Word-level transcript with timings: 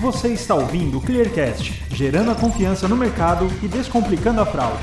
Você 0.00 0.28
está 0.28 0.54
ouvindo 0.54 0.96
o 0.96 1.00
Clearcast, 1.02 1.84
gerando 1.90 2.30
a 2.30 2.34
confiança 2.34 2.88
no 2.88 2.96
mercado 2.96 3.46
e 3.62 3.68
descomplicando 3.68 4.40
a 4.40 4.46
fraude. 4.46 4.82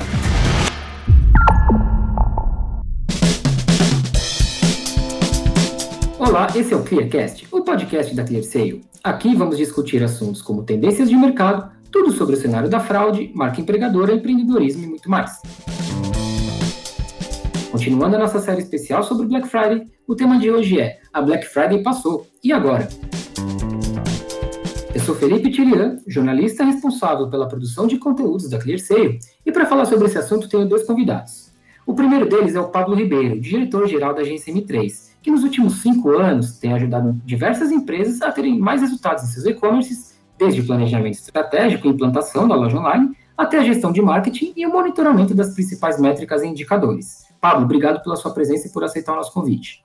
Olá, 6.20 6.46
esse 6.54 6.72
é 6.72 6.76
o 6.76 6.84
Clearcast, 6.84 7.48
o 7.50 7.62
podcast 7.62 8.14
da 8.14 8.22
ClearSale. 8.22 8.84
Aqui 9.02 9.34
vamos 9.34 9.56
discutir 9.56 10.04
assuntos 10.04 10.40
como 10.40 10.62
tendências 10.62 11.08
de 11.08 11.16
mercado, 11.16 11.68
tudo 11.90 12.12
sobre 12.12 12.36
o 12.36 12.38
cenário 12.38 12.70
da 12.70 12.78
fraude, 12.78 13.32
marca 13.34 13.60
empregadora, 13.60 14.14
empreendedorismo 14.14 14.84
e 14.84 14.86
muito 14.86 15.10
mais. 15.10 15.42
Continuando 17.72 18.14
a 18.14 18.20
nossa 18.20 18.38
série 18.38 18.60
especial 18.62 19.02
sobre 19.02 19.26
Black 19.26 19.48
Friday, 19.48 19.88
o 20.06 20.14
tema 20.14 20.38
de 20.38 20.48
hoje 20.48 20.80
é 20.80 21.00
A 21.12 21.20
Black 21.20 21.44
Friday 21.44 21.82
passou, 21.82 22.24
e 22.44 22.52
agora? 22.52 22.88
Eu 24.98 25.04
sou 25.04 25.14
Felipe 25.14 25.48
Tirian, 25.52 25.96
jornalista 26.08 26.64
responsável 26.64 27.30
pela 27.30 27.46
produção 27.46 27.86
de 27.86 27.98
conteúdos 27.98 28.50
da 28.50 28.58
ClearSale, 28.58 29.20
e 29.46 29.52
para 29.52 29.64
falar 29.64 29.84
sobre 29.84 30.08
esse 30.08 30.18
assunto 30.18 30.48
tenho 30.48 30.68
dois 30.68 30.82
convidados. 30.82 31.52
O 31.86 31.94
primeiro 31.94 32.28
deles 32.28 32.56
é 32.56 32.60
o 32.60 32.66
Pablo 32.66 32.96
Ribeiro, 32.96 33.40
diretor-geral 33.40 34.12
da 34.12 34.22
agência 34.22 34.52
M3, 34.52 35.12
que 35.22 35.30
nos 35.30 35.44
últimos 35.44 35.82
cinco 35.82 36.10
anos 36.10 36.58
tem 36.58 36.72
ajudado 36.72 37.12
diversas 37.24 37.70
empresas 37.70 38.20
a 38.22 38.32
terem 38.32 38.58
mais 38.58 38.80
resultados 38.80 39.22
em 39.22 39.28
seus 39.28 39.46
e-commerces, 39.46 40.18
desde 40.36 40.62
o 40.62 40.66
planejamento 40.66 41.14
estratégico 41.14 41.86
e 41.86 41.90
implantação 41.90 42.48
da 42.48 42.56
loja 42.56 42.76
online, 42.76 43.16
até 43.36 43.58
a 43.58 43.62
gestão 43.62 43.92
de 43.92 44.02
marketing 44.02 44.52
e 44.56 44.66
o 44.66 44.72
monitoramento 44.72 45.32
das 45.32 45.54
principais 45.54 46.00
métricas 46.00 46.42
e 46.42 46.48
indicadores. 46.48 47.24
Pablo, 47.40 47.66
obrigado 47.66 48.02
pela 48.02 48.16
sua 48.16 48.34
presença 48.34 48.66
e 48.66 48.72
por 48.72 48.82
aceitar 48.82 49.12
o 49.12 49.16
nosso 49.16 49.32
convite. 49.32 49.84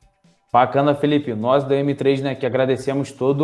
Bacana, 0.53 0.93
Felipe. 0.93 1.33
Nós 1.33 1.63
da 1.63 1.73
M3, 1.73 2.21
né, 2.21 2.35
que 2.35 2.45
agradecemos 2.45 3.11
toda 3.11 3.43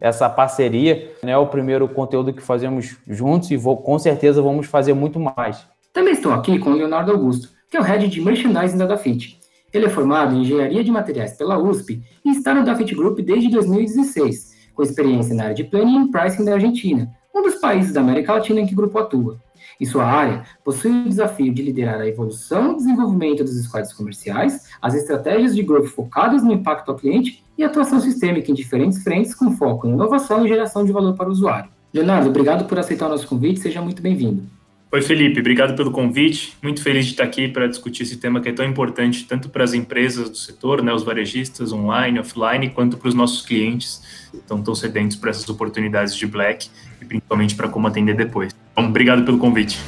essa 0.00 0.28
parceria. 0.28 1.14
Né, 1.22 1.38
o 1.38 1.46
primeiro 1.46 1.88
conteúdo 1.88 2.32
que 2.32 2.42
fazemos 2.42 2.96
juntos 3.06 3.52
e 3.52 3.56
vou, 3.56 3.76
com 3.76 3.96
certeza 3.96 4.42
vamos 4.42 4.66
fazer 4.66 4.92
muito 4.92 5.20
mais. 5.20 5.64
Também 5.92 6.14
estou 6.14 6.32
aqui 6.32 6.58
com 6.58 6.70
o 6.70 6.74
Leonardo 6.74 7.12
Augusto, 7.12 7.50
que 7.70 7.76
é 7.76 7.80
o 7.80 7.82
head 7.84 8.08
de 8.08 8.20
merchandising 8.20 8.76
da 8.76 8.86
Dafit. 8.86 9.38
Ele 9.72 9.86
é 9.86 9.88
formado 9.88 10.34
em 10.34 10.40
engenharia 10.40 10.82
de 10.82 10.90
materiais 10.90 11.34
pela 11.34 11.56
USP 11.56 12.02
e 12.24 12.30
está 12.30 12.52
no 12.52 12.64
Dafit 12.64 12.92
Group 12.92 13.20
desde 13.20 13.48
2016, 13.50 14.72
com 14.74 14.82
experiência 14.82 15.36
na 15.36 15.44
área 15.44 15.54
de 15.54 15.62
planning 15.62 16.06
e 16.06 16.10
pricing 16.10 16.44
da 16.44 16.54
Argentina, 16.54 17.08
um 17.32 17.40
dos 17.40 17.54
países 17.54 17.92
da 17.92 18.00
América 18.00 18.32
Latina 18.32 18.60
em 18.60 18.66
que 18.66 18.72
o 18.72 18.76
grupo 18.76 18.98
atua. 18.98 19.38
Em 19.80 19.84
sua 19.84 20.04
área, 20.04 20.44
possui 20.64 20.90
o 20.90 21.08
desafio 21.08 21.52
de 21.52 21.62
liderar 21.62 22.00
a 22.00 22.06
evolução 22.06 22.72
e 22.72 22.76
desenvolvimento 22.76 23.44
dos 23.44 23.62
squads 23.64 23.92
comerciais, 23.92 24.68
as 24.80 24.94
estratégias 24.94 25.54
de 25.54 25.62
growth 25.62 25.86
focadas 25.86 26.42
no 26.42 26.52
impacto 26.52 26.90
ao 26.90 26.96
cliente 26.96 27.44
e 27.56 27.64
atuação 27.64 28.00
sistêmica 28.00 28.50
em 28.50 28.54
diferentes 28.54 29.02
frentes 29.02 29.34
com 29.34 29.50
foco 29.56 29.86
em 29.86 29.92
inovação 29.92 30.44
e 30.44 30.48
geração 30.48 30.84
de 30.84 30.92
valor 30.92 31.14
para 31.14 31.28
o 31.28 31.32
usuário. 31.32 31.70
Leonardo, 31.92 32.28
obrigado 32.28 32.66
por 32.66 32.78
aceitar 32.78 33.06
o 33.06 33.10
nosso 33.10 33.26
convite, 33.26 33.60
seja 33.60 33.80
muito 33.80 34.02
bem-vindo. 34.02 34.42
Oi, 34.90 35.02
Felipe, 35.02 35.40
obrigado 35.40 35.76
pelo 35.76 35.90
convite. 35.90 36.56
Muito 36.62 36.82
feliz 36.82 37.04
de 37.04 37.10
estar 37.10 37.24
aqui 37.24 37.46
para 37.46 37.66
discutir 37.66 38.04
esse 38.04 38.16
tema 38.16 38.40
que 38.40 38.48
é 38.48 38.52
tão 38.52 38.64
importante, 38.64 39.26
tanto 39.26 39.50
para 39.50 39.62
as 39.62 39.74
empresas 39.74 40.30
do 40.30 40.36
setor, 40.36 40.82
né, 40.82 40.90
os 40.94 41.02
varejistas 41.02 41.72
online, 41.72 42.18
offline, 42.18 42.70
quanto 42.70 42.96
para 42.96 43.08
os 43.08 43.14
nossos 43.14 43.44
clientes 43.44 44.02
que 44.30 44.38
estão 44.38 44.62
tão 44.62 44.74
sedentos 44.74 45.14
para 45.14 45.28
essas 45.28 45.46
oportunidades 45.46 46.16
de 46.16 46.26
Black 46.26 46.70
e 47.02 47.04
principalmente 47.04 47.54
para 47.54 47.68
como 47.68 47.86
atender 47.86 48.16
depois. 48.16 48.54
Então, 48.78 48.90
obrigado 48.90 49.24
pelo 49.24 49.38
convite. 49.38 49.80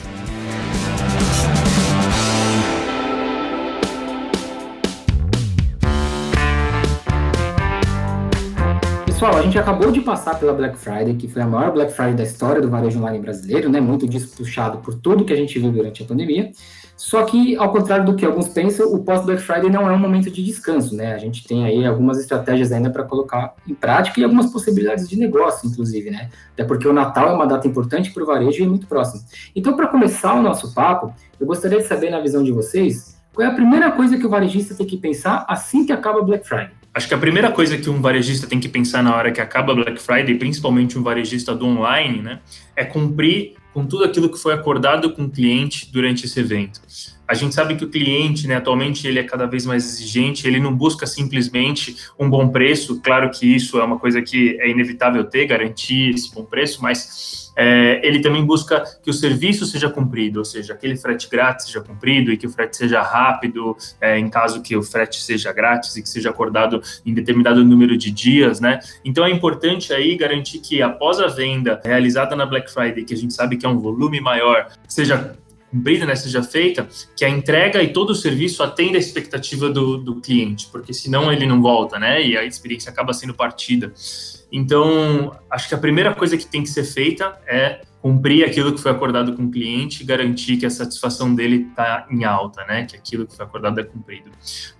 Pessoal, 9.06 9.36
a 9.36 9.42
gente 9.42 9.56
acabou 9.56 9.92
de 9.92 10.00
passar 10.00 10.40
pela 10.40 10.52
Black 10.52 10.76
Friday, 10.76 11.14
que 11.14 11.28
foi 11.28 11.40
a 11.40 11.46
maior 11.46 11.70
Black 11.72 11.92
Friday 11.92 12.14
da 12.14 12.24
história 12.24 12.60
do 12.60 12.68
varejo 12.68 12.98
online 12.98 13.20
brasileiro, 13.20 13.70
né? 13.70 13.80
Muito 13.80 14.08
disso 14.08 14.36
puxado 14.36 14.78
por 14.78 14.94
tudo 14.94 15.24
que 15.24 15.32
a 15.32 15.36
gente 15.36 15.56
viu 15.56 15.70
durante 15.70 16.02
a 16.02 16.06
pandemia. 16.06 16.50
Só 17.00 17.24
que, 17.24 17.56
ao 17.56 17.72
contrário 17.72 18.04
do 18.04 18.14
que 18.14 18.26
alguns 18.26 18.48
pensam, 18.48 18.92
o 18.92 19.02
pós-Black 19.02 19.40
Friday 19.40 19.70
não 19.70 19.88
é 19.88 19.92
um 19.92 19.98
momento 19.98 20.30
de 20.30 20.44
descanso, 20.44 20.94
né? 20.94 21.14
A 21.14 21.18
gente 21.18 21.48
tem 21.48 21.64
aí 21.64 21.86
algumas 21.86 22.18
estratégias 22.18 22.70
ainda 22.72 22.90
para 22.90 23.04
colocar 23.04 23.54
em 23.66 23.72
prática 23.72 24.20
e 24.20 24.22
algumas 24.22 24.52
possibilidades 24.52 25.08
de 25.08 25.16
negócio, 25.16 25.66
inclusive, 25.66 26.10
né? 26.10 26.28
Até 26.52 26.62
porque 26.62 26.86
o 26.86 26.92
Natal 26.92 27.30
é 27.30 27.32
uma 27.32 27.46
data 27.46 27.66
importante 27.66 28.10
para 28.10 28.22
o 28.22 28.26
varejo 28.26 28.60
e 28.60 28.66
é 28.66 28.68
muito 28.68 28.86
próximo. 28.86 29.24
Então, 29.56 29.74
para 29.74 29.86
começar 29.86 30.34
o 30.34 30.42
nosso 30.42 30.74
papo, 30.74 31.14
eu 31.40 31.46
gostaria 31.46 31.78
de 31.78 31.86
saber, 31.86 32.10
na 32.10 32.20
visão 32.20 32.44
de 32.44 32.52
vocês, 32.52 33.18
qual 33.32 33.48
é 33.48 33.50
a 33.50 33.54
primeira 33.54 33.90
coisa 33.92 34.18
que 34.18 34.26
o 34.26 34.28
varejista 34.28 34.74
tem 34.74 34.86
que 34.86 34.98
pensar 34.98 35.46
assim 35.48 35.86
que 35.86 35.92
acaba 35.92 36.20
Black 36.20 36.46
Friday? 36.46 36.68
Acho 36.92 37.08
que 37.08 37.14
a 37.14 37.18
primeira 37.18 37.50
coisa 37.50 37.78
que 37.78 37.88
um 37.88 38.02
varejista 38.02 38.46
tem 38.46 38.60
que 38.60 38.68
pensar 38.68 39.02
na 39.02 39.16
hora 39.16 39.32
que 39.32 39.40
acaba 39.40 39.74
Black 39.74 39.98
Friday, 40.02 40.34
principalmente 40.34 40.98
um 40.98 41.02
varejista 41.02 41.54
do 41.54 41.64
online, 41.64 42.20
né, 42.20 42.40
é 42.76 42.84
cumprir 42.84 43.54
com 43.72 43.86
tudo 43.86 44.04
aquilo 44.04 44.30
que 44.30 44.38
foi 44.38 44.52
acordado 44.52 45.12
com 45.12 45.24
o 45.24 45.30
cliente 45.30 45.90
durante 45.92 46.26
esse 46.26 46.40
evento. 46.40 46.80
A 47.30 47.34
gente 47.34 47.54
sabe 47.54 47.76
que 47.76 47.84
o 47.84 47.88
cliente, 47.88 48.48
né, 48.48 48.56
atualmente, 48.56 49.06
ele 49.06 49.20
é 49.20 49.22
cada 49.22 49.46
vez 49.46 49.64
mais 49.64 49.84
exigente, 49.84 50.48
ele 50.48 50.58
não 50.58 50.74
busca 50.74 51.06
simplesmente 51.06 51.96
um 52.18 52.28
bom 52.28 52.48
preço, 52.48 53.00
claro 53.00 53.30
que 53.30 53.46
isso 53.46 53.78
é 53.78 53.84
uma 53.84 54.00
coisa 54.00 54.20
que 54.20 54.58
é 54.60 54.68
inevitável 54.68 55.22
ter, 55.22 55.46
garantir 55.46 56.12
esse 56.12 56.34
bom 56.34 56.44
preço, 56.44 56.82
mas 56.82 57.52
é, 57.56 58.00
ele 58.02 58.18
também 58.18 58.44
busca 58.44 58.82
que 59.00 59.08
o 59.08 59.12
serviço 59.12 59.64
seja 59.64 59.88
cumprido, 59.88 60.40
ou 60.40 60.44
seja, 60.44 60.72
aquele 60.72 60.96
frete 60.96 61.30
grátis 61.30 61.66
seja 61.66 61.80
cumprido 61.80 62.32
e 62.32 62.36
que 62.36 62.48
o 62.48 62.50
frete 62.50 62.76
seja 62.76 63.00
rápido, 63.00 63.76
é, 64.00 64.18
em 64.18 64.28
caso 64.28 64.60
que 64.60 64.76
o 64.76 64.82
frete 64.82 65.22
seja 65.22 65.52
grátis 65.52 65.96
e 65.96 66.02
que 66.02 66.08
seja 66.08 66.30
acordado 66.30 66.82
em 67.06 67.14
determinado 67.14 67.64
número 67.64 67.96
de 67.96 68.10
dias, 68.10 68.58
né? 68.58 68.80
Então 69.04 69.24
é 69.24 69.30
importante 69.30 69.92
aí 69.92 70.16
garantir 70.16 70.58
que 70.58 70.82
após 70.82 71.20
a 71.20 71.28
venda 71.28 71.80
realizada 71.84 72.34
na 72.34 72.44
Black 72.44 72.72
Friday, 72.72 73.04
que 73.04 73.14
a 73.14 73.16
gente 73.16 73.34
sabe 73.34 73.56
que 73.56 73.64
é 73.64 73.68
um 73.68 73.78
volume 73.78 74.20
maior, 74.20 74.66
seja 74.88 75.36
cumprida, 75.70 76.04
né, 76.04 76.14
seja 76.14 76.42
feita, 76.42 76.88
que 77.16 77.24
a 77.24 77.28
entrega 77.28 77.82
e 77.82 77.92
todo 77.92 78.10
o 78.10 78.14
serviço 78.14 78.62
atenda 78.62 78.96
a 78.96 79.00
expectativa 79.00 79.70
do, 79.70 79.98
do 79.98 80.16
cliente, 80.16 80.68
porque 80.70 80.92
senão 80.92 81.32
ele 81.32 81.46
não 81.46 81.62
volta, 81.62 81.98
né, 81.98 82.22
e 82.22 82.36
a 82.36 82.44
experiência 82.44 82.90
acaba 82.90 83.12
sendo 83.12 83.34
partida. 83.34 83.92
Então, 84.52 85.36
acho 85.48 85.68
que 85.68 85.74
a 85.74 85.78
primeira 85.78 86.14
coisa 86.14 86.36
que 86.36 86.44
tem 86.44 86.62
que 86.62 86.68
ser 86.68 86.84
feita 86.84 87.38
é 87.46 87.82
cumprir 88.00 88.44
aquilo 88.44 88.72
que 88.72 88.80
foi 88.80 88.90
acordado 88.90 89.34
com 89.34 89.44
o 89.44 89.50
cliente 89.50 90.02
e 90.02 90.06
garantir 90.06 90.56
que 90.56 90.64
a 90.64 90.70
satisfação 90.70 91.34
dele 91.34 91.66
está 91.70 92.06
em 92.10 92.24
alta, 92.24 92.64
né? 92.64 92.84
Que 92.84 92.96
aquilo 92.96 93.26
que 93.26 93.36
foi 93.36 93.44
acordado 93.44 93.78
é 93.78 93.84
cumprido. 93.84 94.30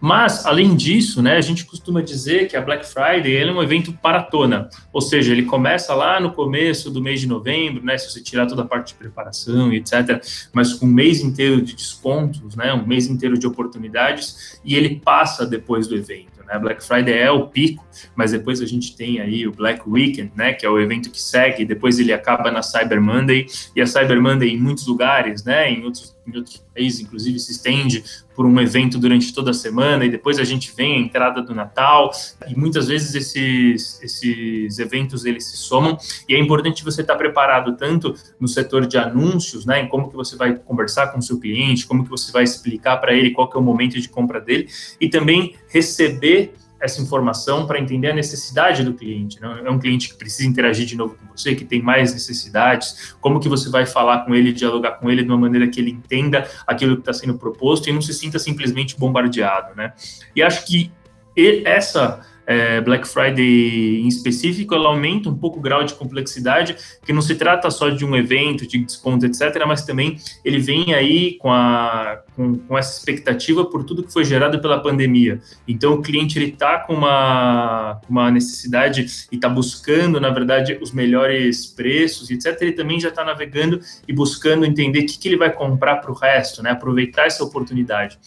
Mas, 0.01 0.47
além 0.47 0.75
disso, 0.75 1.23
né, 1.23 1.37
a 1.37 1.41
gente 1.41 1.65
costuma 1.65 2.01
dizer 2.01 2.49
que 2.49 2.57
a 2.57 2.61
Black 2.61 2.87
Friday 2.87 3.37
é 3.37 3.53
um 3.53 3.63
evento 3.63 3.93
paratona, 3.93 4.69
ou 4.93 5.01
seja, 5.01 5.33
ele 5.33 5.43
começa 5.43 5.95
lá 5.95 6.19
no 6.19 6.33
começo 6.33 6.91
do 6.91 7.03
mês 7.03 7.21
de 7.21 7.27
novembro, 7.27 7.85
né? 7.85 7.99
Se 7.99 8.11
você 8.11 8.23
tirar 8.23 8.47
toda 8.47 8.63
a 8.63 8.67
parte 8.67 8.89
de 8.89 8.95
preparação 8.95 9.73
e 9.73 9.77
etc., 9.77 10.23
mas 10.53 10.73
com 10.73 10.87
um 10.87 10.93
mês 10.93 11.21
inteiro 11.21 11.61
de 11.61 11.75
descontos, 11.75 12.57
né? 12.57 12.73
Um 12.73 12.87
mês 12.87 13.07
inteiro 13.07 13.39
de 13.39 13.47
oportunidades 13.47 14.59
e 14.65 14.75
ele 14.75 14.97
passa 14.97 15.47
depois 15.47 15.87
do 15.87 15.95
evento. 15.95 16.40
Né? 16.51 16.59
Black 16.59 16.85
Friday 16.85 17.17
é 17.17 17.31
o 17.31 17.47
pico, 17.47 17.87
mas 18.17 18.33
depois 18.33 18.61
a 18.61 18.67
gente 18.67 18.97
tem 18.97 19.21
aí 19.21 19.47
o 19.47 19.53
Black 19.53 19.89
Weekend, 19.89 20.33
né? 20.35 20.53
Que 20.53 20.67
é 20.67 20.69
o 20.69 20.79
evento 20.79 21.11
que 21.11 21.23
segue, 21.23 21.65
depois 21.65 21.99
ele 21.99 22.13
acaba 22.13 22.51
na 22.51 22.63
Cyber 22.63 23.01
Monday, 23.01 23.47
e 23.75 23.81
a 23.81 23.87
Cyber 23.87 24.21
Monday 24.21 24.51
em 24.51 24.59
muitos 24.59 24.87
lugares, 24.87 25.45
né? 25.45 25.71
Em 25.71 25.85
outros, 25.85 26.17
em 26.27 26.37
outros 26.37 26.65
países, 26.81 27.01
inclusive, 27.01 27.39
se 27.39 27.53
estende 27.53 28.03
por 28.35 28.47
um 28.47 28.59
evento 28.59 28.99
durante 28.99 29.35
toda 29.35 29.51
a 29.51 29.55
semana, 29.55 30.05
e 30.07 30.09
depois 30.09 30.39
a 30.39 30.45
gente 30.45 30.73
vem 30.75 30.97
a 30.97 30.99
entrada 30.99 31.43
do 31.43 31.55
Natal, 31.55 32.11
e 32.49 32.59
muitas 32.59 32.89
vezes 32.89 33.15
esses, 33.15 34.03
esses 34.03 34.79
eventos 34.79 35.27
eles 35.27 35.45
se 35.45 35.59
somam, 35.59 35.99
e 36.27 36.35
é 36.35 36.39
importante 36.39 36.83
você 36.83 37.03
estar 37.03 37.17
preparado 37.17 37.77
tanto 37.77 38.15
no 38.41 38.49
setor 38.49 38.87
de 38.87 38.97
anúncios, 38.97 39.67
né? 39.67 39.83
Em 39.83 39.89
como 39.89 40.09
que 40.09 40.17
você 40.17 40.37
vai 40.37 40.57
conversar 40.57 41.09
com 41.09 41.19
o 41.19 41.23
seu 41.23 41.39
cliente, 41.39 41.87
como 41.87 42.03
que 42.03 42.11
você 42.11 42.33
vai 42.33 42.45
explicar 42.45 42.97
para 42.97 43.13
ele 43.13 43.31
qual 43.31 43.49
que 43.51 43.59
é 43.59 43.61
o 43.61 43.63
momento 43.63 44.01
de 44.01 44.09
compra 44.09 44.41
dele, 44.41 44.69
e 44.99 45.09
também 45.09 45.55
receber 45.69 46.55
essa 46.81 47.01
informação 47.01 47.67
para 47.67 47.79
entender 47.79 48.11
a 48.11 48.15
necessidade 48.15 48.83
do 48.83 48.95
cliente. 48.95 49.41
Né? 49.41 49.63
É 49.65 49.71
um 49.71 49.79
cliente 49.79 50.09
que 50.09 50.15
precisa 50.15 50.49
interagir 50.49 50.87
de 50.87 50.97
novo 50.97 51.15
com 51.15 51.37
você, 51.37 51.55
que 51.55 51.65
tem 51.65 51.83
mais 51.83 52.13
necessidades, 52.13 53.15
como 53.21 53.39
que 53.39 53.49
você 53.49 53.69
vai 53.69 53.85
falar 53.85 54.25
com 54.25 54.35
ele, 54.35 54.53
dialogar 54.53 54.93
com 54.93 55.11
ele 55.11 55.23
de 55.23 55.29
uma 55.29 55.39
maneira 55.39 55.69
que 55.69 55.81
ele 55.81 55.91
entenda 55.91 56.49
aquilo 56.67 56.97
que 56.97 57.03
está 57.03 57.13
sendo 57.13 57.37
proposto 57.37 57.89
e 57.89 57.93
não 57.93 58.01
se 58.01 58.15
sinta 58.15 58.39
simplesmente 58.39 58.99
bombardeado. 58.99 59.75
Né? 59.77 59.93
E 60.35 60.43
acho 60.43 60.67
que 60.67 60.91
essa 61.65 62.27
é, 62.51 62.81
Black 62.81 63.07
Friday 63.07 64.01
em 64.01 64.09
específico, 64.09 64.75
ela 64.75 64.89
aumenta 64.89 65.29
um 65.29 65.37
pouco 65.37 65.61
o 65.61 65.63
grau 65.63 65.85
de 65.85 65.95
complexidade, 65.95 66.77
que 67.07 67.13
não 67.13 67.23
se 67.23 67.37
trata 67.37 67.71
só 67.71 67.91
de 67.91 68.05
um 68.05 68.17
evento, 68.17 68.67
de 68.67 68.79
desconto, 68.79 69.25
etc., 69.25 69.65
mas 69.69 69.85
também 69.85 70.19
ele 70.45 70.59
vem 70.59 70.93
aí 70.93 71.39
com, 71.39 71.53
a, 71.53 72.21
com, 72.35 72.59
com 72.59 72.77
essa 72.77 72.99
expectativa 72.99 73.65
por 73.65 73.85
tudo 73.85 74.03
que 74.03 74.13
foi 74.13 74.25
gerado 74.25 74.61
pela 74.61 74.81
pandemia. 74.81 75.41
Então, 75.69 75.95
o 75.95 76.03
cliente 76.03 76.43
está 76.43 76.81
com 76.81 76.95
uma, 76.95 78.01
uma 78.09 78.33
necessidade 78.33 79.07
e 79.31 79.37
está 79.37 79.49
buscando, 79.49 80.21
na 80.21 80.31
verdade, 80.31 80.77
os 80.83 80.91
melhores 80.91 81.67
preços, 81.67 82.33
etc., 82.33 82.61
ele 82.63 82.73
também 82.73 82.99
já 82.99 83.11
está 83.11 83.25
navegando 83.25 83.81
e 84.09 84.13
buscando 84.13 84.67
entender 84.67 85.01
o 85.01 85.07
que, 85.07 85.17
que 85.21 85.29
ele 85.29 85.37
vai 85.37 85.53
comprar 85.53 85.99
para 85.99 86.11
o 86.11 86.15
resto, 86.15 86.65
né? 86.65 86.71
aproveitar 86.71 87.27
essa 87.27 87.45
oportunidade. 87.45 88.19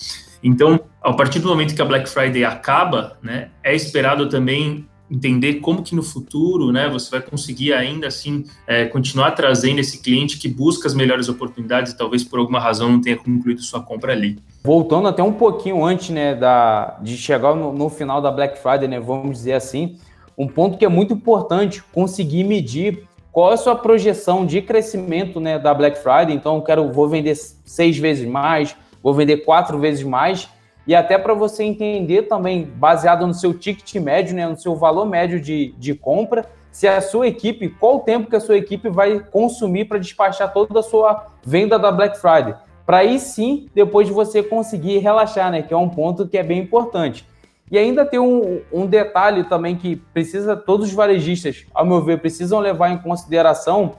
Então, 0.43 0.79
a 1.01 1.13
partir 1.13 1.39
do 1.39 1.47
momento 1.47 1.73
que 1.73 1.81
a 1.81 1.85
Black 1.85 2.09
Friday 2.09 2.43
acaba, 2.43 3.17
né, 3.21 3.49
é 3.63 3.73
esperado 3.73 4.27
também 4.27 4.85
entender 5.09 5.55
como 5.55 5.83
que 5.83 5.95
no 5.95 6.01
futuro, 6.01 6.71
né, 6.71 6.89
você 6.89 7.09
vai 7.11 7.21
conseguir 7.21 7.71
ainda 7.73 8.07
assim 8.07 8.45
é, 8.65 8.85
continuar 8.85 9.31
trazendo 9.31 9.79
esse 9.79 10.01
cliente 10.01 10.39
que 10.39 10.47
busca 10.47 10.87
as 10.87 10.93
melhores 10.93 11.29
oportunidades 11.29 11.91
e 11.91 11.97
talvez 11.97 12.23
por 12.23 12.39
alguma 12.39 12.59
razão 12.59 12.91
não 12.91 12.99
tenha 12.99 13.15
concluído 13.15 13.61
sua 13.61 13.81
compra 13.81 14.11
ali. 14.11 14.39
Voltando 14.63 15.07
até 15.07 15.21
um 15.21 15.33
pouquinho 15.33 15.83
antes, 15.85 16.09
né, 16.09 16.33
da, 16.33 16.97
de 17.01 17.15
chegar 17.15 17.55
no, 17.55 17.71
no 17.71 17.89
final 17.89 18.21
da 18.21 18.31
Black 18.31 18.57
Friday, 18.59 18.87
né, 18.87 18.99
vamos 18.99 19.37
dizer 19.37 19.53
assim, 19.53 19.97
um 20.37 20.47
ponto 20.47 20.77
que 20.77 20.85
é 20.85 20.89
muito 20.89 21.13
importante, 21.13 21.83
conseguir 21.93 22.43
medir 22.43 23.03
qual 23.31 23.51
é 23.51 23.53
a 23.53 23.57
sua 23.57 23.75
projeção 23.75 24.45
de 24.45 24.61
crescimento 24.61 25.39
né, 25.39 25.59
da 25.59 25.73
Black 25.73 25.97
Friday. 25.97 26.35
Então, 26.35 26.55
eu 26.55 26.61
quero, 26.61 26.91
vou 26.91 27.07
vender 27.07 27.35
seis 27.35 27.97
vezes 27.97 28.27
mais, 28.27 28.75
vou 29.03 29.13
vender 29.13 29.37
quatro 29.37 29.77
vezes 29.77 30.03
mais, 30.03 30.49
e 30.87 30.95
até 30.95 31.17
para 31.17 31.33
você 31.33 31.63
entender 31.63 32.23
também, 32.23 32.65
baseado 32.65 33.27
no 33.27 33.33
seu 33.33 33.53
ticket 33.53 33.93
médio, 33.95 34.35
né, 34.35 34.47
no 34.47 34.57
seu 34.57 34.75
valor 34.75 35.05
médio 35.05 35.39
de, 35.39 35.75
de 35.77 35.93
compra, 35.93 36.45
se 36.71 36.87
a 36.87 36.99
sua 36.99 37.27
equipe, 37.27 37.69
qual 37.69 37.97
o 37.97 37.99
tempo 37.99 38.29
que 38.29 38.35
a 38.35 38.39
sua 38.39 38.57
equipe 38.57 38.89
vai 38.89 39.19
consumir 39.19 39.85
para 39.85 39.99
despachar 39.99 40.51
toda 40.51 40.79
a 40.79 40.83
sua 40.83 41.27
venda 41.45 41.77
da 41.77 41.91
Black 41.91 42.17
Friday. 42.17 42.55
Para 42.85 42.97
aí 42.97 43.19
sim, 43.19 43.69
depois 43.75 44.07
de 44.07 44.13
você 44.13 44.41
conseguir 44.41 44.97
relaxar, 44.97 45.51
né? 45.51 45.61
Que 45.61 45.73
é 45.73 45.77
um 45.77 45.87
ponto 45.87 46.27
que 46.27 46.37
é 46.37 46.43
bem 46.43 46.59
importante. 46.59 47.25
E 47.71 47.77
ainda 47.77 48.03
tem 48.05 48.19
um, 48.19 48.61
um 48.71 48.85
detalhe 48.85 49.43
também 49.45 49.75
que 49.75 49.95
precisa, 49.95 50.55
todos 50.55 50.87
os 50.87 50.93
varejistas, 50.93 51.65
ao 51.73 51.85
meu 51.85 52.01
ver, 52.01 52.19
precisam 52.19 52.59
levar 52.59 52.89
em 52.89 52.97
consideração. 52.97 53.93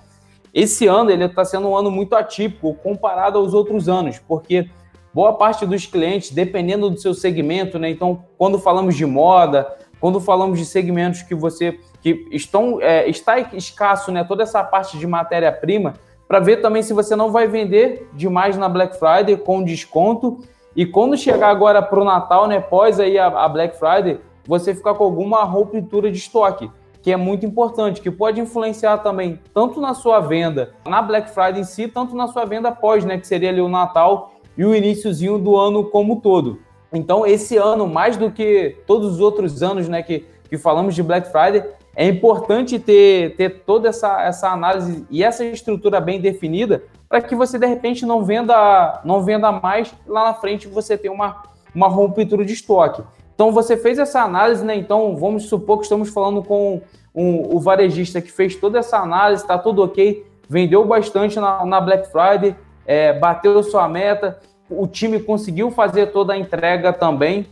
Esse 0.53 0.87
ano 0.87 1.11
ele 1.11 1.25
está 1.25 1.45
sendo 1.45 1.69
um 1.69 1.77
ano 1.77 1.91
muito 1.91 2.15
atípico 2.15 2.75
comparado 2.75 3.39
aos 3.39 3.55
outros 3.55 3.89
anos, 3.89 4.19
porque 4.19 4.69
boa 5.15 5.33
parte 5.35 5.65
dos 5.65 5.87
clientes, 5.87 6.33
dependendo 6.33 6.91
do 6.91 7.01
seu 7.01 7.15
segmento, 7.15 7.79
né? 7.79 7.89
Então, 7.89 8.25
quando 8.37 8.59
falamos 8.59 8.97
de 8.97 9.07
moda, 9.07 9.73
quando 10.01 10.21
falamos 10.21 10.59
de 10.59 10.67
segmentos 10.67 11.23
que 11.23 11.35
você 11.35 11.79
que 12.03 12.27
estão 12.33 12.79
é, 12.83 13.09
está 13.09 13.39
escasso, 13.39 14.11
né? 14.11 14.25
Toda 14.25 14.43
essa 14.43 14.63
parte 14.65 14.99
de 14.99 15.07
matéria-prima, 15.07 15.95
para 16.27 16.41
ver 16.41 16.57
também 16.57 16.83
se 16.83 16.93
você 16.93 17.15
não 17.15 17.31
vai 17.31 17.47
vender 17.47 18.09
demais 18.13 18.57
na 18.57 18.69
Black 18.69 18.99
Friday 18.99 19.37
com 19.37 19.63
desconto. 19.63 20.39
E 20.75 20.85
quando 20.85 21.17
chegar 21.17 21.49
agora 21.49 21.81
para 21.81 22.01
o 22.01 22.05
Natal, 22.05 22.49
né? 22.49 22.59
Pós 22.59 22.99
aí 22.99 23.17
a, 23.17 23.27
a 23.29 23.49
Black 23.49 23.79
Friday, 23.79 24.19
você 24.45 24.75
ficar 24.75 24.95
com 24.95 25.05
alguma 25.05 25.45
ruptura 25.45 26.11
de 26.11 26.19
estoque 26.19 26.69
que 27.01 27.13
é 27.13 27.17
muito 27.19 27.45
importante, 27.45 28.01
que 28.01 28.11
pode 28.11 28.41
influenciar 28.41 28.97
também 28.99 29.39
tanto 29.53 29.79
na 29.79 29.93
sua 29.93 30.21
venda 30.21 30.73
na 30.89 31.03
Black 31.03 31.31
Friday 31.31 31.61
em 31.61 31.65
si, 31.65 31.87
tanto 31.87 32.17
na 32.17 32.27
sua 32.29 32.47
venda 32.47 32.73
pós, 32.73 33.05
né, 33.05 33.19
que 33.19 33.27
seria 33.27 33.51
ali 33.51 33.61
o 33.61 33.69
Natal 33.69 34.34
e 34.57 34.65
o 34.65 34.75
iníciozinho 34.75 35.39
do 35.39 35.57
ano 35.57 35.85
como 35.85 36.21
todo. 36.21 36.59
Então, 36.93 37.27
esse 37.27 37.57
ano, 37.57 37.87
mais 37.87 38.17
do 38.17 38.31
que 38.31 38.77
todos 38.87 39.15
os 39.15 39.21
outros 39.21 39.63
anos 39.63 39.89
né, 39.89 40.03
que, 40.03 40.25
que 40.49 40.57
falamos 40.57 40.95
de 40.95 41.03
Black 41.03 41.31
Friday, 41.31 41.65
é 41.97 42.09
importante 42.09 42.79
ter, 42.79 43.37
ter 43.37 43.63
toda 43.65 43.89
essa, 43.89 44.23
essa 44.23 44.49
análise 44.49 45.05
e 45.11 45.23
essa 45.23 45.45
estrutura 45.45 46.01
bem 46.01 46.21
definida 46.21 46.85
para 47.09 47.21
que 47.21 47.35
você, 47.35 47.59
de 47.59 47.67
repente, 47.67 48.05
não 48.05 48.25
venda, 48.25 49.01
não 49.05 49.23
venda 49.23 49.51
mais 49.53 49.95
lá 50.07 50.25
na 50.25 50.35
frente 50.35 50.67
você 50.67 50.97
tem 50.97 51.11
uma, 51.11 51.43
uma 51.75 51.89
ruptura 51.89 52.45
de 52.45 52.53
estoque. 52.53 53.03
Então, 53.35 53.51
você 53.51 53.77
fez 53.77 53.99
essa 53.99 54.23
análise, 54.23 54.65
né? 54.65 54.77
Então, 54.77 55.17
vamos 55.17 55.45
supor 55.45 55.79
que 55.79 55.85
estamos 55.85 56.09
falando 56.11 56.43
com 56.43 56.81
um, 57.15 57.57
o 57.57 57.61
varejista 57.61 58.21
que 58.21 58.31
fez 58.31 58.55
toda 58.57 58.79
essa 58.79 58.99
análise, 58.99 59.43
está 59.43 59.59
tudo 59.59 59.83
ok, 59.83 60.25
vendeu 60.49 60.85
bastante 60.85 61.39
na, 61.41 61.65
na 61.65 61.81
Black 61.81 62.11
Friday, 62.11 62.57
é, 62.87 63.13
bateu 63.13 63.63
sua 63.63 63.89
meta, 63.89 64.39
o 64.69 64.87
time 64.87 65.21
conseguiu 65.21 65.71
fazer 65.71 66.07
toda 66.07 66.33
a 66.33 66.39
entrega 66.39 66.93
também. 66.93 67.47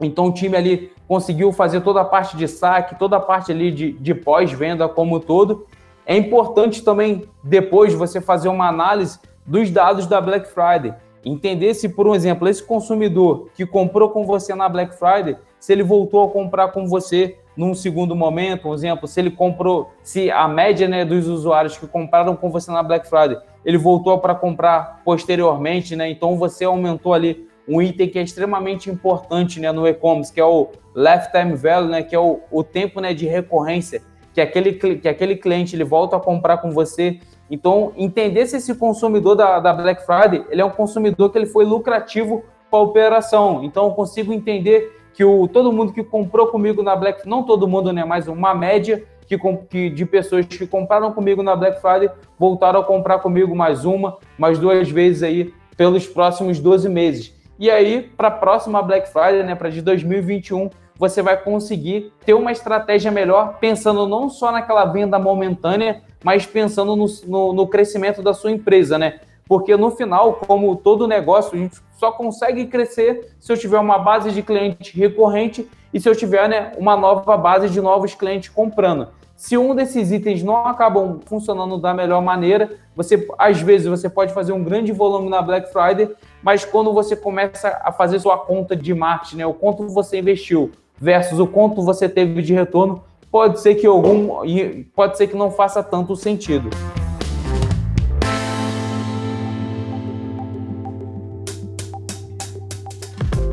Então 0.00 0.26
o 0.26 0.32
time 0.32 0.56
ali 0.56 0.92
conseguiu 1.06 1.52
fazer 1.52 1.80
toda 1.80 2.00
a 2.00 2.04
parte 2.04 2.36
de 2.36 2.48
saque, 2.48 2.98
toda 2.98 3.16
a 3.16 3.20
parte 3.20 3.52
ali 3.52 3.70
de, 3.70 3.92
de 3.92 4.14
pós-venda 4.14 4.88
como 4.88 5.20
todo. 5.20 5.66
É 6.04 6.16
importante 6.16 6.82
também 6.82 7.24
depois 7.42 7.94
você 7.94 8.20
fazer 8.20 8.48
uma 8.48 8.68
análise 8.68 9.20
dos 9.46 9.70
dados 9.70 10.06
da 10.06 10.20
Black 10.20 10.48
Friday. 10.48 10.94
Entender 11.24 11.72
se, 11.74 11.88
por 11.88 12.08
um 12.08 12.14
exemplo, 12.14 12.48
esse 12.48 12.62
consumidor 12.62 13.48
que 13.54 13.64
comprou 13.64 14.10
com 14.10 14.26
você 14.26 14.54
na 14.54 14.68
Black 14.68 14.96
Friday, 14.96 15.36
se 15.60 15.72
ele 15.72 15.84
voltou 15.84 16.24
a 16.24 16.28
comprar 16.28 16.72
com 16.72 16.86
você 16.86 17.36
num 17.56 17.74
segundo 17.74 18.16
momento, 18.16 18.62
por 18.62 18.74
exemplo, 18.74 19.06
se 19.06 19.20
ele 19.20 19.30
comprou, 19.30 19.92
se 20.02 20.30
a 20.30 20.48
média 20.48 20.88
né, 20.88 21.04
dos 21.04 21.28
usuários 21.28 21.76
que 21.76 21.86
compraram 21.86 22.34
com 22.34 22.50
você 22.50 22.72
na 22.72 22.82
Black 22.82 23.08
Friday 23.08 23.38
ele 23.64 23.78
voltou 23.78 24.18
para 24.18 24.34
comprar 24.34 25.00
posteriormente, 25.04 25.94
né? 25.96 26.10
Então 26.10 26.36
você 26.36 26.64
aumentou 26.64 27.14
ali 27.14 27.48
um 27.68 27.80
item 27.80 28.08
que 28.08 28.18
é 28.18 28.22
extremamente 28.22 28.90
importante 28.90 29.60
né, 29.60 29.70
no 29.70 29.86
e-commerce, 29.86 30.32
que 30.32 30.40
é 30.40 30.44
o 30.44 30.68
lifetime 30.94 31.54
value, 31.54 31.88
né, 31.88 32.02
que 32.02 32.14
é 32.14 32.18
o, 32.18 32.40
o 32.50 32.62
tempo 32.62 33.00
né, 33.00 33.14
de 33.14 33.26
recorrência, 33.26 34.02
que 34.34 34.40
aquele, 34.40 34.72
que 34.72 35.08
aquele 35.08 35.36
cliente 35.36 35.76
ele 35.76 35.84
volta 35.84 36.16
a 36.16 36.20
comprar 36.20 36.58
com 36.58 36.70
você. 36.70 37.20
Então, 37.50 37.92
entender 37.96 38.46
se 38.46 38.56
esse 38.56 38.74
consumidor 38.74 39.36
da, 39.36 39.60
da 39.60 39.72
Black 39.72 40.04
Friday 40.04 40.44
ele 40.50 40.60
é 40.60 40.64
um 40.64 40.70
consumidor 40.70 41.30
que 41.30 41.38
ele 41.38 41.46
foi 41.46 41.64
lucrativo 41.64 42.42
para 42.70 42.80
a 42.80 42.82
operação. 42.82 43.62
Então, 43.62 43.86
eu 43.86 43.92
consigo 43.92 44.32
entender 44.32 45.00
que 45.14 45.24
o, 45.24 45.46
todo 45.46 45.72
mundo 45.72 45.92
que 45.92 46.02
comprou 46.02 46.46
comigo 46.46 46.82
na 46.82 46.96
Black 46.96 47.28
não 47.28 47.42
todo 47.42 47.68
mundo, 47.68 47.92
né, 47.92 48.04
mas 48.04 48.26
uma 48.26 48.54
média 48.54 49.04
que, 49.26 49.38
que, 49.68 49.90
de 49.90 50.04
pessoas 50.04 50.46
que 50.46 50.66
compraram 50.66 51.12
comigo 51.12 51.42
na 51.42 51.56
Black 51.56 51.80
Friday 51.80 52.10
voltaram 52.38 52.80
a 52.80 52.84
comprar 52.84 53.18
comigo 53.18 53.54
mais 53.54 53.84
uma, 53.84 54.18
mais 54.38 54.58
duas 54.58 54.90
vezes 54.90 55.22
aí 55.22 55.54
pelos 55.76 56.06
próximos 56.06 56.58
12 56.58 56.88
meses. 56.88 57.34
E 57.58 57.70
aí, 57.70 58.10
para 58.16 58.28
a 58.28 58.32
próxima 58.32 58.82
Black 58.82 59.08
Friday, 59.08 59.42
né, 59.42 59.54
para 59.54 59.70
de 59.70 59.80
2021, 59.80 60.70
você 60.98 61.22
vai 61.22 61.36
conseguir 61.36 62.12
ter 62.24 62.34
uma 62.34 62.52
estratégia 62.52 63.10
melhor, 63.10 63.58
pensando 63.58 64.06
não 64.06 64.28
só 64.28 64.52
naquela 64.52 64.84
venda 64.84 65.18
momentânea, 65.18 66.02
mas 66.22 66.46
pensando 66.46 66.94
no, 66.94 67.06
no, 67.26 67.52
no 67.52 67.66
crescimento 67.66 68.22
da 68.22 68.32
sua 68.34 68.50
empresa, 68.50 68.98
né? 68.98 69.20
Porque 69.48 69.76
no 69.76 69.90
final, 69.90 70.34
como 70.34 70.76
todo 70.76 71.08
negócio, 71.08 71.54
a 71.54 71.58
gente 71.58 71.76
só 71.92 72.12
consegue 72.12 72.66
crescer 72.66 73.34
se 73.38 73.52
eu 73.52 73.56
tiver 73.56 73.78
uma 73.78 73.98
base 73.98 74.30
de 74.30 74.42
cliente 74.42 74.96
recorrente 74.98 75.68
e 75.92 76.00
se 76.00 76.08
eu 76.08 76.14
tiver 76.14 76.48
né, 76.48 76.72
uma 76.78 76.96
nova 76.96 77.36
base 77.36 77.68
de 77.68 77.80
novos 77.80 78.14
clientes 78.14 78.48
comprando. 78.48 79.08
Se 79.36 79.58
um 79.58 79.74
desses 79.74 80.12
itens 80.12 80.42
não 80.42 80.66
acabam 80.66 81.20
funcionando 81.26 81.76
da 81.76 81.92
melhor 81.92 82.22
maneira, 82.22 82.70
você 82.94 83.26
às 83.38 83.60
vezes 83.60 83.88
você 83.88 84.08
pode 84.08 84.32
fazer 84.32 84.52
um 84.52 84.62
grande 84.62 84.92
volume 84.92 85.28
na 85.28 85.42
Black 85.42 85.72
Friday, 85.72 86.10
mas 86.42 86.64
quando 86.64 86.92
você 86.92 87.16
começa 87.16 87.80
a 87.82 87.90
fazer 87.90 88.20
sua 88.20 88.38
conta 88.38 88.76
de 88.76 88.94
marketing, 88.94 89.38
né, 89.38 89.46
o 89.46 89.52
quanto 89.52 89.88
você 89.88 90.18
investiu 90.18 90.70
versus 90.96 91.40
o 91.40 91.46
quanto 91.46 91.82
você 91.82 92.08
teve 92.08 92.40
de 92.40 92.54
retorno, 92.54 93.02
pode 93.30 93.60
ser 93.60 93.74
que 93.74 93.86
algum 93.86 94.44
pode 94.94 95.16
ser 95.16 95.26
que 95.26 95.36
não 95.36 95.50
faça 95.50 95.82
tanto 95.82 96.14
sentido. 96.14 96.70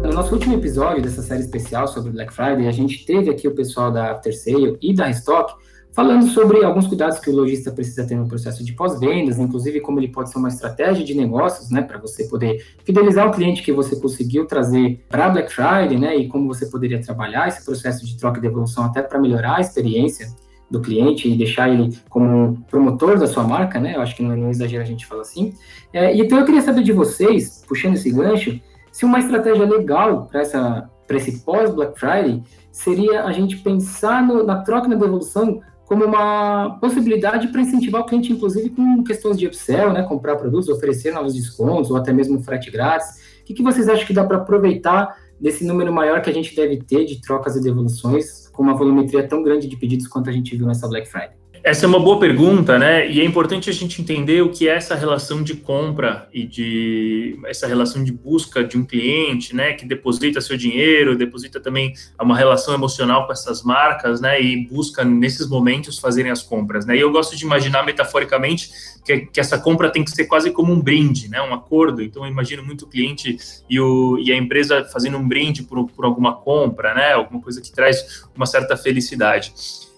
No 0.09 0.15
nosso 0.15 0.33
último 0.33 0.55
episódio 0.55 1.03
dessa 1.03 1.21
série 1.21 1.41
especial 1.41 1.87
sobre 1.87 2.09
Black 2.09 2.33
Friday, 2.33 2.67
a 2.67 2.71
gente 2.71 3.05
teve 3.05 3.29
aqui 3.29 3.47
o 3.47 3.53
pessoal 3.53 3.91
da 3.91 4.11
After 4.11 4.35
Sale 4.35 4.75
e 4.81 4.91
da 4.91 5.05
Restock 5.05 5.53
falando 5.93 6.25
sobre 6.29 6.63
alguns 6.65 6.87
cuidados 6.87 7.19
que 7.19 7.29
o 7.29 7.35
lojista 7.35 7.71
precisa 7.71 8.03
ter 8.07 8.15
no 8.15 8.27
processo 8.27 8.65
de 8.65 8.73
pós-vendas, 8.73 9.37
inclusive 9.37 9.79
como 9.81 9.99
ele 9.99 10.07
pode 10.07 10.31
ser 10.31 10.39
uma 10.39 10.47
estratégia 10.47 11.05
de 11.05 11.13
negócios, 11.13 11.69
né, 11.69 11.83
para 11.83 11.99
você 11.99 12.23
poder 12.23 12.65
fidelizar 12.83 13.27
o 13.27 13.31
cliente 13.31 13.61
que 13.61 13.71
você 13.71 13.95
conseguiu 13.97 14.47
trazer 14.47 14.99
para 15.07 15.29
Black 15.29 15.53
Friday, 15.53 15.99
né, 15.99 16.17
e 16.17 16.27
como 16.27 16.47
você 16.47 16.65
poderia 16.65 16.99
trabalhar 16.99 17.47
esse 17.47 17.63
processo 17.63 18.03
de 18.03 18.17
troca 18.17 18.39
e 18.39 18.41
devolução 18.41 18.85
até 18.85 19.03
para 19.03 19.19
melhorar 19.19 19.57
a 19.57 19.61
experiência 19.61 20.27
do 20.71 20.81
cliente 20.81 21.29
e 21.29 21.37
deixar 21.37 21.69
ele 21.69 21.95
como 22.09 22.57
promotor 22.67 23.19
da 23.19 23.27
sua 23.27 23.43
marca, 23.43 23.79
né, 23.79 23.95
eu 23.95 24.01
acho 24.01 24.15
que 24.15 24.23
não, 24.23 24.35
não 24.35 24.49
exagero 24.49 24.81
a 24.81 24.87
gente 24.87 25.05
falar 25.05 25.21
assim. 25.21 25.53
É, 25.93 26.17
então 26.17 26.39
eu 26.39 26.45
queria 26.45 26.63
saber 26.63 26.81
de 26.81 26.93
vocês, 26.93 27.63
puxando 27.67 27.93
esse 27.93 28.09
gancho, 28.09 28.59
se 28.91 29.05
uma 29.05 29.19
estratégia 29.19 29.65
legal 29.65 30.27
para 30.27 30.41
essa 30.41 30.89
para 31.07 31.17
esse 31.17 31.39
pós-Black 31.39 31.99
Friday 31.99 32.43
seria 32.71 33.23
a 33.23 33.31
gente 33.31 33.57
pensar 33.57 34.21
no, 34.21 34.43
na 34.43 34.61
troca 34.61 34.87
na 34.87 34.95
devolução 34.95 35.59
como 35.89 36.05
uma 36.05 36.77
possibilidade 36.79 37.47
para 37.47 37.61
incentivar 37.61 38.01
o 38.01 38.05
cliente, 38.05 38.31
inclusive 38.31 38.69
com 38.69 39.03
questões 39.03 39.39
de 39.39 39.47
upsell, 39.47 39.91
né, 39.91 40.03
comprar 40.03 40.35
produtos, 40.35 40.69
oferecer 40.69 41.11
novos 41.11 41.33
descontos 41.33 41.89
ou 41.89 41.97
até 41.97 42.13
mesmo 42.13 42.39
frete 42.43 42.69
grátis. 42.69 43.39
O 43.41 43.45
que, 43.45 43.55
que 43.55 43.63
vocês 43.63 43.89
acham 43.89 44.05
que 44.05 44.13
dá 44.13 44.23
para 44.23 44.37
aproveitar 44.37 45.17
desse 45.41 45.65
número 45.65 45.91
maior 45.91 46.21
que 46.21 46.29
a 46.29 46.33
gente 46.33 46.55
deve 46.55 46.77
ter 46.77 47.05
de 47.05 47.19
trocas 47.19 47.55
e 47.55 47.63
devoluções 47.63 48.47
com 48.49 48.61
uma 48.61 48.75
volumetria 48.75 49.27
tão 49.27 49.41
grande 49.41 49.67
de 49.67 49.77
pedidos 49.77 50.07
quanto 50.07 50.29
a 50.29 50.33
gente 50.33 50.55
viu 50.55 50.67
nessa 50.67 50.87
Black 50.87 51.09
Friday? 51.09 51.38
Essa 51.63 51.85
é 51.85 51.87
uma 51.87 51.99
boa 51.99 52.19
pergunta, 52.19 52.79
né? 52.79 53.09
E 53.09 53.19
é 53.19 53.25
importante 53.25 53.69
a 53.69 53.73
gente 53.73 54.01
entender 54.01 54.41
o 54.41 54.49
que 54.49 54.67
é 54.67 54.75
essa 54.75 54.95
relação 54.95 55.43
de 55.43 55.55
compra 55.55 56.27
e 56.33 56.45
de 56.45 57.37
essa 57.45 57.67
relação 57.67 58.03
de 58.03 58.11
busca 58.11 58.63
de 58.63 58.77
um 58.77 58.85
cliente, 58.85 59.55
né? 59.55 59.73
Que 59.73 59.85
deposita 59.85 60.39
seu 60.39 60.55
dinheiro, 60.55 61.17
deposita 61.17 61.59
também 61.59 61.93
uma 62.19 62.37
relação 62.37 62.73
emocional 62.73 63.25
com 63.25 63.33
essas 63.33 63.61
marcas, 63.63 64.21
né? 64.21 64.41
E 64.41 64.67
busca 64.67 65.03
nesses 65.03 65.47
momentos 65.47 65.99
fazerem 65.99 66.31
as 66.31 66.41
compras, 66.41 66.85
né? 66.85 66.95
E 66.95 67.01
eu 67.01 67.11
gosto 67.11 67.35
de 67.35 67.43
imaginar 67.43 67.83
metaforicamente 67.83 68.69
que, 69.03 69.25
que 69.25 69.39
essa 69.39 69.57
compra 69.57 69.89
tem 69.89 70.03
que 70.03 70.11
ser 70.11 70.25
quase 70.25 70.51
como 70.51 70.71
um 70.71 70.79
brinde, 70.79 71.29
né? 71.29 71.41
Um 71.41 71.53
acordo. 71.53 72.01
Então 72.01 72.23
eu 72.23 72.31
imagino 72.31 72.63
muito 72.63 72.85
o 72.85 72.87
cliente 72.87 73.37
e, 73.69 73.79
o, 73.79 74.17
e 74.19 74.31
a 74.31 74.37
empresa 74.37 74.85
fazendo 74.85 75.17
um 75.17 75.27
brinde 75.27 75.63
por, 75.63 75.87
por 75.89 76.05
alguma 76.05 76.35
compra, 76.35 76.93
né? 76.93 77.13
Alguma 77.13 77.41
coisa 77.41 77.61
que 77.61 77.71
traz 77.71 78.23
uma 78.33 78.45
certa 78.45 78.77
felicidade. 78.77 79.53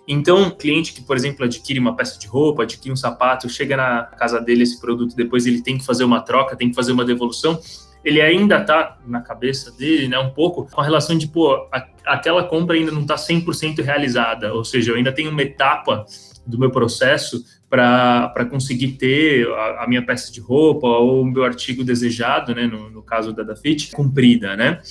Então, 0.07 0.43
um 0.43 0.49
cliente 0.49 0.93
que, 0.93 1.01
por 1.01 1.15
exemplo, 1.15 1.45
adquire 1.45 1.79
uma 1.79 1.95
peça 1.95 2.19
de 2.19 2.27
roupa, 2.27 2.63
adquire 2.63 2.91
um 2.91 2.95
sapato, 2.95 3.47
chega 3.47 3.77
na 3.77 4.03
casa 4.03 4.41
dele 4.41 4.63
esse 4.63 4.79
produto, 4.79 5.15
depois 5.15 5.45
ele 5.45 5.61
tem 5.61 5.77
que 5.77 5.85
fazer 5.85 6.03
uma 6.03 6.21
troca, 6.21 6.55
tem 6.55 6.69
que 6.69 6.75
fazer 6.75 6.91
uma 6.91 7.05
devolução, 7.05 7.59
ele 8.03 8.19
ainda 8.19 8.59
está 8.59 8.97
na 9.05 9.21
cabeça 9.21 9.71
dele, 9.71 10.07
né, 10.07 10.17
um 10.17 10.31
pouco 10.31 10.67
com 10.69 10.81
a 10.81 10.83
relação 10.83 11.17
de, 11.17 11.27
pô, 11.27 11.53
a, 11.71 11.87
aquela 12.05 12.43
compra 12.43 12.75
ainda 12.75 12.91
não 12.91 13.01
está 13.01 13.15
100% 13.15 13.83
realizada, 13.83 14.53
ou 14.53 14.63
seja, 14.63 14.91
eu 14.91 14.95
ainda 14.95 15.11
tenho 15.11 15.29
uma 15.29 15.43
etapa 15.43 16.05
do 16.45 16.57
meu 16.57 16.71
processo 16.71 17.43
para 17.69 18.45
conseguir 18.49 18.93
ter 18.93 19.47
a, 19.47 19.83
a, 19.83 19.87
minha 19.87 20.03
peça 20.03 20.31
de 20.31 20.41
roupa 20.41 20.87
ou 20.87 21.21
o 21.21 21.25
meu 21.25 21.43
artigo 21.43 21.83
desejado, 21.83 22.55
né, 22.55 22.65
no, 22.65 22.89
no 22.89 23.03
caso 23.03 23.33
da 23.33 23.43
Dafit, 23.43 23.91
cumprida, 23.91 24.57
né? 24.57 24.81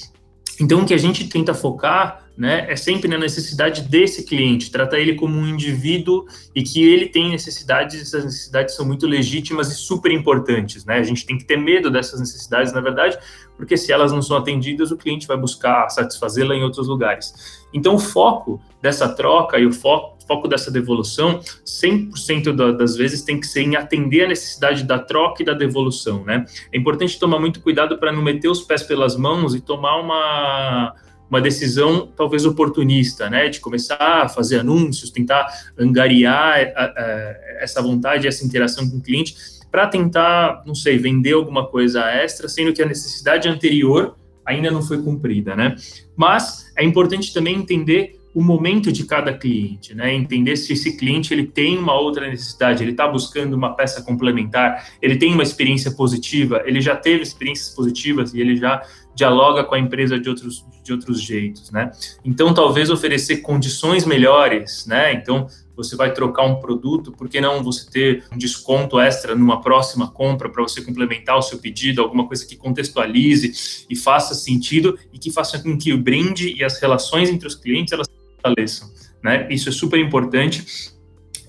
Então, 0.60 0.82
o 0.82 0.86
que 0.86 0.92
a 0.92 0.98
gente 0.98 1.26
tenta 1.26 1.54
focar 1.54 2.26
né, 2.36 2.66
é 2.70 2.76
sempre 2.76 3.08
na 3.08 3.18
necessidade 3.18 3.82
desse 3.82 4.24
cliente, 4.24 4.70
tratar 4.70 4.98
ele 4.98 5.14
como 5.14 5.36
um 5.36 5.46
indivíduo 5.46 6.26
e 6.54 6.62
que 6.62 6.82
ele 6.82 7.06
tem 7.06 7.30
necessidades, 7.30 8.00
essas 8.00 8.24
necessidades 8.24 8.74
são 8.74 8.86
muito 8.86 9.06
legítimas 9.06 9.72
e 9.72 9.74
super 9.74 10.12
importantes. 10.12 10.84
Né? 10.84 10.96
A 10.98 11.02
gente 11.02 11.24
tem 11.24 11.38
que 11.38 11.44
ter 11.44 11.56
medo 11.56 11.90
dessas 11.90 12.20
necessidades, 12.20 12.72
na 12.72 12.80
verdade, 12.80 13.18
porque 13.56 13.76
se 13.76 13.90
elas 13.90 14.12
não 14.12 14.22
são 14.22 14.36
atendidas, 14.36 14.90
o 14.90 14.96
cliente 14.96 15.26
vai 15.26 15.36
buscar 15.36 15.88
satisfazê-la 15.88 16.54
em 16.54 16.62
outros 16.62 16.88
lugares. 16.88 17.64
Então, 17.72 17.94
o 17.94 17.98
foco 17.98 18.60
dessa 18.82 19.08
troca 19.08 19.58
e 19.58 19.66
o 19.66 19.72
foco, 19.72 20.16
foco 20.30 20.46
dessa 20.46 20.70
devolução, 20.70 21.40
100% 21.66 22.76
das 22.76 22.94
vezes 22.94 23.22
tem 23.22 23.40
que 23.40 23.48
ser 23.48 23.62
em 23.62 23.74
atender 23.74 24.26
a 24.26 24.28
necessidade 24.28 24.84
da 24.84 24.96
troca 24.96 25.42
e 25.42 25.44
da 25.44 25.54
devolução, 25.54 26.24
né? 26.24 26.44
É 26.72 26.78
importante 26.78 27.18
tomar 27.18 27.40
muito 27.40 27.60
cuidado 27.60 27.98
para 27.98 28.12
não 28.12 28.22
meter 28.22 28.48
os 28.48 28.60
pés 28.60 28.84
pelas 28.84 29.16
mãos 29.16 29.56
e 29.56 29.60
tomar 29.60 30.00
uma 30.00 30.94
uma 31.28 31.40
decisão 31.40 32.08
talvez 32.16 32.44
oportunista, 32.44 33.30
né, 33.30 33.48
de 33.48 33.60
começar 33.60 34.24
a 34.24 34.28
fazer 34.28 34.58
anúncios, 34.58 35.12
tentar 35.12 35.46
angariar 35.78 36.72
a, 36.74 36.84
a, 36.86 37.36
essa 37.60 37.80
vontade, 37.80 38.26
essa 38.26 38.44
interação 38.44 38.90
com 38.90 38.96
o 38.96 39.00
cliente, 39.00 39.36
para 39.70 39.86
tentar, 39.86 40.64
não 40.66 40.74
sei, 40.74 40.98
vender 40.98 41.34
alguma 41.34 41.68
coisa 41.68 42.04
extra, 42.10 42.48
sendo 42.48 42.72
que 42.72 42.82
a 42.82 42.86
necessidade 42.86 43.48
anterior 43.48 44.16
ainda 44.44 44.72
não 44.72 44.82
foi 44.82 45.00
cumprida, 45.00 45.54
né? 45.54 45.76
Mas 46.16 46.72
é 46.76 46.82
importante 46.82 47.32
também 47.32 47.54
entender 47.54 48.19
o 48.34 48.42
momento 48.42 48.92
de 48.92 49.04
cada 49.04 49.32
cliente, 49.36 49.94
né? 49.94 50.14
Entender 50.14 50.56
se 50.56 50.72
esse 50.72 50.96
cliente 50.96 51.34
ele 51.34 51.46
tem 51.46 51.76
uma 51.76 51.98
outra 51.98 52.28
necessidade, 52.28 52.82
ele 52.82 52.92
está 52.92 53.08
buscando 53.08 53.54
uma 53.54 53.74
peça 53.74 54.02
complementar, 54.02 54.88
ele 55.02 55.16
tem 55.16 55.32
uma 55.34 55.42
experiência 55.42 55.90
positiva, 55.90 56.62
ele 56.64 56.80
já 56.80 56.94
teve 56.94 57.22
experiências 57.22 57.74
positivas 57.74 58.32
e 58.32 58.40
ele 58.40 58.56
já 58.56 58.82
dialoga 59.14 59.64
com 59.64 59.74
a 59.74 59.78
empresa 59.78 60.18
de 60.18 60.28
outros, 60.28 60.64
de 60.82 60.92
outros 60.92 61.20
jeitos, 61.20 61.70
né? 61.70 61.90
Então, 62.24 62.54
talvez 62.54 62.88
oferecer 62.88 63.38
condições 63.38 64.04
melhores, 64.04 64.86
né? 64.86 65.12
Então, 65.12 65.48
você 65.76 65.96
vai 65.96 66.12
trocar 66.12 66.44
um 66.44 66.56
produto, 66.56 67.10
por 67.10 67.28
que 67.28 67.40
não 67.40 67.62
você 67.62 67.90
ter 67.90 68.24
um 68.32 68.38
desconto 68.38 69.00
extra 69.00 69.34
numa 69.34 69.60
próxima 69.60 70.10
compra 70.10 70.48
para 70.48 70.62
você 70.62 70.82
complementar 70.82 71.36
o 71.36 71.42
seu 71.42 71.58
pedido, 71.58 72.02
alguma 72.02 72.26
coisa 72.26 72.46
que 72.46 72.54
contextualize 72.54 73.86
e 73.88 73.96
faça 73.96 74.34
sentido 74.34 74.98
e 75.12 75.18
que 75.18 75.32
faça 75.32 75.58
com 75.58 75.76
que 75.76 75.92
o 75.92 75.98
brinde 75.98 76.54
e 76.54 76.62
as 76.62 76.80
relações 76.80 77.30
entre 77.30 77.48
os 77.48 77.54
clientes 77.54 77.92
elas 77.92 78.06
fortaleçam, 78.40 78.88
né? 79.22 79.46
Isso 79.50 79.68
é 79.68 79.72
super 79.72 79.98
importante. 79.98 80.92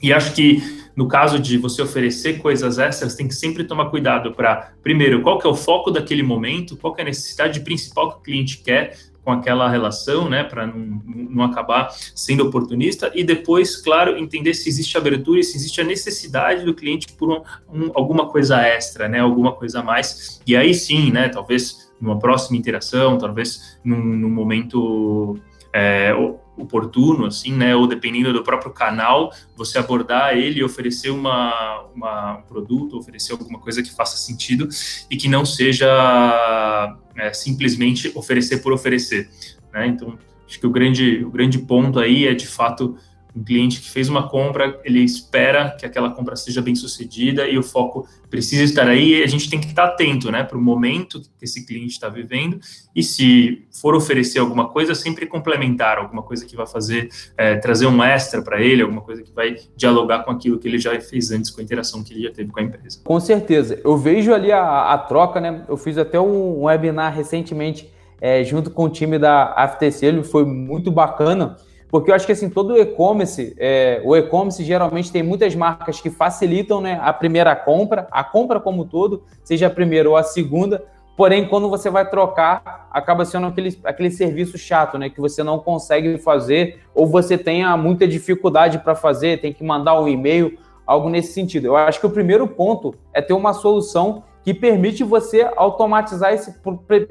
E 0.02 0.12
acho 0.12 0.34
que 0.34 0.82
no 0.96 1.08
caso 1.08 1.40
de 1.40 1.58
você 1.58 1.82
oferecer 1.82 2.40
coisas 2.40 2.78
extras, 2.78 3.16
tem 3.16 3.28
que 3.28 3.34
sempre 3.34 3.64
tomar 3.64 3.90
cuidado 3.90 4.34
para, 4.34 4.74
primeiro, 4.84 5.22
qual 5.22 5.40
que 5.40 5.48
é 5.48 5.50
o 5.50 5.56
foco 5.56 5.90
daquele 5.90 6.22
momento, 6.22 6.76
qual 6.76 6.94
que 6.94 7.02
é 7.02 7.04
a 7.04 7.08
necessidade 7.08 7.62
principal 7.62 8.12
que 8.12 8.18
o 8.18 8.22
cliente 8.22 8.58
quer 8.62 8.98
com 9.24 9.32
aquela 9.32 9.70
relação, 9.70 10.28
né, 10.28 10.44
para 10.44 10.66
não, 10.66 11.02
não 11.06 11.44
acabar 11.44 11.90
sendo 12.16 12.44
oportunista, 12.48 13.12
e 13.14 13.24
depois, 13.24 13.78
claro, 13.78 14.18
entender 14.18 14.54
se 14.56 14.68
existe 14.68 14.98
abertura 14.98 15.40
e 15.40 15.44
se 15.44 15.56
existe 15.58 15.80
a 15.80 15.84
necessidade 15.84 16.66
do 16.66 16.74
cliente 16.74 17.14
por 17.14 17.32
um, 17.32 17.42
um, 17.72 17.92
alguma 17.94 18.28
coisa 18.28 18.60
extra, 18.62 19.08
né, 19.08 19.20
alguma 19.20 19.52
coisa 19.52 19.80
a 19.80 19.84
mais, 19.84 20.42
e 20.46 20.56
aí 20.56 20.74
sim, 20.74 21.12
né, 21.12 21.30
talvez 21.30 21.92
numa 22.02 22.18
próxima 22.18 22.58
interação, 22.58 23.18
talvez 23.20 23.80
num, 23.86 24.04
num 24.04 24.30
momento 24.30 25.38
é, 25.74 26.13
oportuno, 26.58 27.25
assim, 27.25 27.54
né? 27.54 27.75
Ou 27.75 27.88
dependendo 27.88 28.34
do 28.34 28.44
próprio 28.44 28.72
canal, 28.72 29.32
você 29.56 29.78
abordar 29.78 30.38
ele 30.38 30.60
e 30.60 30.63
oferecer 30.63 31.10
uma, 31.10 31.82
uma, 31.96 32.38
um 32.38 32.42
produto, 32.44 32.98
oferecer 32.98 33.32
alguma 33.32 33.60
coisa 33.60 33.82
que 33.82 33.92
faça 33.94 34.18
sentido 34.18 34.68
e 35.10 35.18
que 35.18 35.28
não 35.28 35.46
seja 35.46 36.98
é, 37.18 37.34
simplesmente 37.34 38.12
oferecer 38.16 38.62
por 38.62 38.74
oferecer, 38.74 39.30
né? 39.74 39.88
Então, 39.88 40.18
acho 40.46 40.60
que 40.60 40.68
o 40.68 40.72
grande, 40.72 41.24
o 41.24 41.32
grande 41.32 41.60
ponto 41.60 42.00
aí 42.00 42.28
é, 42.28 42.34
de 42.34 42.48
fato, 42.48 42.98
um 43.36 43.44
cliente 43.44 43.80
que 43.80 43.90
fez 43.90 44.10
uma 44.10 44.28
compra, 44.28 44.80
ele 44.84 45.00
espera 45.00 45.76
que 45.80 45.86
aquela 45.86 46.12
compra 46.12 46.36
seja 46.36 46.62
bem 46.62 46.76
sucedida 46.76 47.48
e 47.48 47.58
o 47.58 47.64
foco 47.64 48.08
precisa 48.30 48.64
estar 48.64 48.88
aí 48.88 49.22
a 49.24 49.28
gente 49.28 49.50
tem 49.50 49.60
que 49.60 49.68
estar 49.68 49.86
atento 49.86 50.32
né, 50.32 50.44
para 50.44 50.58
o 50.58 50.62
momento 50.62 51.22
que 51.22 51.46
esse 51.46 51.66
cliente 51.66 51.94
está 51.94 52.08
vivendo 52.10 52.60
e 52.96 53.04
se 53.04 53.66
for 53.72 53.96
oferecer 53.96 54.40
alguma 54.40 54.70
coisa, 54.70 54.94
sempre 54.96 55.26
complementar, 55.26 55.98
alguma 55.98 56.22
coisa 56.22 56.46
que 56.46 56.56
vai 56.56 56.68
fazer, 56.68 57.10
é, 57.38 57.56
trazer 57.56 57.88
um 57.88 58.04
extra 58.04 58.42
para 58.42 58.62
ele, 58.62 58.82
alguma 58.82 59.02
coisa 59.02 59.22
que 59.22 59.32
vai 59.32 59.58
dialogar 59.76 60.24
com 60.24 60.32
aquilo 60.32 60.60
que 60.60 60.68
ele 60.68 60.78
já 60.78 61.00
fez 61.00 61.32
antes, 61.32 61.50
com 61.50 61.62
a 61.62 61.64
interação 61.64 62.04
que 62.04 62.14
ele 62.14 62.24
já 62.24 62.32
teve 62.32 62.52
com 62.52 62.60
a 62.60 62.64
empresa. 62.64 63.00
Com 63.04 63.20
certeza. 63.20 63.80
Eu 63.84 63.98
vejo 63.98 64.34
ali 64.34 64.52
a, 64.52 64.94
a 64.94 64.98
troca, 64.98 65.40
né? 65.40 65.66
Eu 65.68 65.78
fiz 65.78 65.98
até 65.98 66.20
um 66.20 66.64
webinar 66.64 67.14
recentemente 67.14 67.90
é, 68.22 68.44
junto 68.44 68.70
com 68.70 68.86
o 68.86 68.90
time 68.90 69.18
da 69.18 69.52
AFTC, 69.56 70.06
ele 70.06 70.24
foi 70.24 70.46
muito 70.46 70.92
bacana, 70.92 71.58
porque 71.92 72.10
eu 72.10 72.16
acho 72.16 72.26
que 72.26 72.32
assim, 72.32 72.50
todo 72.50 72.78
e-commerce, 72.78 73.54
é, 73.60 74.02
o 74.06 74.16
e-commerce 74.16 74.64
geralmente 74.64 75.12
tem 75.12 75.22
muitas 75.22 75.54
marcas 75.54 76.00
que 76.00 76.10
facilitam 76.10 76.80
né, 76.80 76.98
a 77.04 77.12
primeira 77.12 77.54
compra, 77.54 78.08
a 78.10 78.24
compra 78.24 78.62
como 78.62 78.86
todo, 78.86 79.24
seja 79.44 79.68
a 79.68 79.70
primeira 79.70 80.10
ou 80.10 80.16
a 80.16 80.24
segunda, 80.24 80.86
porém, 81.18 81.48
quando 81.48 81.70
você 81.70 81.90
vai 81.90 82.10
trocar, 82.10 82.88
acaba 82.92 83.26
sendo 83.26 83.48
aquele, 83.48 83.78
aquele 83.84 84.10
serviço 84.10 84.58
chato, 84.58 84.98
né? 84.98 85.10
Que 85.10 85.20
você 85.20 85.44
não 85.44 85.60
consegue 85.60 86.18
fazer, 86.18 86.80
ou 86.96 87.06
você 87.06 87.38
tenha 87.38 87.76
muita 87.76 88.08
dificuldade 88.08 88.80
para 88.80 88.96
fazer, 88.96 89.42
tem 89.42 89.54
que 89.54 89.64
mandar 89.64 90.00
um 90.00 90.08
e-mail, 90.08 90.58
algo 90.88 91.10
nesse 91.10 91.34
sentido. 91.34 91.68
Eu 91.68 91.76
acho 91.76 92.00
que 92.00 92.08
o 92.08 92.10
primeiro 92.10 92.48
ponto 92.48 92.96
é 93.14 93.22
ter 93.22 93.34
uma 93.34 93.54
solução 93.54 94.24
que 94.44 94.54
permite 94.54 95.04
você 95.04 95.50
automatizar 95.56 96.34
esse 96.34 96.54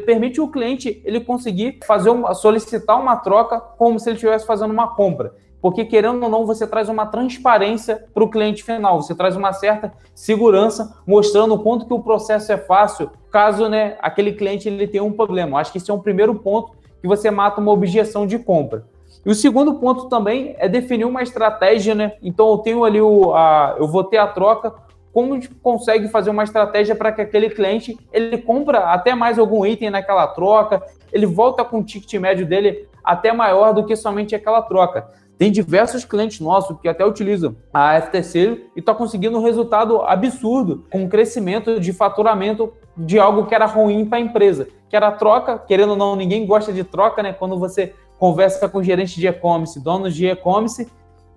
permite 0.04 0.40
o 0.40 0.48
cliente 0.48 1.00
ele 1.04 1.20
conseguir 1.20 1.78
fazer 1.86 2.10
uma, 2.10 2.34
solicitar 2.34 3.00
uma 3.00 3.16
troca 3.16 3.60
como 3.60 3.98
se 3.98 4.08
ele 4.08 4.16
estivesse 4.16 4.46
fazendo 4.46 4.72
uma 4.72 4.94
compra. 4.94 5.34
Porque 5.60 5.84
querendo 5.84 6.22
ou 6.22 6.28
não, 6.28 6.46
você 6.46 6.66
traz 6.66 6.88
uma 6.88 7.06
transparência 7.06 8.06
para 8.14 8.24
o 8.24 8.30
cliente 8.30 8.64
final, 8.64 9.02
você 9.02 9.14
traz 9.14 9.36
uma 9.36 9.52
certa 9.52 9.92
segurança, 10.14 10.98
mostrando 11.06 11.54
o 11.54 11.58
quanto 11.58 11.86
que 11.86 11.92
o 11.92 12.02
processo 12.02 12.50
é 12.50 12.56
fácil, 12.56 13.10
caso 13.30 13.68
né, 13.68 13.96
aquele 14.00 14.32
cliente 14.32 14.68
ele 14.68 14.88
tenha 14.88 15.04
um 15.04 15.12
problema. 15.12 15.60
Acho 15.60 15.70
que 15.70 15.78
esse 15.78 15.90
é 15.90 15.94
um 15.94 16.00
primeiro 16.00 16.34
ponto 16.34 16.72
que 17.00 17.06
você 17.06 17.30
mata 17.30 17.60
uma 17.60 17.72
objeção 17.72 18.26
de 18.26 18.38
compra. 18.38 18.84
E 19.24 19.30
o 19.30 19.34
segundo 19.34 19.74
ponto 19.74 20.08
também 20.08 20.54
é 20.58 20.68
definir 20.68 21.04
uma 21.04 21.22
estratégia, 21.22 21.94
né? 21.94 22.12
Então 22.22 22.48
eu 22.50 22.58
tenho 22.58 22.84
ali 22.84 23.00
o, 23.00 23.34
a, 23.34 23.76
eu 23.78 23.86
vou 23.86 24.02
ter 24.02 24.16
a 24.16 24.26
troca, 24.26 24.72
como 25.12 25.32
a 25.32 25.36
gente 25.36 25.48
consegue 25.48 26.08
fazer 26.08 26.30
uma 26.30 26.44
estratégia 26.44 26.94
para 26.94 27.12
que 27.12 27.20
aquele 27.20 27.50
cliente 27.50 27.98
ele 28.12 28.38
compra 28.38 28.92
até 28.92 29.14
mais 29.14 29.38
algum 29.38 29.66
item 29.66 29.90
naquela 29.90 30.26
troca, 30.28 30.82
ele 31.12 31.26
volta 31.26 31.64
com 31.64 31.78
o 31.78 31.84
ticket 31.84 32.20
médio 32.20 32.46
dele 32.46 32.88
até 33.02 33.32
maior 33.32 33.72
do 33.72 33.84
que 33.84 33.96
somente 33.96 34.34
aquela 34.34 34.62
troca. 34.62 35.08
Tem 35.36 35.50
diversos 35.50 36.04
clientes 36.04 36.38
nossos 36.38 36.78
que 36.80 36.88
até 36.88 37.04
utilizam 37.04 37.56
a 37.72 37.98
FTC 37.98 38.66
e 38.76 38.80
está 38.80 38.94
conseguindo 38.94 39.38
um 39.38 39.42
resultado 39.42 40.02
absurdo, 40.02 40.84
com 40.90 41.04
um 41.04 41.08
crescimento 41.08 41.80
de 41.80 41.94
faturamento 41.94 42.72
de 42.94 43.18
algo 43.18 43.46
que 43.46 43.54
era 43.54 43.64
ruim 43.64 44.04
para 44.04 44.18
a 44.18 44.20
empresa, 44.20 44.68
que 44.88 44.94
era 44.94 45.10
troca, 45.10 45.58
querendo 45.58 45.90
ou 45.90 45.96
não, 45.96 46.14
ninguém 46.14 46.46
gosta 46.46 46.72
de 46.72 46.84
troca, 46.84 47.22
né? 47.22 47.32
Quando 47.32 47.58
você 47.58 47.94
conversa 48.18 48.68
com 48.68 48.82
gerente 48.82 49.18
de 49.18 49.26
e-commerce, 49.26 49.80
donos 49.80 50.14
de 50.14 50.26
e-commerce, 50.26 50.86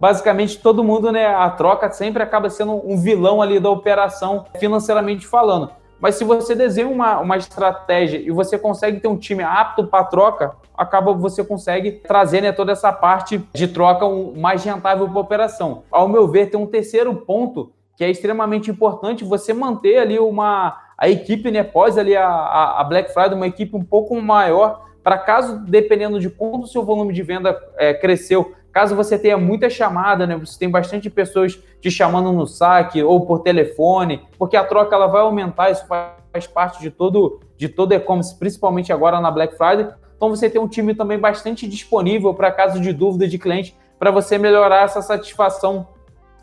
basicamente 0.04 0.60
todo 0.60 0.84
mundo, 0.84 1.14
né, 1.14 1.28
a 1.28 1.50
troca 1.50 1.90
sempre 1.90 2.22
acaba 2.22 2.50
sendo 2.50 2.74
um 2.86 2.98
vilão 2.98 3.42
ali 3.42 3.58
da 3.58 3.70
operação 3.70 4.44
financeiramente 4.60 5.26
falando. 5.26 5.70
Mas 5.98 6.16
se 6.16 6.26
você 6.26 6.54
desenha 6.54 6.90
uma, 6.90 7.22
uma 7.22 7.38
estratégia 7.38 8.18
e 8.18 8.30
você 8.30 8.60
consegue 8.60 9.00
ter 9.00 9.08
um 9.08 9.16
time 9.16 9.42
apto 9.44 9.88
para 9.88 10.04
troca, 10.04 10.58
acaba 10.78 11.14
você 11.14 11.42
consegue 11.42 11.94
trazer 11.94 12.42
né, 12.42 12.52
toda 12.52 12.74
essa 12.74 12.92
parte 12.92 13.42
de 13.54 13.66
troca 13.66 14.06
um, 14.06 14.34
mais 14.36 14.62
rentável 14.66 15.08
para 15.08 15.18
a 15.18 15.22
operação. 15.22 15.84
Ao 15.90 16.10
meu 16.10 16.28
ver, 16.28 16.50
tem 16.50 16.60
um 16.60 16.68
terceiro 16.68 17.16
ponto 17.16 17.72
que 17.96 18.04
é 18.04 18.10
extremamente 18.10 18.70
importante 18.70 19.24
você 19.24 19.54
manter 19.54 20.00
ali 20.00 20.20
uma 20.20 20.82
a 20.98 21.08
equipe 21.08 21.50
né, 21.50 21.64
pós 21.64 21.98
ali 21.98 22.14
a, 22.14 22.28
a 22.28 22.84
Black 22.84 23.14
Friday, 23.14 23.36
uma 23.36 23.48
equipe 23.48 23.74
um 23.74 23.84
pouco 23.86 24.22
maior 24.22 24.84
para 25.04 25.18
caso, 25.18 25.60
dependendo 25.60 26.20
de 26.20 26.30
quanto 26.30 26.64
o 26.64 26.68
seu 26.68 26.84
volume 26.84 27.14
de 27.14 27.22
venda 27.22 27.58
é, 27.78 27.94
cresceu, 27.94 28.54
Caso 28.74 28.96
você 28.96 29.20
tenha 29.20 29.38
muita 29.38 29.70
chamada, 29.70 30.26
né, 30.26 30.36
você 30.36 30.58
tem 30.58 30.68
bastante 30.68 31.08
pessoas 31.08 31.62
te 31.80 31.92
chamando 31.92 32.34
no 32.34 32.48
saque 32.48 33.04
ou 33.04 33.24
por 33.24 33.42
telefone, 33.42 34.26
porque 34.38 34.58
a 34.58 34.64
troca 34.64 34.96
ela 34.96 35.06
vai 35.06 35.22
aumentar, 35.22 35.70
isso 35.70 35.86
faz 35.86 36.48
parte 36.48 36.82
de 36.82 36.90
todo 36.90 37.40
de 37.56 37.70
todo 37.70 37.94
e-commerce, 37.94 38.36
principalmente 38.36 38.92
agora 38.92 39.22
na 39.22 39.30
Black 39.30 39.56
Friday. 39.56 39.88
Então 40.18 40.28
você 40.28 40.50
tem 40.50 40.60
um 40.60 40.68
time 40.68 40.96
também 40.96 41.20
bastante 41.20 41.68
disponível 41.68 42.34
para 42.34 42.52
caso 42.52 42.82
de 42.82 42.92
dúvida 42.92 43.28
de 43.28 43.38
cliente, 43.38 43.78
para 44.00 44.10
você 44.10 44.40
melhorar 44.40 44.84
essa 44.84 45.04
satisfação 45.04 45.88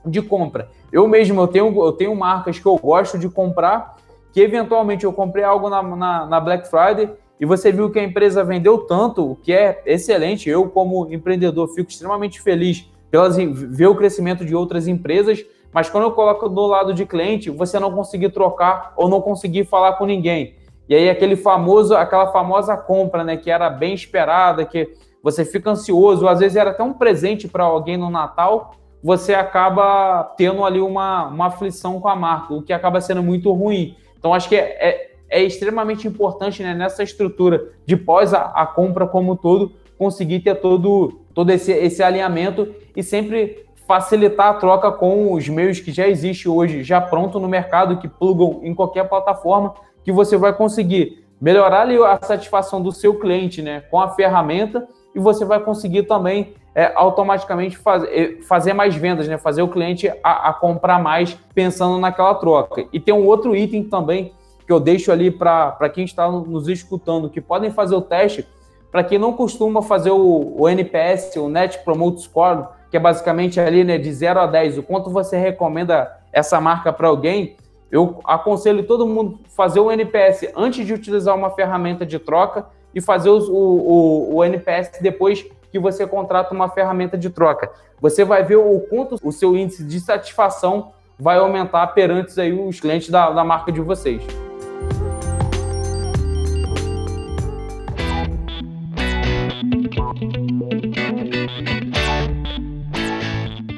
de 0.06 0.22
compra. 0.22 0.70
Eu 0.92 1.08
mesmo 1.08 1.40
eu 1.40 1.48
tenho, 1.48 1.84
eu 1.84 1.92
tenho 1.92 2.14
marcas 2.14 2.60
que 2.60 2.66
eu 2.66 2.76
gosto 2.76 3.18
de 3.18 3.28
comprar, 3.28 3.96
que 4.32 4.40
eventualmente 4.40 5.04
eu 5.04 5.12
comprei 5.12 5.42
algo 5.42 5.68
na, 5.68 5.82
na, 5.82 6.26
na 6.26 6.40
Black 6.40 6.68
Friday 6.68 7.10
e 7.40 7.46
você 7.46 7.72
viu 7.72 7.90
que 7.90 7.98
a 7.98 8.04
empresa 8.04 8.44
vendeu 8.44 8.78
tanto, 8.78 9.32
o 9.32 9.34
que 9.34 9.50
é 9.50 9.82
excelente. 9.86 10.50
Eu, 10.50 10.68
como 10.68 11.10
empreendedor, 11.10 11.68
fico 11.68 11.88
extremamente 11.88 12.38
feliz 12.38 12.86
pelas 13.10 13.36
ver 13.36 13.86
o 13.86 13.96
crescimento 13.96 14.44
de 14.44 14.54
outras 14.54 14.86
empresas, 14.86 15.42
mas 15.72 15.88
quando 15.88 16.04
eu 16.04 16.12
coloco 16.12 16.50
do 16.50 16.66
lado 16.66 16.92
de 16.92 17.06
cliente, 17.06 17.48
você 17.48 17.78
não 17.78 17.90
conseguir 17.92 18.28
trocar 18.28 18.92
ou 18.94 19.08
não 19.08 19.22
conseguir 19.22 19.64
falar 19.64 19.94
com 19.94 20.04
ninguém. 20.04 20.54
E 20.86 20.94
aí 20.94 21.08
aquele 21.08 21.34
famoso, 21.34 21.94
aquela 21.94 22.30
famosa 22.30 22.76
compra, 22.76 23.24
né, 23.24 23.38
que 23.38 23.50
era 23.50 23.70
bem 23.70 23.94
esperada, 23.94 24.64
que 24.66 24.90
você 25.22 25.44
fica 25.44 25.70
ansioso, 25.70 26.28
às 26.28 26.40
vezes 26.40 26.56
era 26.56 26.70
até 26.70 26.82
um 26.82 26.92
presente 26.92 27.48
para 27.48 27.64
alguém 27.64 27.96
no 27.96 28.10
Natal, 28.10 28.74
você 29.02 29.32
acaba 29.32 30.24
tendo 30.36 30.62
ali 30.62 30.80
uma, 30.80 31.28
uma 31.28 31.46
aflição 31.46 32.00
com 32.00 32.08
a 32.08 32.16
marca, 32.16 32.52
o 32.52 32.62
que 32.62 32.72
acaba 32.72 33.00
sendo 33.00 33.22
muito 33.22 33.50
ruim. 33.52 33.96
Então 34.18 34.34
acho 34.34 34.48
que 34.48 34.56
é, 34.56 34.60
é 34.60 35.09
é 35.30 35.42
extremamente 35.42 36.08
importante 36.08 36.62
né, 36.62 36.74
nessa 36.74 37.02
estrutura 37.02 37.70
de 37.86 37.96
pós 37.96 38.34
a, 38.34 38.42
a, 38.42 38.66
compra 38.66 39.06
como 39.06 39.36
todo, 39.36 39.72
conseguir 39.96 40.40
ter 40.40 40.56
todo, 40.56 41.20
todo 41.32 41.50
esse, 41.50 41.72
esse 41.72 42.02
alinhamento 42.02 42.74
e 42.96 43.02
sempre 43.02 43.64
facilitar 43.86 44.48
a 44.48 44.54
troca 44.54 44.90
com 44.90 45.32
os 45.32 45.48
meios 45.48 45.80
que 45.80 45.92
já 45.92 46.06
existem 46.08 46.50
hoje, 46.50 46.82
já 46.82 47.00
pronto 47.00 47.38
no 47.38 47.48
mercado, 47.48 47.98
que 47.98 48.08
plugam 48.08 48.60
em 48.62 48.74
qualquer 48.74 49.08
plataforma, 49.08 49.74
que 50.04 50.12
você 50.12 50.36
vai 50.36 50.52
conseguir 50.52 51.24
melhorar 51.40 51.88
a 51.88 52.18
satisfação 52.22 52.82
do 52.82 52.92
seu 52.92 53.18
cliente 53.18 53.62
né, 53.62 53.80
com 53.90 54.00
a 54.00 54.08
ferramenta 54.10 54.86
e 55.14 55.18
você 55.18 55.44
vai 55.44 55.60
conseguir 55.60 56.04
também 56.04 56.54
é, 56.74 56.92
automaticamente 56.94 57.76
faz, 57.76 58.04
é, 58.04 58.38
fazer 58.46 58.72
mais 58.72 58.94
vendas, 58.94 59.26
né, 59.26 59.38
fazer 59.38 59.62
o 59.62 59.68
cliente 59.68 60.08
a, 60.22 60.50
a 60.50 60.52
comprar 60.52 61.02
mais 61.02 61.36
pensando 61.54 61.98
naquela 61.98 62.34
troca. 62.34 62.86
E 62.92 63.00
tem 63.00 63.14
um 63.14 63.26
outro 63.26 63.56
item 63.56 63.84
também 63.84 64.32
que 64.70 64.72
eu 64.72 64.78
deixo 64.78 65.10
ali 65.10 65.32
para 65.32 65.90
quem 65.92 66.04
está 66.04 66.30
nos 66.30 66.68
escutando, 66.68 67.28
que 67.28 67.40
podem 67.40 67.72
fazer 67.72 67.96
o 67.96 68.00
teste. 68.00 68.46
Para 68.88 69.02
quem 69.02 69.18
não 69.18 69.32
costuma 69.32 69.82
fazer 69.82 70.12
o, 70.12 70.54
o, 70.56 70.68
NPS, 70.68 71.34
o 71.38 71.48
Net 71.48 71.80
Promote 71.80 72.22
Score, 72.22 72.68
que 72.88 72.96
é 72.96 73.00
basicamente 73.00 73.58
ali 73.58 73.82
né, 73.82 73.98
de 73.98 74.12
0 74.12 74.38
a 74.38 74.46
10, 74.46 74.78
o 74.78 74.84
quanto 74.84 75.10
você 75.10 75.36
recomenda 75.36 76.16
essa 76.32 76.60
marca 76.60 76.92
para 76.92 77.08
alguém, 77.08 77.56
eu 77.90 78.20
aconselho 78.22 78.84
todo 78.84 79.08
mundo 79.08 79.40
fazer 79.56 79.80
o 79.80 79.90
NPS 79.90 80.52
antes 80.54 80.86
de 80.86 80.94
utilizar 80.94 81.34
uma 81.34 81.50
ferramenta 81.50 82.06
de 82.06 82.20
troca 82.20 82.66
e 82.94 83.00
fazer 83.00 83.30
o, 83.30 83.40
o, 83.40 84.36
o 84.36 84.44
NPS 84.44 85.00
depois 85.00 85.44
que 85.72 85.80
você 85.80 86.06
contrata 86.06 86.54
uma 86.54 86.68
ferramenta 86.68 87.18
de 87.18 87.28
troca. 87.28 87.72
Você 88.00 88.24
vai 88.24 88.44
ver 88.44 88.58
o 88.58 88.78
quanto 88.88 89.16
o 89.20 89.32
seu 89.32 89.56
índice 89.56 89.82
de 89.82 89.98
satisfação 89.98 90.92
vai 91.18 91.38
aumentar 91.38 91.88
perante 91.88 92.40
aí 92.40 92.52
os 92.52 92.78
clientes 92.78 93.10
da, 93.10 93.30
da 93.30 93.42
marca 93.42 93.72
de 93.72 93.80
vocês. 93.80 94.22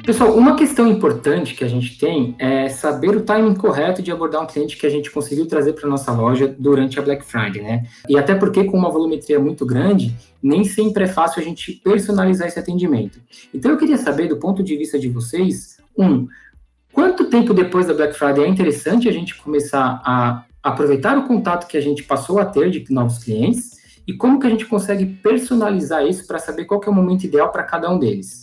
Pessoal, 0.05 0.35
uma 0.35 0.57
questão 0.57 0.85
importante 0.91 1.55
que 1.55 1.63
a 1.63 1.67
gente 1.67 1.97
tem 1.97 2.35
é 2.37 2.67
saber 2.67 3.15
o 3.15 3.21
timing 3.21 3.55
correto 3.55 4.01
de 4.01 4.11
abordar 4.11 4.43
um 4.43 4.45
cliente 4.45 4.75
que 4.75 4.85
a 4.85 4.89
gente 4.89 5.09
conseguiu 5.09 5.47
trazer 5.47 5.71
para 5.71 5.87
nossa 5.87 6.11
loja 6.11 6.53
durante 6.59 6.99
a 6.99 7.01
Black 7.01 7.23
Friday, 7.23 7.61
né? 7.61 7.85
E 8.09 8.17
até 8.17 8.35
porque 8.35 8.65
com 8.65 8.77
uma 8.77 8.91
volumetria 8.91 9.39
muito 9.39 9.65
grande, 9.65 10.13
nem 10.41 10.65
sempre 10.65 11.05
é 11.05 11.07
fácil 11.07 11.41
a 11.41 11.45
gente 11.45 11.71
personalizar 11.71 12.49
esse 12.49 12.59
atendimento. 12.59 13.21
Então 13.53 13.71
eu 13.71 13.77
queria 13.77 13.95
saber 13.95 14.27
do 14.27 14.35
ponto 14.35 14.61
de 14.61 14.75
vista 14.75 14.99
de 14.99 15.07
vocês, 15.07 15.77
um, 15.97 16.27
quanto 16.91 17.29
tempo 17.29 17.53
depois 17.53 17.87
da 17.87 17.93
Black 17.93 18.13
Friday 18.13 18.43
é 18.43 18.47
interessante 18.49 19.07
a 19.07 19.11
gente 19.11 19.41
começar 19.41 20.01
a 20.03 20.43
aproveitar 20.61 21.17
o 21.17 21.27
contato 21.29 21.65
que 21.65 21.77
a 21.77 21.81
gente 21.81 22.03
passou 22.03 22.39
a 22.39 22.45
ter 22.45 22.69
de 22.69 22.85
novos 22.91 23.19
clientes 23.23 23.71
e 24.05 24.11
como 24.11 24.37
que 24.37 24.47
a 24.47 24.49
gente 24.49 24.65
consegue 24.65 25.05
personalizar 25.05 26.05
isso 26.05 26.27
para 26.27 26.39
saber 26.39 26.65
qual 26.65 26.81
é 26.83 26.89
o 26.89 26.93
momento 26.93 27.23
ideal 27.23 27.53
para 27.53 27.63
cada 27.63 27.89
um 27.89 27.97
deles? 27.97 28.42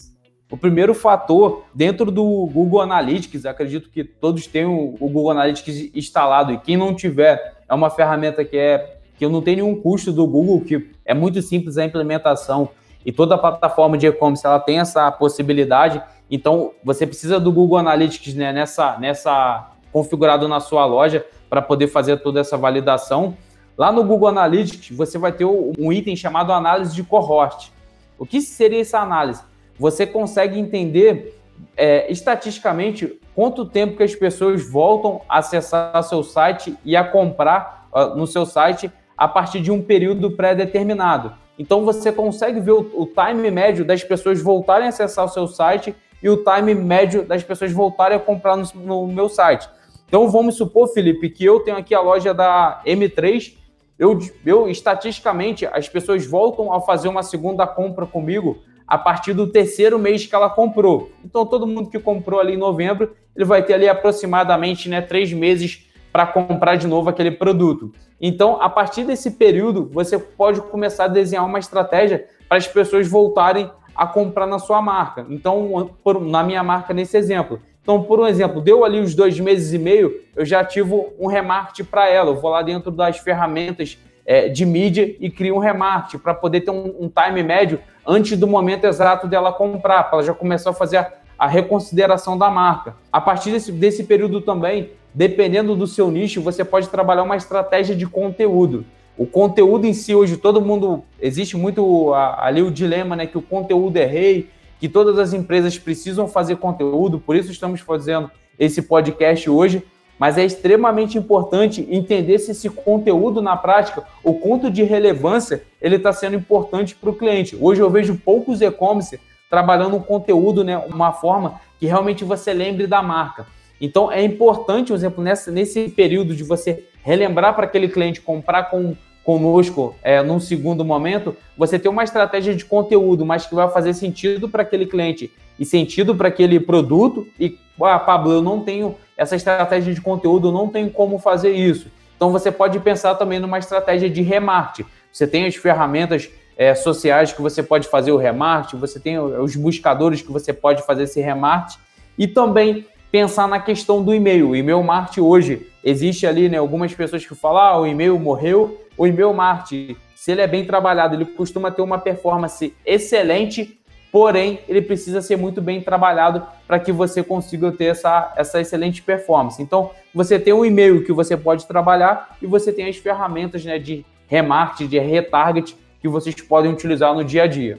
O 0.50 0.56
primeiro 0.56 0.92
fator, 0.94 1.62
dentro 1.72 2.10
do 2.10 2.24
Google 2.52 2.80
Analytics, 2.80 3.46
acredito 3.46 3.88
que 3.88 4.02
todos 4.02 4.48
têm 4.48 4.64
o 4.64 4.96
Google 4.98 5.30
Analytics 5.30 5.94
instalado, 5.94 6.52
e 6.52 6.58
quem 6.58 6.76
não 6.76 6.92
tiver, 6.92 7.58
é 7.68 7.72
uma 7.72 7.88
ferramenta 7.88 8.44
que 8.44 8.56
é 8.56 8.96
que 9.16 9.28
não 9.28 9.42
tem 9.42 9.56
nenhum 9.56 9.78
custo 9.78 10.10
do 10.10 10.26
Google, 10.26 10.62
que 10.62 10.90
é 11.04 11.12
muito 11.12 11.42
simples 11.42 11.76
a 11.76 11.84
implementação, 11.84 12.70
e 13.04 13.12
toda 13.12 13.36
plataforma 13.36 13.98
de 13.98 14.06
e-commerce 14.06 14.46
ela 14.46 14.58
tem 14.58 14.80
essa 14.80 15.12
possibilidade. 15.12 16.02
Então, 16.30 16.72
você 16.82 17.06
precisa 17.06 17.38
do 17.38 17.52
Google 17.52 17.76
Analytics 17.78 18.34
né, 18.34 18.50
nessa, 18.50 18.98
nessa 18.98 19.72
configurado 19.92 20.48
na 20.48 20.58
sua 20.58 20.86
loja 20.86 21.24
para 21.50 21.60
poder 21.60 21.88
fazer 21.88 22.16
toda 22.18 22.40
essa 22.40 22.56
validação. 22.56 23.36
Lá 23.76 23.92
no 23.92 24.04
Google 24.04 24.28
Analytics, 24.28 24.96
você 24.96 25.18
vai 25.18 25.32
ter 25.32 25.44
um 25.44 25.92
item 25.92 26.16
chamado 26.16 26.52
análise 26.52 26.94
de 26.94 27.02
cohort. 27.02 27.70
O 28.18 28.24
que 28.24 28.40
seria 28.40 28.80
essa 28.80 29.00
análise? 29.00 29.42
Você 29.80 30.06
consegue 30.06 30.60
entender 30.60 31.40
é, 31.74 32.12
estatisticamente 32.12 33.18
quanto 33.34 33.64
tempo 33.64 33.96
que 33.96 34.02
as 34.02 34.14
pessoas 34.14 34.62
voltam 34.62 35.22
a 35.26 35.38
acessar 35.38 36.02
seu 36.02 36.22
site 36.22 36.76
e 36.84 36.94
a 36.94 37.02
comprar 37.02 37.88
uh, 37.90 38.14
no 38.14 38.26
seu 38.26 38.44
site 38.44 38.92
a 39.16 39.26
partir 39.26 39.62
de 39.62 39.72
um 39.72 39.80
período 39.80 40.32
pré-determinado. 40.32 41.32
Então 41.58 41.82
você 41.82 42.12
consegue 42.12 42.60
ver 42.60 42.72
o, 42.72 42.90
o, 42.94 43.06
time 43.06 43.50
médio 43.50 43.82
das 43.82 44.04
pessoas 44.04 44.42
voltarem 44.42 44.84
a 44.84 44.88
acessar 44.90 45.24
o 45.24 45.28
seu 45.28 45.46
site 45.46 45.96
e 46.22 46.28
o 46.28 46.44
time 46.44 46.74
médio 46.74 47.24
das 47.24 47.42
pessoas 47.42 47.72
voltarem 47.72 48.18
a 48.18 48.20
comprar 48.20 48.58
no, 48.58 48.66
no 48.74 49.06
meu 49.06 49.30
site. 49.30 49.66
Então 50.06 50.28
vamos 50.28 50.56
supor, 50.56 50.88
Felipe, 50.88 51.30
que 51.30 51.42
eu 51.42 51.60
tenho 51.60 51.78
aqui 51.78 51.94
a 51.94 52.02
loja 52.02 52.34
da 52.34 52.82
M3. 52.84 53.54
Eu, 53.98 54.18
eu 54.44 54.68
estatisticamente 54.68 55.64
as 55.64 55.88
pessoas 55.88 56.26
voltam 56.26 56.70
a 56.70 56.82
fazer 56.82 57.08
uma 57.08 57.22
segunda 57.22 57.66
compra 57.66 58.04
comigo 58.04 58.58
a 58.90 58.98
partir 58.98 59.32
do 59.32 59.46
terceiro 59.46 60.00
mês 60.00 60.26
que 60.26 60.34
ela 60.34 60.50
comprou. 60.50 61.12
Então, 61.24 61.46
todo 61.46 61.64
mundo 61.64 61.88
que 61.88 61.98
comprou 62.00 62.40
ali 62.40 62.54
em 62.54 62.58
novembro, 62.58 63.14
ele 63.36 63.44
vai 63.44 63.62
ter 63.62 63.74
ali 63.74 63.88
aproximadamente 63.88 64.88
né, 64.88 65.00
três 65.00 65.32
meses 65.32 65.86
para 66.12 66.26
comprar 66.26 66.74
de 66.74 66.88
novo 66.88 67.08
aquele 67.08 67.30
produto. 67.30 67.92
Então, 68.20 68.60
a 68.60 68.68
partir 68.68 69.04
desse 69.04 69.30
período, 69.30 69.88
você 69.92 70.18
pode 70.18 70.60
começar 70.62 71.04
a 71.04 71.08
desenhar 71.08 71.46
uma 71.46 71.60
estratégia 71.60 72.26
para 72.48 72.58
as 72.58 72.66
pessoas 72.66 73.06
voltarem 73.06 73.70
a 73.94 74.08
comprar 74.08 74.48
na 74.48 74.58
sua 74.58 74.82
marca. 74.82 75.24
Então, 75.30 75.90
por, 76.02 76.20
na 76.20 76.42
minha 76.42 76.64
marca, 76.64 76.92
nesse 76.92 77.16
exemplo. 77.16 77.60
Então, 77.80 78.02
por 78.02 78.18
um 78.18 78.26
exemplo, 78.26 78.60
deu 78.60 78.84
ali 78.84 78.98
os 78.98 79.14
dois 79.14 79.38
meses 79.38 79.72
e 79.72 79.78
meio, 79.78 80.20
eu 80.34 80.44
já 80.44 80.60
ativo 80.60 81.12
um 81.16 81.28
remarketing 81.28 81.84
para 81.84 82.08
ela. 82.08 82.30
Eu 82.30 82.40
vou 82.40 82.50
lá 82.50 82.60
dentro 82.60 82.90
das 82.90 83.18
ferramentas 83.18 83.96
é, 84.26 84.48
de 84.48 84.66
mídia 84.66 85.14
e 85.20 85.30
crio 85.30 85.54
um 85.54 85.58
remarketing 85.58 86.18
para 86.18 86.34
poder 86.34 86.62
ter 86.62 86.72
um, 86.72 87.04
um 87.04 87.08
time 87.08 87.42
médio 87.44 87.78
antes 88.10 88.36
do 88.36 88.48
momento 88.48 88.86
exato 88.86 89.28
dela 89.28 89.52
comprar, 89.52 90.02
para 90.04 90.18
ela 90.18 90.26
já 90.26 90.34
começar 90.34 90.70
a 90.70 90.72
fazer 90.72 90.96
a, 90.96 91.12
a 91.38 91.46
reconsideração 91.46 92.36
da 92.36 92.50
marca. 92.50 92.96
A 93.12 93.20
partir 93.20 93.52
desse, 93.52 93.70
desse 93.70 94.02
período 94.02 94.40
também, 94.40 94.90
dependendo 95.14 95.76
do 95.76 95.86
seu 95.86 96.10
nicho, 96.10 96.42
você 96.42 96.64
pode 96.64 96.88
trabalhar 96.88 97.22
uma 97.22 97.36
estratégia 97.36 97.94
de 97.94 98.06
conteúdo. 98.06 98.84
O 99.16 99.26
conteúdo 99.26 99.86
em 99.86 99.92
si, 99.92 100.12
hoje, 100.12 100.36
todo 100.36 100.60
mundo. 100.60 101.04
Existe 101.20 101.56
muito 101.56 102.12
ali 102.14 102.62
o 102.62 102.70
dilema, 102.70 103.14
né? 103.14 103.26
Que 103.26 103.38
o 103.38 103.42
conteúdo 103.42 103.96
é 103.96 104.06
rei, 104.06 104.50
que 104.80 104.88
todas 104.88 105.16
as 105.16 105.32
empresas 105.32 105.78
precisam 105.78 106.26
fazer 106.26 106.56
conteúdo, 106.56 107.20
por 107.20 107.36
isso 107.36 107.52
estamos 107.52 107.80
fazendo 107.80 108.28
esse 108.58 108.82
podcast 108.82 109.48
hoje 109.48 109.84
mas 110.20 110.36
é 110.36 110.44
extremamente 110.44 111.16
importante 111.16 111.88
entender 111.90 112.38
se 112.38 112.50
esse 112.50 112.68
conteúdo 112.68 113.40
na 113.40 113.56
prática, 113.56 114.04
o 114.22 114.34
quanto 114.34 114.70
de 114.70 114.82
relevância 114.82 115.62
ele 115.80 115.96
está 115.96 116.12
sendo 116.12 116.36
importante 116.36 116.94
para 116.94 117.08
o 117.08 117.14
cliente. 117.14 117.56
Hoje 117.58 117.80
eu 117.80 117.88
vejo 117.88 118.20
poucos 118.22 118.60
e-commerce 118.60 119.18
trabalhando 119.48 119.96
um 119.96 120.02
conteúdo, 120.02 120.62
né, 120.62 120.76
uma 120.76 121.10
forma 121.10 121.58
que 121.78 121.86
realmente 121.86 122.22
você 122.22 122.52
lembre 122.52 122.86
da 122.86 123.02
marca. 123.02 123.46
Então 123.80 124.12
é 124.12 124.22
importante, 124.22 124.88
por 124.88 124.94
exemplo, 124.94 125.24
nessa, 125.24 125.50
nesse 125.50 125.88
período 125.88 126.36
de 126.36 126.44
você 126.44 126.84
relembrar 127.02 127.54
para 127.54 127.64
aquele 127.64 127.88
cliente 127.88 128.20
comprar 128.20 128.64
com 128.64 128.94
conosco 129.24 129.94
é, 130.02 130.22
num 130.22 130.40
segundo 130.40 130.84
momento, 130.84 131.34
você 131.56 131.78
tem 131.78 131.90
uma 131.90 132.04
estratégia 132.04 132.54
de 132.54 132.64
conteúdo, 132.64 133.24
mas 133.24 133.46
que 133.46 133.54
vai 133.54 133.70
fazer 133.70 133.94
sentido 133.94 134.48
para 134.48 134.62
aquele 134.62 134.86
cliente 134.86 135.30
e 135.60 135.66
sentido 135.66 136.14
para 136.16 136.28
aquele 136.28 136.58
produto. 136.58 137.28
E, 137.38 137.58
ah, 137.82 137.98
Pablo, 137.98 138.32
eu 138.32 138.42
não 138.42 138.60
tenho 138.60 138.96
essa 139.16 139.36
estratégia 139.36 139.92
de 139.92 140.00
conteúdo, 140.00 140.50
não 140.50 140.66
tenho 140.68 140.90
como 140.90 141.18
fazer 141.18 141.52
isso. 141.52 141.88
Então 142.16 142.32
você 142.32 142.50
pode 142.50 142.80
pensar 142.80 143.14
também 143.16 143.38
numa 143.38 143.58
estratégia 143.58 144.08
de 144.08 144.22
remarketing. 144.22 144.88
Você 145.12 145.26
tem 145.26 145.44
as 145.44 145.54
ferramentas 145.56 146.30
é, 146.56 146.74
sociais 146.74 147.32
que 147.32 147.42
você 147.42 147.62
pode 147.62 147.88
fazer 147.88 148.12
o 148.12 148.16
remarketing, 148.16 148.78
você 148.78 148.98
tem 148.98 149.18
os 149.18 149.54
buscadores 149.54 150.22
que 150.22 150.32
você 150.32 150.52
pode 150.52 150.82
fazer 150.82 151.04
esse 151.04 151.20
remarketing 151.20 151.78
e 152.18 152.26
também 152.26 152.86
pensar 153.10 153.48
na 153.48 153.58
questão 153.58 154.02
do 154.02 154.14
e-mail. 154.14 154.50
O 154.50 154.56
e-mail 154.56 154.82
marketing 154.82 155.20
hoje 155.20 155.66
existe 155.82 156.26
ali, 156.26 156.48
né, 156.48 156.58
algumas 156.58 156.94
pessoas 156.94 157.24
que 157.26 157.34
falam, 157.34 157.60
ah, 157.60 157.80
o 157.80 157.86
e-mail 157.86 158.18
morreu. 158.18 158.78
O 158.96 159.06
e-mail 159.06 159.32
marketing, 159.32 159.96
se 160.14 160.30
ele 160.30 160.42
é 160.42 160.46
bem 160.46 160.66
trabalhado, 160.66 161.14
ele 161.14 161.24
costuma 161.24 161.70
ter 161.70 161.80
uma 161.80 161.98
performance 161.98 162.74
excelente, 162.84 163.79
porém, 164.10 164.60
ele 164.68 164.82
precisa 164.82 165.22
ser 165.22 165.36
muito 165.36 165.60
bem 165.60 165.80
trabalhado 165.80 166.42
para 166.66 166.78
que 166.78 166.92
você 166.92 167.22
consiga 167.22 167.70
ter 167.72 167.86
essa, 167.86 168.32
essa 168.36 168.60
excelente 168.60 169.02
performance. 169.02 169.62
Então, 169.62 169.90
você 170.14 170.38
tem 170.38 170.52
um 170.52 170.64
e-mail 170.64 171.04
que 171.04 171.12
você 171.12 171.36
pode 171.36 171.66
trabalhar 171.66 172.36
e 172.40 172.46
você 172.46 172.72
tem 172.72 172.88
as 172.88 172.96
ferramentas 172.96 173.64
né, 173.64 173.78
de 173.78 174.04
remarketing, 174.26 174.88
de 174.88 174.98
retarget 174.98 175.76
que 176.00 176.08
vocês 176.08 176.34
podem 176.34 176.72
utilizar 176.72 177.14
no 177.14 177.24
dia 177.24 177.44
a 177.44 177.46
dia. 177.46 177.78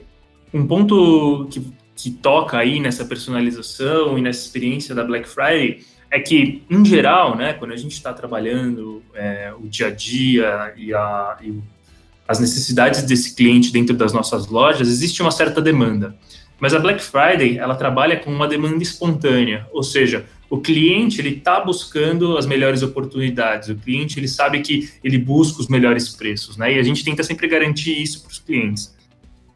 Um 0.54 0.66
ponto 0.66 1.46
que 1.50 1.60
que 1.94 2.10
toca 2.10 2.58
aí 2.58 2.80
nessa 2.80 3.04
personalização 3.04 4.18
e 4.18 4.22
nessa 4.22 4.40
experiência 4.40 4.94
da 4.94 5.04
Black 5.04 5.28
Friday 5.28 5.84
é 6.10 6.18
que, 6.18 6.62
em 6.68 6.84
geral, 6.84 7.36
né, 7.36 7.52
quando 7.54 7.72
a 7.72 7.76
gente 7.76 7.92
está 7.92 8.12
trabalhando 8.12 9.02
é, 9.14 9.52
o 9.58 9.68
dia 9.68 9.86
a 9.86 9.90
dia 9.90 10.74
e, 10.76 10.92
a, 10.92 11.38
e 11.40 11.58
as 12.32 12.40
necessidades 12.40 13.02
desse 13.02 13.36
cliente 13.36 13.70
dentro 13.70 13.94
das 13.94 14.12
nossas 14.12 14.48
lojas, 14.48 14.88
existe 14.88 15.20
uma 15.20 15.30
certa 15.30 15.60
demanda. 15.60 16.16
Mas 16.58 16.72
a 16.72 16.78
Black 16.78 17.02
Friday, 17.02 17.58
ela 17.58 17.74
trabalha 17.74 18.16
com 18.16 18.32
uma 18.32 18.48
demanda 18.48 18.82
espontânea, 18.82 19.66
ou 19.72 19.82
seja, 19.82 20.24
o 20.48 20.58
cliente 20.58 21.20
ele 21.20 21.36
está 21.36 21.60
buscando 21.60 22.36
as 22.38 22.46
melhores 22.46 22.82
oportunidades, 22.82 23.68
o 23.68 23.74
cliente 23.74 24.18
ele 24.18 24.28
sabe 24.28 24.60
que 24.60 24.90
ele 25.04 25.18
busca 25.18 25.60
os 25.60 25.68
melhores 25.68 26.08
preços, 26.08 26.56
né? 26.56 26.74
E 26.74 26.78
a 26.78 26.82
gente 26.82 27.04
tenta 27.04 27.22
sempre 27.22 27.46
garantir 27.48 28.00
isso 28.00 28.22
para 28.22 28.30
os 28.30 28.38
clientes. 28.38 28.94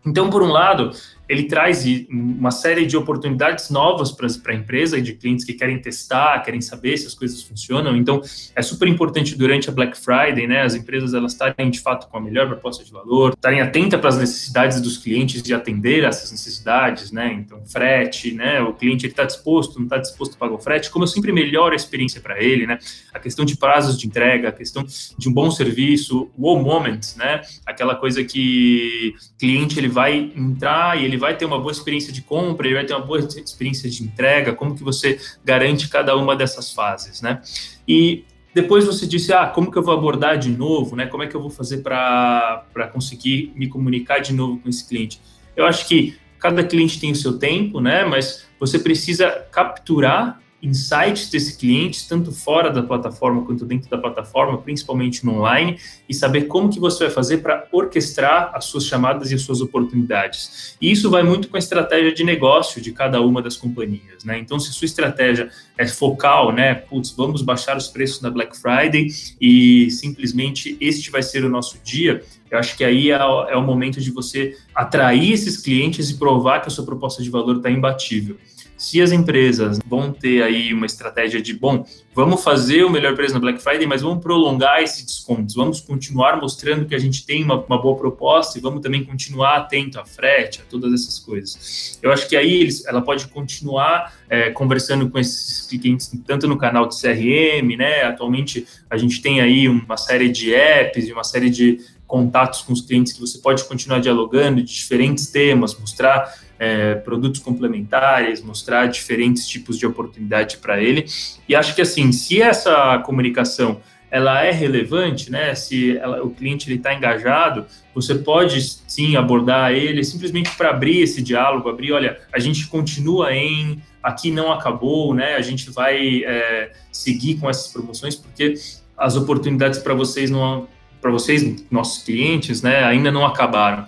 Então, 0.05 0.29
por 0.31 0.43
um 0.43 0.49
lado, 0.49 0.91
ele 1.29 1.45
traz 1.45 1.85
uma 2.09 2.51
série 2.51 2.87
de 2.87 2.97
oportunidades 2.97 3.71
novas 3.71 4.13
para 4.13 4.53
a 4.53 4.55
empresa 4.55 4.99
e 4.99 5.03
de 5.03 5.15
clientes 5.15 5.45
que 5.45 5.53
querem 5.53 5.79
testar, 5.79 6.41
querem 6.43 6.61
saber 6.61 6.97
se 6.97 7.07
as 7.07 7.15
coisas 7.15 7.43
funcionam. 7.43 7.97
Então, 7.97 8.23
é 8.55 8.63
super 8.63 8.89
importante 8.89 9.37
durante 9.37 9.69
a 9.69 9.73
Black 9.73 9.99
Friday, 9.99 10.47
né, 10.47 10.63
as 10.63 10.75
empresas 10.75 11.15
elas 11.15 11.33
estarem 11.33 11.71
de 11.71 11.81
fato 11.81 12.09
com 12.09 12.19
a 12.19 12.21
melhor 12.21 12.47
proposta 12.47 12.85
de 12.85 12.91
valor, 12.91 13.33
estarem 13.35 13.61
atentas 13.61 13.99
para 14.01 14.09
as 14.09 14.19
necessidades 14.19 14.81
dos 14.81 14.99
clientes 14.99 15.43
de 15.43 15.55
atender 15.55 16.05
essas 16.05 16.31
necessidades, 16.31 17.11
né? 17.11 17.33
Então, 17.33 17.61
frete, 17.67 18.33
né? 18.33 18.61
O 18.61 18.73
cliente 18.73 19.07
está 19.07 19.25
disposto, 19.25 19.77
não 19.77 19.85
está 19.85 19.99
disposto 19.99 20.35
a 20.35 20.39
pagar 20.39 20.55
o 20.55 20.59
frete, 20.59 20.91
como 20.91 21.05
eu 21.05 21.09
sempre 21.09 21.33
melhoro 21.33 21.73
a 21.73 21.77
experiência 21.77 22.21
para 22.21 22.43
ele, 22.43 22.67
né? 22.67 22.79
A 23.13 23.19
questão 23.19 23.45
de 23.45 23.57
prazos 23.57 23.99
de 23.99 24.07
entrega, 24.07 24.49
a 24.49 24.53
questão 24.53 24.85
de 25.19 25.29
um 25.29 25.33
bom 25.33 25.51
serviço, 25.51 26.31
o 26.37 26.57
moment, 26.59 27.01
né? 27.17 27.43
Aquela 27.65 27.95
coisa 27.95 28.25
que 28.25 29.15
cliente 29.39 29.79
ele 29.79 29.89
vai 29.89 30.33
entrar 30.37 31.01
e 31.01 31.05
ele 31.05 31.16
ele 31.17 31.21
vai 31.21 31.37
ter 31.37 31.47
uma 31.47 31.59
boa 31.59 31.73
experiência 31.73 32.13
de 32.13 32.21
compra, 32.21 32.67
ele 32.67 32.77
vai 32.77 32.85
ter 32.85 32.95
uma 32.95 33.05
boa 33.05 33.19
experiência 33.19 33.89
de 33.89 34.05
entrega, 34.05 34.53
como 34.53 34.75
que 34.75 34.85
você 34.85 35.19
garante 35.45 35.89
cada 35.89 36.15
uma 36.15 36.37
dessas 36.37 36.73
fases, 36.73 37.23
né? 37.23 37.41
E 37.89 38.25
depois 38.55 38.85
você 38.85 39.07
disse, 39.07 39.33
ah, 39.33 39.47
como 39.47 39.71
que 39.71 39.79
eu 39.79 39.83
vou 39.83 39.95
abordar 39.95 40.39
de 40.39 40.51
novo, 40.51 40.95
né? 40.95 41.07
Como 41.07 41.23
é 41.23 41.27
que 41.27 41.35
eu 41.35 41.41
vou 41.41 41.51
fazer 41.51 41.79
para 41.79 42.91
conseguir 42.93 43.53
me 43.57 43.69
comunicar 43.69 44.19
de 44.19 44.33
novo 44.33 44.59
com 44.59 44.69
esse 44.69 44.87
cliente? 44.87 45.21
Eu 45.57 45.67
acho 45.67 45.89
que 45.89 46.17
cada 46.39 46.63
cliente 46.63 47.01
tem 47.01 47.11
o 47.13 47.17
seu 47.17 47.39
tempo, 47.39 47.81
né? 47.81 48.05
Mas 48.05 48.47
você 48.61 48.79
precisa 48.79 49.31
capturar 49.51 50.41
insights 50.63 51.31
desse 51.31 51.57
cliente, 51.57 52.09
tanto 52.09 52.33
fora 52.33 52.71
da 52.71 52.83
plataforma 52.83 53.45
quanto 53.45 53.65
dentro 53.65 53.89
da 53.91 53.99
plataforma, 53.99 54.59
principalmente 54.59 55.25
no 55.25 55.39
online, 55.39 55.79
e 56.09 56.15
saber 56.15 56.43
como 56.43 56.71
que 56.71 56.81
você 56.81 57.05
vai 57.05 57.13
fazer 57.13 57.39
para 57.39 57.67
orquestrar 57.71 58.51
as 58.55 58.65
suas 58.65 58.85
chamadas 58.85 59.31
e 59.31 59.35
as 59.35 59.43
suas 59.43 59.61
oportunidades. 59.61 60.77
E 60.81 60.91
isso 60.91 61.11
vai 61.11 61.23
muito 61.23 61.49
com 61.49 61.57
a 61.57 61.59
estratégia 61.59 62.13
de 62.13 62.25
negócio 62.25 62.81
de 62.81 62.93
cada 62.93 63.21
uma 63.21 63.43
das 63.43 63.57
companhias, 63.57 64.25
né? 64.25 64.39
Então, 64.39 64.59
se 64.59 64.73
sua 64.73 64.87
estratégia 64.87 65.51
é 65.77 65.87
focal, 65.87 66.53
né? 66.53 66.75
Putz, 66.75 67.11
vamos 67.11 67.43
baixar 67.43 67.77
os 67.77 67.89
preços 67.89 68.21
na 68.21 68.31
Black 68.31 68.57
Friday 68.57 69.09
e 69.41 69.91
simplesmente 69.91 70.77
este 70.81 71.11
vai 71.11 71.23
ser 71.23 71.45
o 71.45 71.49
nosso 71.49 71.79
dia, 71.85 72.23
eu 72.51 72.59
acho 72.59 72.77
que 72.77 72.85
aí 72.85 73.11
é, 73.11 73.17
é 73.17 73.57
o 73.57 73.63
momento 73.63 74.01
de 74.01 74.11
você 74.11 74.57
atrair 74.75 75.33
esses 75.33 75.57
clientes 75.57 76.11
e 76.11 76.15
provar 76.17 76.61
que 76.61 76.69
a 76.69 76.71
sua 76.71 76.85
proposta 76.85 77.23
de 77.23 77.29
valor 77.29 77.57
está 77.57 77.71
imbatível 77.71 78.37
se 78.77 79.01
as 79.01 79.13
empresas 79.13 79.79
vão 79.87 80.13
ter 80.13 80.43
aí 80.43 80.73
uma 80.73 80.87
estratégia 80.87 81.41
de, 81.41 81.55
bom, 81.55 81.87
vamos 82.15 82.43
fazer 82.43 82.85
o 82.85 82.91
melhor 82.91 83.15
preço 83.15 83.35
na 83.35 83.41
Black 83.41 83.63
Friday, 83.63 83.87
mas 83.87 84.03
vamos 84.03 84.23
prolongar 84.23 84.83
esses 84.83 85.05
descontos, 85.05 85.55
vamos 85.55 85.81
continuar 85.81 86.41
mostrando 86.41 86.87
que 86.87 86.95
a 86.95 86.99
gente 86.99 87.25
tem 87.25 87.43
uma, 87.43 87.57
uma 87.65 87.81
boa 87.81 87.97
proposta 87.97 88.59
e 88.59 88.61
vamos 88.61 88.81
também 88.81 89.05
continuar 89.05 89.57
atento 89.57 89.99
à 89.99 90.05
frete, 90.05 90.61
a 90.61 90.65
todas 90.65 90.93
essas 90.93 91.19
coisas. 91.19 91.99
Eu 92.03 92.13
acho 92.13 92.29
que 92.29 92.37
aí 92.37 92.61
eles, 92.61 92.85
ela 92.87 93.01
pode 93.01 93.27
continuar 93.29 94.15
é, 94.29 94.51
conversando 94.51 95.09
com 95.09 95.19
esses 95.19 95.67
clientes, 95.67 96.11
tanto 96.27 96.47
no 96.47 96.59
canal 96.59 96.87
de 96.87 97.01
CRM, 97.01 97.77
né? 97.77 98.03
Atualmente 98.03 98.67
a 98.91 98.97
gente 98.97 99.21
tem 99.23 99.41
aí 99.41 99.69
uma 99.69 99.97
série 99.97 100.29
de 100.29 100.55
apps 100.55 101.09
e 101.09 101.13
uma 101.13 101.25
série 101.25 101.51
de 101.51 101.81
contatos 102.07 102.63
com 102.63 102.73
os 102.73 102.81
clientes 102.81 103.13
que 103.13 103.21
você 103.21 103.39
pode 103.39 103.65
continuar 103.65 103.99
dialogando 103.99 104.63
de 104.63 104.73
diferentes 104.73 105.27
temas, 105.27 105.77
mostrar 105.79 106.33
é, 106.59 106.95
produtos 106.95 107.41
complementares, 107.41 108.43
mostrar 108.43 108.87
diferentes 108.87 109.47
tipos 109.47 109.79
de 109.79 109.87
oportunidade 109.87 110.59
para 110.59 110.83
ele. 110.83 111.07
E 111.49 111.55
acho 111.55 111.75
que 111.75 111.83
assim, 111.83 112.13
se 112.13 112.41
essa 112.41 112.99
comunicação 112.99 113.81
ela 114.11 114.45
é 114.45 114.51
relevante, 114.51 115.31
né? 115.31 115.55
Se 115.55 115.97
ela, 115.99 116.23
o 116.23 116.31
cliente 116.31 116.69
ele 116.69 116.77
está 116.77 116.95
engajado, 116.95 117.67
você 117.95 118.15
pode 118.15 118.61
sim 118.87 119.17
abordar 119.17 119.73
ele 119.73 120.05
simplesmente 120.05 120.51
para 120.57 120.71
abrir 120.71 121.01
esse 121.03 121.21
diálogo, 121.21 121.69
abrir, 121.69 121.93
olha, 121.93 122.19
a 122.33 122.39
gente 122.39 122.67
continua 122.69 123.35
em, 123.35 123.83
aqui 124.03 124.31
não 124.31 124.53
acabou, 124.53 125.13
né? 125.13 125.35
A 125.35 125.43
gente 125.43 125.71
vai 125.71 126.25
é, 126.25 126.73
seguir 126.93 127.37
com 127.37 127.51
essas 127.51 127.73
promoções 127.73 128.15
porque 128.15 128.55
as 128.97 129.17
oportunidades 129.17 129.81
para 129.81 129.93
vocês 129.93 130.31
não, 130.31 130.69
para 131.01 131.11
vocês, 131.11 131.65
nossos 131.71 132.03
clientes, 132.03 132.63
né? 132.63 132.85
Ainda 132.85 133.11
não 133.11 133.27
acabaram. 133.27 133.87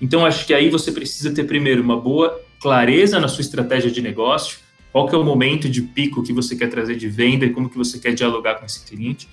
Então, 0.00 0.24
acho 0.24 0.46
que 0.46 0.54
aí 0.54 0.70
você 0.70 0.90
precisa 0.92 1.32
ter 1.32 1.44
primeiro 1.44 1.82
uma 1.82 2.00
boa 2.00 2.40
clareza 2.60 3.18
na 3.18 3.28
sua 3.28 3.42
estratégia 3.42 3.90
de 3.90 4.00
negócio, 4.00 4.58
qual 4.92 5.08
que 5.08 5.14
é 5.14 5.18
o 5.18 5.24
momento 5.24 5.68
de 5.68 5.82
pico 5.82 6.22
que 6.22 6.32
você 6.32 6.56
quer 6.56 6.68
trazer 6.68 6.96
de 6.96 7.08
venda 7.08 7.44
e 7.44 7.50
como 7.50 7.68
que 7.68 7.76
você 7.76 7.98
quer 7.98 8.12
dialogar 8.12 8.56
com 8.56 8.66
esse 8.66 8.84
cliente. 8.84 9.28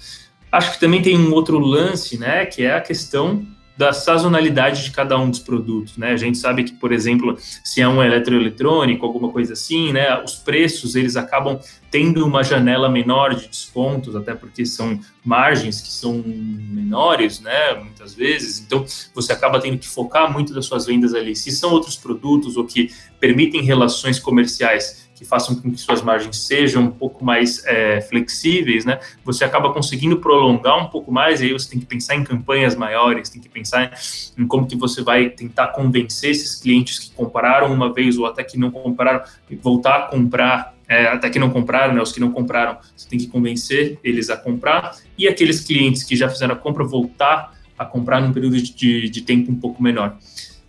Acho 0.51 0.73
que 0.73 0.79
também 0.79 1.01
tem 1.01 1.17
um 1.17 1.33
outro 1.33 1.59
lance, 1.59 2.17
né, 2.17 2.45
que 2.45 2.63
é 2.63 2.75
a 2.75 2.81
questão 2.81 3.45
da 3.77 3.93
sazonalidade 3.93 4.83
de 4.83 4.91
cada 4.91 5.17
um 5.17 5.29
dos 5.29 5.39
produtos, 5.39 5.97
né? 5.97 6.11
A 6.11 6.17
gente 6.17 6.37
sabe 6.37 6.63
que, 6.63 6.73
por 6.73 6.91
exemplo, 6.91 7.37
se 7.63 7.79
é 7.79 7.87
um 7.87 8.03
eletroeletrônico, 8.03 9.05
alguma 9.05 9.29
coisa 9.29 9.53
assim, 9.53 9.93
né, 9.93 10.21
os 10.23 10.35
preços 10.35 10.95
eles 10.95 11.15
acabam 11.15 11.59
tendo 11.91 12.25
uma 12.25 12.43
janela 12.43 12.89
menor 12.89 13.35
de 13.35 13.47
descontos, 13.47 14.15
até 14.15 14.33
porque 14.33 14.65
são 14.65 14.99
margens 15.23 15.79
que 15.79 15.89
são 15.89 16.23
menores, 16.25 17.39
né, 17.39 17.75
muitas 17.75 18.13
vezes. 18.13 18.59
Então, 18.59 18.83
você 19.13 19.31
acaba 19.31 19.59
tendo 19.59 19.77
que 19.77 19.87
focar 19.87 20.31
muito 20.31 20.53
das 20.53 20.65
suas 20.65 20.85
vendas 20.85 21.13
ali. 21.13 21.35
Se 21.35 21.51
são 21.51 21.71
outros 21.71 21.95
produtos 21.95 22.57
ou 22.57 22.65
que 22.65 22.91
permitem 23.19 23.61
relações 23.61 24.19
comerciais 24.19 25.06
que 25.17 25.25
façam 25.25 25.55
com 25.55 25.71
que 25.71 25.77
suas 25.79 26.01
margens 26.01 26.37
sejam 26.37 26.83
um 26.83 26.91
pouco 26.91 27.25
mais 27.25 27.65
é, 27.65 28.01
flexíveis, 28.01 28.85
né? 28.85 28.99
Você 29.25 29.43
acaba 29.43 29.73
conseguindo 29.73 30.17
prolongar 30.19 30.77
um 30.77 30.89
pouco 30.89 31.11
mais, 31.11 31.41
e 31.41 31.45
aí 31.45 31.53
você 31.53 31.69
tem 31.71 31.79
que 31.79 31.87
pensar 31.87 32.15
em 32.15 32.23
campanhas 32.23 32.75
maiores, 32.75 33.27
tem 33.27 33.41
que 33.41 33.49
pensar 33.49 33.91
em 34.37 34.45
como 34.45 34.67
que 34.67 34.75
você 34.75 35.01
vai 35.01 35.29
tentar 35.29 35.69
convencer 35.69 36.29
esses 36.31 36.55
clientes 36.55 36.99
que 36.99 37.09
compraram 37.11 37.73
uma 37.73 37.91
vez 37.91 38.17
ou 38.17 38.27
até 38.27 38.43
que 38.43 38.59
não 38.59 38.69
compraram, 38.69 39.23
voltar 39.61 39.95
a 39.95 40.01
comprar 40.03 40.75
é, 40.87 41.07
até 41.07 41.29
que 41.29 41.39
não 41.39 41.49
compraram, 41.49 41.93
né, 41.93 42.01
os 42.01 42.11
que 42.11 42.19
não 42.19 42.31
compraram, 42.31 42.77
você 42.95 43.09
tem 43.09 43.19
que 43.19 43.27
convencer 43.27 43.99
eles 44.03 44.29
a 44.29 44.37
comprar, 44.37 44.95
e 45.17 45.27
aqueles 45.27 45.59
clientes 45.59 46.03
que 46.03 46.15
já 46.15 46.29
fizeram 46.29 46.53
a 46.53 46.57
compra 46.57 46.85
voltar 46.85 47.53
a 47.77 47.85
comprar 47.85 48.21
num 48.21 48.31
período 48.31 48.61
de, 48.61 49.09
de 49.09 49.21
tempo 49.21 49.51
um 49.51 49.55
pouco 49.55 49.81
menor. 49.83 50.15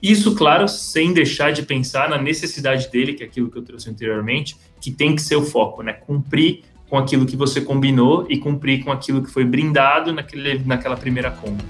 Isso, 0.02 0.34
claro, 0.34 0.68
sem 0.68 1.12
deixar 1.12 1.52
de 1.52 1.62
pensar 1.62 2.08
na 2.08 2.18
necessidade 2.18 2.88
dele, 2.90 3.14
que 3.14 3.24
é 3.24 3.26
aquilo 3.26 3.50
que 3.50 3.58
eu 3.58 3.62
trouxe 3.62 3.90
anteriormente, 3.90 4.56
que 4.80 4.90
tem 4.90 5.14
que 5.14 5.22
ser 5.22 5.36
o 5.36 5.42
foco, 5.42 5.82
né? 5.82 5.92
Cumprir 5.92 6.62
com 6.88 6.96
aquilo 6.96 7.26
que 7.26 7.36
você 7.36 7.60
combinou 7.60 8.26
e 8.28 8.38
cumprir 8.38 8.84
com 8.84 8.92
aquilo 8.92 9.22
que 9.22 9.30
foi 9.30 9.44
brindado 9.44 10.12
naquele, 10.12 10.60
naquela 10.60 10.96
primeira 10.96 11.30
compra. 11.30 11.66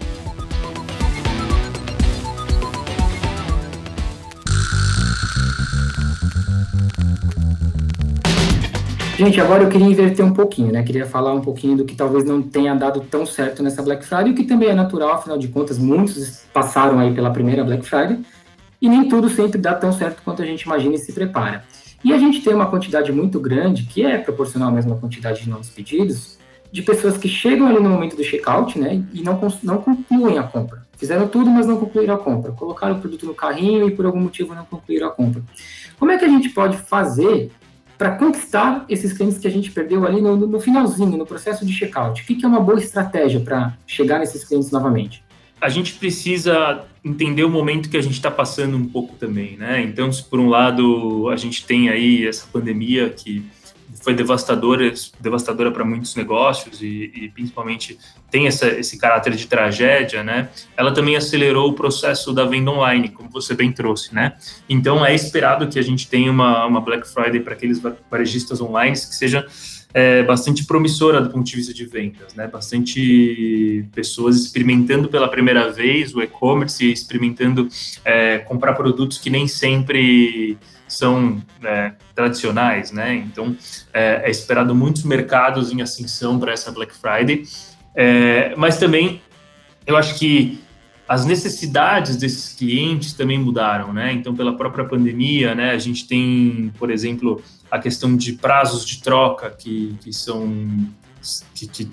Gente, 9.19 9.41
agora 9.41 9.65
eu 9.65 9.69
queria 9.69 9.89
inverter 9.89 10.25
um 10.25 10.33
pouquinho, 10.33 10.71
né? 10.71 10.81
Queria 10.85 11.05
falar 11.05 11.35
um 11.35 11.41
pouquinho 11.41 11.77
do 11.77 11.85
que 11.85 11.97
talvez 11.97 12.25
não 12.25 12.41
tenha 12.41 12.73
dado 12.77 13.01
tão 13.01 13.27
certo 13.27 13.65
nessa 13.65 13.83
Black 13.83 14.07
Friday, 14.07 14.31
o 14.31 14.35
que 14.37 14.45
também 14.45 14.69
é 14.69 14.75
natural, 14.75 15.11
afinal 15.11 15.37
de 15.37 15.49
contas, 15.49 15.77
muitos 15.77 16.45
passaram 16.53 17.01
aí 17.01 17.13
pela 17.13 17.33
primeira 17.33 17.65
Black 17.65 17.85
Friday, 17.85 18.21
e 18.81 18.89
nem 18.89 19.09
tudo 19.09 19.29
sempre 19.29 19.61
dá 19.61 19.75
tão 19.75 19.93
certo 19.93 20.23
quanto 20.23 20.41
a 20.41 20.47
gente 20.47 20.63
imagina 20.63 20.95
e 20.95 20.99
se 20.99 21.13
prepara. 21.13 21.65
E 22.05 22.13
a 22.13 22.17
gente 22.17 22.45
tem 22.45 22.55
uma 22.55 22.67
quantidade 22.67 23.11
muito 23.11 23.41
grande, 23.41 23.83
que 23.87 24.07
é 24.07 24.19
proporcional 24.19 24.69
à 24.69 24.73
mesma 24.73 24.95
quantidade 24.95 25.43
de 25.43 25.51
novos 25.51 25.69
pedidos, 25.69 26.39
de 26.71 26.83
pessoas 26.83 27.19
que 27.19 27.27
chegam 27.27 27.67
ali 27.67 27.81
no 27.81 27.91
momento 27.91 28.15
do 28.15 28.23
checkout, 28.23 28.79
né, 28.79 29.03
e 29.13 29.21
não, 29.21 29.37
não 29.65 29.79
concluem 29.79 30.39
a 30.39 30.45
compra. 30.45 30.87
Fizeram 30.97 31.27
tudo, 31.27 31.51
mas 31.51 31.67
não 31.67 31.77
concluíram 31.77 32.15
a 32.15 32.19
compra. 32.19 32.53
Colocaram 32.53 32.95
o 32.95 33.01
produto 33.01 33.27
no 33.27 33.35
carrinho 33.35 33.89
e 33.89 33.91
por 33.91 34.07
algum 34.07 34.21
motivo 34.21 34.55
não 34.55 34.65
concluíram 34.65 35.09
a 35.09 35.11
compra. 35.11 35.43
Como 35.99 36.13
é 36.13 36.17
que 36.17 36.25
a 36.25 36.29
gente 36.29 36.51
pode 36.51 36.77
fazer 36.77 37.51
para 37.99 38.13
conquistar 38.13 38.87
esses 38.89 39.13
clientes 39.13 39.39
que 39.39 39.49
a 39.49 39.51
gente 39.51 39.71
perdeu 39.73 40.07
ali 40.07 40.21
no, 40.21 40.37
no 40.37 40.61
finalzinho, 40.61 41.19
no 41.19 41.27
processo 41.27 41.67
de 41.67 41.73
checkout? 41.73 42.23
O 42.23 42.25
que, 42.25 42.37
que 42.37 42.45
é 42.45 42.49
uma 42.49 42.61
boa 42.61 42.79
estratégia 42.79 43.41
para 43.41 43.77
chegar 43.87 44.21
nesses 44.21 44.45
clientes 44.45 44.71
novamente? 44.71 45.23
a 45.61 45.69
gente 45.69 45.95
precisa 45.95 46.85
entender 47.05 47.45
o 47.45 47.51
momento 47.51 47.89
que 47.89 47.97
a 47.97 48.03
gente 48.03 48.15
está 48.15 48.31
passando 48.31 48.77
um 48.77 48.87
pouco 48.87 49.17
também, 49.17 49.57
né? 49.57 49.83
Então, 49.83 50.13
se 50.13 50.23
por 50.23 50.39
um 50.39 50.49
lado 50.49 51.29
a 51.31 51.37
gente 51.37 51.67
tem 51.67 51.89
aí 51.89 52.27
essa 52.27 52.47
pandemia 52.53 53.11
que 53.11 53.45
foi 54.03 54.15
devastadora, 54.15 54.93
devastadora 55.21 55.71
para 55.71 55.85
muitos 55.85 56.15
negócios 56.15 56.83
e, 56.83 57.11
e, 57.15 57.29
principalmente 57.31 57.99
tem 58.31 58.47
essa, 58.47 58.69
esse 58.69 58.99
caráter 58.99 59.35
de 59.35 59.47
tragédia, 59.47 60.23
né? 60.23 60.49
Ela 60.77 60.93
também 60.93 61.17
acelerou 61.17 61.71
o 61.71 61.73
processo 61.73 62.33
da 62.33 62.45
venda 62.45 62.71
online, 62.71 63.09
como 63.09 63.31
você 63.31 63.55
bem 63.55 63.73
trouxe, 63.73 64.15
né? 64.15 64.37
Então 64.69 65.05
é 65.05 65.15
esperado 65.15 65.69
que 65.69 65.79
a 65.79 65.83
gente 65.83 66.09
tenha 66.09 66.31
uma, 66.31 66.67
uma 66.67 66.81
Black 66.81 67.09
Friday 67.09 67.41
para 67.41 67.55
aqueles 67.55 67.81
varejistas 68.11 68.61
online 68.61 68.95
que 68.95 69.15
seja 69.15 69.47
é, 69.93 70.23
bastante 70.23 70.65
promissora 70.67 71.21
do 71.21 71.31
ponto 71.31 71.47
de 71.47 71.57
vista 71.57 71.73
de 71.73 71.87
vendas, 71.87 72.35
né? 72.35 72.47
Bastante 72.47 73.87
pessoas 73.95 74.37
experimentando 74.37 75.09
pela 75.09 75.29
primeira 75.29 75.71
vez 75.73 76.15
o 76.15 76.21
e-commerce 76.21 76.91
experimentando 76.91 77.69
é, 78.05 78.39
comprar 78.39 78.75
produtos 78.75 79.19
que 79.19 79.31
nem 79.31 79.49
sempre 79.49 80.59
são 80.89 81.43
é, 81.63 81.93
tradicionais, 82.15 82.91
né? 82.91 83.15
Então 83.15 83.57
é, 83.93 84.23
é, 84.25 84.31
esperado 84.31 84.75
muitos 84.75 85.05
mercados 85.05 85.73
em 85.73 85.83
ascensão 85.83 86.39
para 86.39 86.53
essa 86.53 86.73
Black 86.73 86.95
Friday, 86.95 87.45
é, 87.95 88.55
mas 88.57 88.79
também 88.79 89.21
eu 89.87 89.97
acho 89.97 90.19
que 90.19 90.61
as 91.09 91.25
necessidades 91.25 92.17
desses 92.17 92.55
clientes 92.55 93.15
também 93.15 93.39
mudaram, 93.39 93.95
né? 93.95 94.13
Então, 94.13 94.37
pela 94.37 94.55
própria 94.55 94.85
pandemia, 94.85 95.55
né, 95.55 95.71
a 95.71 95.79
gente 95.79 96.07
tem, 96.07 96.71
por 96.79 96.91
exemplo, 96.91 97.43
a 97.71 97.79
questão 97.79 98.15
de 98.15 98.35
prazos 98.35 98.85
de 98.85 99.03
troca 99.03 99.49
que, 99.49 99.97
que 100.03 100.13
são 100.13 100.87
que, 101.55 101.67
que 101.67 101.91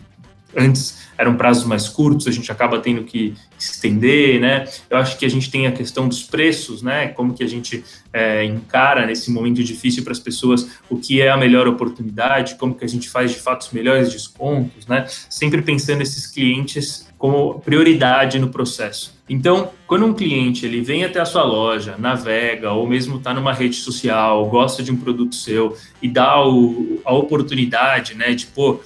antes 0.56 1.06
eram 1.18 1.36
prazos 1.36 1.66
mais 1.66 1.88
curtos, 1.88 2.28
a 2.28 2.32
gente 2.32 2.52
acaba 2.52 2.80
tendo 2.80 3.04
que 3.04 3.34
estender, 3.58 4.40
né? 4.40 4.66
Eu 4.90 4.98
acho 4.98 5.18
que 5.18 5.26
a 5.26 5.30
gente 5.30 5.50
tem 5.50 5.66
a 5.66 5.72
questão 5.72 6.08
dos 6.08 6.24
preços, 6.24 6.82
né? 6.82 7.08
Como 7.08 7.34
que 7.34 7.44
a 7.44 7.48
gente 7.48 7.84
é, 8.12 8.44
encara 8.44 9.06
nesse 9.06 9.32
momento 9.32 9.64
difícil 9.64 10.04
para 10.04 10.12
as 10.12 10.20
pessoas 10.20 10.68
o 10.90 10.98
que 10.98 11.22
é 11.22 11.30
a 11.30 11.38
melhor 11.38 11.68
oportunidade, 11.68 12.56
como 12.56 12.76
que 12.76 12.84
a 12.84 12.88
gente 12.88 13.10
faz 13.10 13.32
de 13.32 13.40
fato 13.40 13.62
os 13.62 13.72
melhores 13.72 14.12
descontos, 14.12 14.86
né? 14.88 15.06
Sempre 15.30 15.62
pensando 15.62 16.02
esses 16.02 16.28
clientes 16.28 17.08
como 17.18 17.60
prioridade 17.62 18.38
no 18.38 18.50
processo. 18.50 19.16
Então, 19.28 19.72
quando 19.88 20.06
um 20.06 20.14
cliente 20.14 20.66
ele 20.66 20.82
vem 20.82 21.04
até 21.04 21.20
a 21.20 21.26
sua 21.26 21.44
loja, 21.44 21.96
navega 21.98 22.72
ou 22.74 22.86
mesmo 22.86 23.18
está 23.18 23.34
numa 23.34 23.54
rede 23.54 23.78
social, 23.78 24.48
gosta 24.48 24.84
de 24.84 24.92
um 24.92 24.98
produto 24.98 25.34
seu 25.34 25.76
e 26.02 26.08
dá 26.08 26.46
o, 26.46 27.02
a 27.04 27.14
oportunidade, 27.14 28.14
né, 28.14 28.36
de 28.36 28.46
pô, 28.46 28.80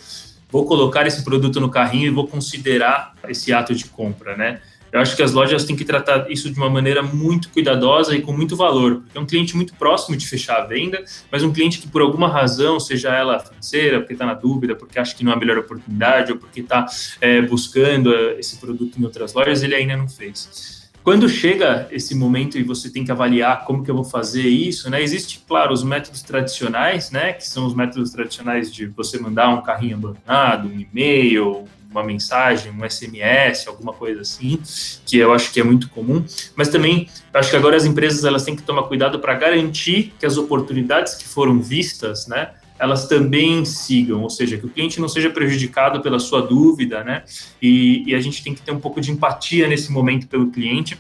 vou 0.49 0.65
colocar 0.65 1.05
esse 1.07 1.23
produto 1.23 1.59
no 1.59 1.69
carrinho 1.69 2.07
e 2.07 2.09
vou 2.09 2.27
considerar 2.27 3.13
esse 3.27 3.53
ato 3.53 3.73
de 3.73 3.85
compra, 3.85 4.35
né? 4.35 4.61
Eu 4.91 4.99
acho 4.99 5.15
que 5.15 5.21
as 5.21 5.31
lojas 5.31 5.63
têm 5.65 5.75
que 5.75 5.85
tratar 5.85 6.29
isso 6.31 6.49
de 6.49 6.57
uma 6.57 6.69
maneira 6.69 7.03
muito 7.03 7.49
cuidadosa 7.49 8.15
e 8.15 8.21
com 8.21 8.33
muito 8.33 8.55
valor, 8.55 9.03
é 9.13 9.19
um 9.19 9.25
cliente 9.25 9.55
muito 9.55 9.73
próximo 9.75 10.17
de 10.17 10.27
fechar 10.27 10.61
a 10.61 10.65
venda, 10.65 11.03
mas 11.31 11.43
um 11.43 11.53
cliente 11.53 11.77
que 11.77 11.87
por 11.87 12.01
alguma 12.01 12.27
razão, 12.27 12.79
seja 12.79 13.13
ela 13.13 13.39
financeira, 13.39 13.99
porque 13.99 14.13
está 14.13 14.25
na 14.25 14.33
dúvida, 14.33 14.75
porque 14.75 14.99
acha 14.99 15.15
que 15.15 15.23
não 15.23 15.31
é 15.31 15.35
a 15.35 15.37
melhor 15.37 15.59
oportunidade, 15.59 16.31
ou 16.31 16.39
porque 16.39 16.61
está 16.61 16.87
é, 17.21 17.41
buscando 17.41 18.13
é, 18.13 18.39
esse 18.39 18.57
produto 18.57 18.99
em 18.99 19.03
outras 19.03 19.33
lojas, 19.33 19.61
ele 19.61 19.75
ainda 19.75 19.95
não 19.95 20.09
fez. 20.09 20.78
Quando 21.03 21.27
chega 21.29 21.87
esse 21.91 22.13
momento 22.13 22.57
e 22.57 22.63
você 22.63 22.89
tem 22.89 23.03
que 23.03 23.11
avaliar 23.11 23.65
como 23.65 23.83
que 23.83 23.89
eu 23.89 23.95
vou 23.95 24.03
fazer 24.03 24.47
isso, 24.47 24.89
né? 24.89 25.01
Existe, 25.01 25.43
claro, 25.47 25.73
os 25.73 25.83
métodos 25.83 26.21
tradicionais, 26.21 27.09
né? 27.09 27.33
Que 27.33 27.47
são 27.47 27.65
os 27.65 27.73
métodos 27.73 28.11
tradicionais 28.11 28.71
de 28.73 28.85
você 28.87 29.17
mandar 29.17 29.49
um 29.49 29.61
carrinho 29.61 29.95
abandonado, 29.95 30.67
um 30.67 30.79
e-mail, 30.79 31.65
uma 31.89 32.03
mensagem, 32.03 32.71
um 32.71 32.87
SMS, 32.87 33.67
alguma 33.67 33.93
coisa 33.93 34.21
assim, 34.21 34.61
que 35.05 35.17
eu 35.17 35.33
acho 35.33 35.51
que 35.51 35.59
é 35.59 35.63
muito 35.63 35.89
comum. 35.89 36.23
Mas 36.55 36.69
também 36.69 37.09
acho 37.33 37.49
que 37.49 37.55
agora 37.55 37.75
as 37.75 37.85
empresas 37.85 38.23
elas 38.23 38.43
têm 38.43 38.55
que 38.55 38.61
tomar 38.61 38.83
cuidado 38.83 39.19
para 39.19 39.33
garantir 39.33 40.13
que 40.19 40.25
as 40.25 40.37
oportunidades 40.37 41.15
que 41.15 41.27
foram 41.27 41.59
vistas, 41.59 42.27
né? 42.27 42.51
Elas 42.79 43.07
também 43.07 43.65
sigam, 43.65 44.23
ou 44.23 44.29
seja, 44.29 44.57
que 44.57 44.65
o 44.65 44.69
cliente 44.69 45.01
não 45.01 45.09
seja 45.09 45.29
prejudicado 45.29 46.01
pela 46.01 46.17
sua 46.17 46.41
dúvida, 46.41 47.03
né? 47.03 47.23
E, 47.61 48.03
e 48.07 48.15
a 48.15 48.19
gente 48.21 48.41
tem 48.41 48.55
que 48.55 48.61
ter 48.61 48.71
um 48.71 48.79
pouco 48.79 49.01
de 49.01 49.11
empatia 49.11 49.67
nesse 49.67 49.91
momento 49.91 50.27
pelo 50.27 50.49
cliente 50.49 50.97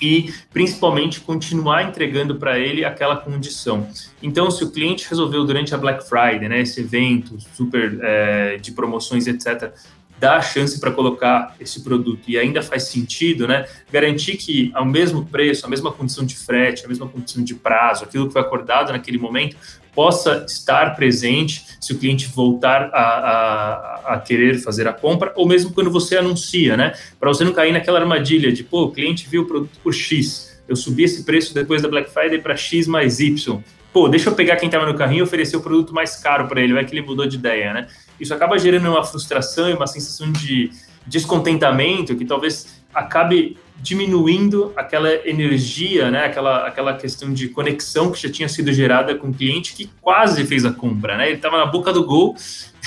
e 0.00 0.32
principalmente 0.52 1.20
continuar 1.20 1.82
entregando 1.82 2.36
para 2.36 2.58
ele 2.58 2.84
aquela 2.84 3.16
condição. 3.16 3.88
Então, 4.22 4.50
se 4.50 4.62
o 4.64 4.70
cliente 4.70 5.08
resolveu 5.08 5.44
durante 5.44 5.74
a 5.74 5.78
Black 5.78 6.08
Friday, 6.08 6.48
né, 6.48 6.60
esse 6.60 6.80
evento 6.80 7.36
super 7.54 7.98
é, 8.02 8.56
de 8.58 8.72
promoções, 8.72 9.26
etc., 9.26 9.72
dá 10.18 10.36
a 10.36 10.42
chance 10.42 10.80
para 10.80 10.90
colocar 10.90 11.54
esse 11.60 11.82
produto 11.82 12.22
e 12.28 12.38
ainda 12.38 12.62
faz 12.62 12.84
sentido, 12.84 13.46
né? 13.46 13.66
Garantir 13.90 14.36
que 14.36 14.70
ao 14.74 14.84
mesmo 14.84 15.24
preço, 15.24 15.64
a 15.66 15.68
mesma 15.68 15.92
condição 15.92 16.24
de 16.24 16.36
frete, 16.36 16.84
a 16.84 16.88
mesma 16.88 17.08
condição 17.08 17.42
de 17.42 17.54
prazo, 17.54 18.04
aquilo 18.04 18.26
que 18.26 18.32
foi 18.32 18.42
acordado 18.42 18.92
naquele 18.92 19.18
momento, 19.18 19.56
possa 19.94 20.44
estar 20.46 20.94
presente 20.94 21.64
se 21.80 21.92
o 21.92 21.98
cliente 21.98 22.28
voltar 22.28 22.90
a, 22.92 23.02
a, 23.02 24.14
a 24.14 24.20
querer 24.20 24.58
fazer 24.58 24.86
a 24.86 24.92
compra, 24.92 25.32
ou 25.34 25.46
mesmo 25.46 25.72
quando 25.72 25.90
você 25.90 26.16
anuncia, 26.16 26.76
né? 26.76 26.94
Para 27.18 27.28
você 27.28 27.44
não 27.44 27.52
cair 27.52 27.72
naquela 27.72 27.98
armadilha 27.98 28.52
de, 28.52 28.62
pô, 28.62 28.84
o 28.84 28.92
cliente 28.92 29.28
viu 29.28 29.42
o 29.42 29.46
produto 29.46 29.78
por 29.82 29.92
X, 29.92 30.48
eu 30.68 30.76
subi 30.76 31.04
esse 31.04 31.24
preço 31.24 31.54
depois 31.54 31.82
da 31.82 31.88
Black 31.88 32.10
Friday 32.10 32.38
para 32.40 32.54
X 32.54 32.86
mais 32.86 33.20
Y. 33.20 33.60
Pô, 33.92 34.08
deixa 34.08 34.28
eu 34.28 34.34
pegar 34.34 34.56
quem 34.56 34.68
estava 34.68 34.86
no 34.86 34.94
carrinho 34.94 35.20
e 35.20 35.22
oferecer 35.22 35.56
o 35.56 35.60
produto 35.62 35.94
mais 35.94 36.16
caro 36.16 36.46
para 36.46 36.60
ele, 36.60 36.74
vai 36.74 36.84
que 36.84 36.94
ele 36.94 37.04
mudou 37.04 37.26
de 37.26 37.36
ideia, 37.36 37.72
né? 37.72 37.88
Isso 38.20 38.34
acaba 38.34 38.58
gerando 38.58 38.88
uma 38.88 39.04
frustração 39.04 39.68
e 39.68 39.74
uma 39.74 39.86
sensação 39.86 40.30
de 40.32 40.70
descontentamento 41.06 42.14
que 42.16 42.24
talvez 42.24 42.82
acabe 42.94 43.56
diminuindo 43.80 44.72
aquela 44.76 45.08
energia, 45.28 46.10
né, 46.10 46.24
aquela, 46.26 46.66
aquela 46.66 46.94
questão 46.94 47.32
de 47.32 47.48
conexão 47.48 48.10
que 48.10 48.20
já 48.20 48.30
tinha 48.30 48.48
sido 48.48 48.72
gerada 48.72 49.14
com 49.14 49.28
o 49.28 49.34
cliente 49.34 49.72
que 49.72 49.88
quase 50.00 50.44
fez 50.44 50.64
a 50.64 50.72
compra, 50.72 51.16
né? 51.16 51.28
Ele 51.28 51.36
estava 51.36 51.58
na 51.58 51.66
boca 51.66 51.92
do 51.92 52.04
gol 52.04 52.34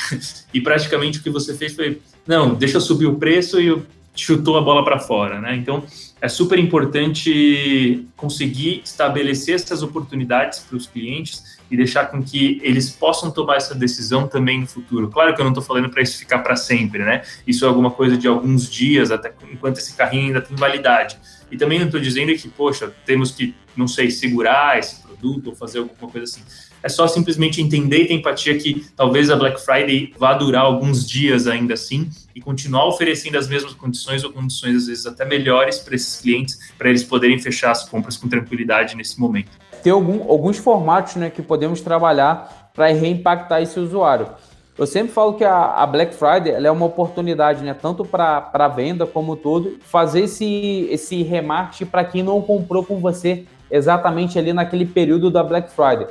e 0.53 0.59
praticamente 0.59 1.19
o 1.19 1.23
que 1.23 1.29
você 1.29 1.55
fez 1.55 1.73
foi, 1.73 2.01
não, 2.27 2.53
deixa 2.53 2.77
eu 2.77 2.81
subir 2.81 3.05
o 3.05 3.15
preço 3.15 3.59
e 3.59 3.81
chutou 4.13 4.57
a 4.57 4.61
bola 4.61 4.83
para 4.83 4.99
fora, 4.99 5.39
né? 5.39 5.55
Então, 5.55 5.83
é 6.21 6.29
super 6.29 6.59
importante 6.59 8.07
conseguir 8.15 8.81
estabelecer 8.85 9.55
essas 9.55 9.81
oportunidades 9.81 10.59
para 10.59 10.77
os 10.77 10.85
clientes 10.85 11.59
e 11.69 11.75
deixar 11.75 12.05
com 12.05 12.21
que 12.21 12.61
eles 12.61 12.91
possam 12.91 13.31
tomar 13.31 13.55
essa 13.55 13.73
decisão 13.73 14.27
também 14.27 14.59
no 14.59 14.67
futuro. 14.67 15.09
Claro 15.09 15.33
que 15.33 15.41
eu 15.41 15.43
não 15.43 15.51
estou 15.51 15.63
falando 15.63 15.89
para 15.89 16.03
isso 16.03 16.19
ficar 16.19 16.39
para 16.39 16.55
sempre, 16.55 17.03
né? 17.03 17.23
Isso 17.47 17.65
é 17.65 17.67
alguma 17.67 17.89
coisa 17.89 18.15
de 18.15 18.27
alguns 18.27 18.69
dias, 18.69 19.09
até 19.09 19.33
enquanto 19.51 19.77
esse 19.79 19.95
carrinho 19.95 20.27
ainda 20.27 20.41
tem 20.41 20.55
validade. 20.55 21.17
E 21.49 21.57
também 21.57 21.79
não 21.79 21.87
estou 21.87 21.99
dizendo 21.99 22.33
que, 22.35 22.47
poxa, 22.49 22.93
temos 23.03 23.31
que, 23.31 23.55
não 23.75 23.87
sei, 23.87 24.11
segurar 24.11 24.77
esse 24.77 25.01
produto 25.01 25.47
ou 25.47 25.55
fazer 25.55 25.79
alguma 25.79 26.11
coisa 26.11 26.25
assim. 26.25 26.41
É 26.83 26.89
só 26.89 27.07
simplesmente 27.07 27.61
entender 27.61 28.03
e 28.03 28.07
ter 28.07 28.13
empatia 28.13 28.57
que 28.59 28.85
talvez 28.95 29.31
a 29.31 29.35
Black 29.35 29.59
Friday 29.63 30.13
vá 30.19 30.33
durar 30.33 30.63
alguns 30.63 31.07
dias 31.07 31.47
ainda 31.47 31.73
assim 31.73 32.09
e 32.35 32.41
continuar 32.41 32.87
oferecendo 32.87 33.37
as 33.37 33.47
mesmas 33.47 33.73
condições 33.73 34.23
ou 34.23 34.31
condições 34.31 34.75
às 34.75 34.87
vezes 34.87 35.05
até 35.05 35.25
melhores 35.25 35.79
para 35.79 35.95
esses 35.95 36.21
clientes, 36.21 36.71
para 36.77 36.89
eles 36.89 37.03
poderem 37.03 37.39
fechar 37.39 37.71
as 37.71 37.87
compras 37.87 38.17
com 38.17 38.27
tranquilidade 38.27 38.95
nesse 38.95 39.19
momento 39.19 39.51
ter 39.81 39.89
algum, 39.89 40.29
alguns 40.29 40.57
formatos 40.57 41.15
né, 41.15 41.29
que 41.29 41.41
podemos 41.41 41.81
trabalhar 41.81 42.71
para 42.73 42.87
reimpactar 42.87 43.61
esse 43.61 43.79
usuário. 43.79 44.27
Eu 44.77 44.87
sempre 44.87 45.11
falo 45.11 45.33
que 45.33 45.43
a, 45.43 45.73
a 45.75 45.85
Black 45.85 46.15
Friday 46.15 46.53
é 46.53 46.71
uma 46.71 46.85
oportunidade, 46.85 47.63
né, 47.63 47.73
tanto 47.73 48.05
para 48.05 48.67
venda 48.69 49.05
como 49.05 49.35
todo, 49.35 49.77
fazer 49.81 50.21
esse, 50.21 50.87
esse 50.89 51.21
remarketing 51.23 51.85
para 51.85 52.03
quem 52.05 52.23
não 52.23 52.41
comprou 52.41 52.83
com 52.83 52.99
você 52.99 53.45
exatamente 53.69 54.39
ali 54.39 54.53
naquele 54.53 54.85
período 54.85 55.29
da 55.29 55.43
Black 55.43 55.71
Friday. 55.71 56.07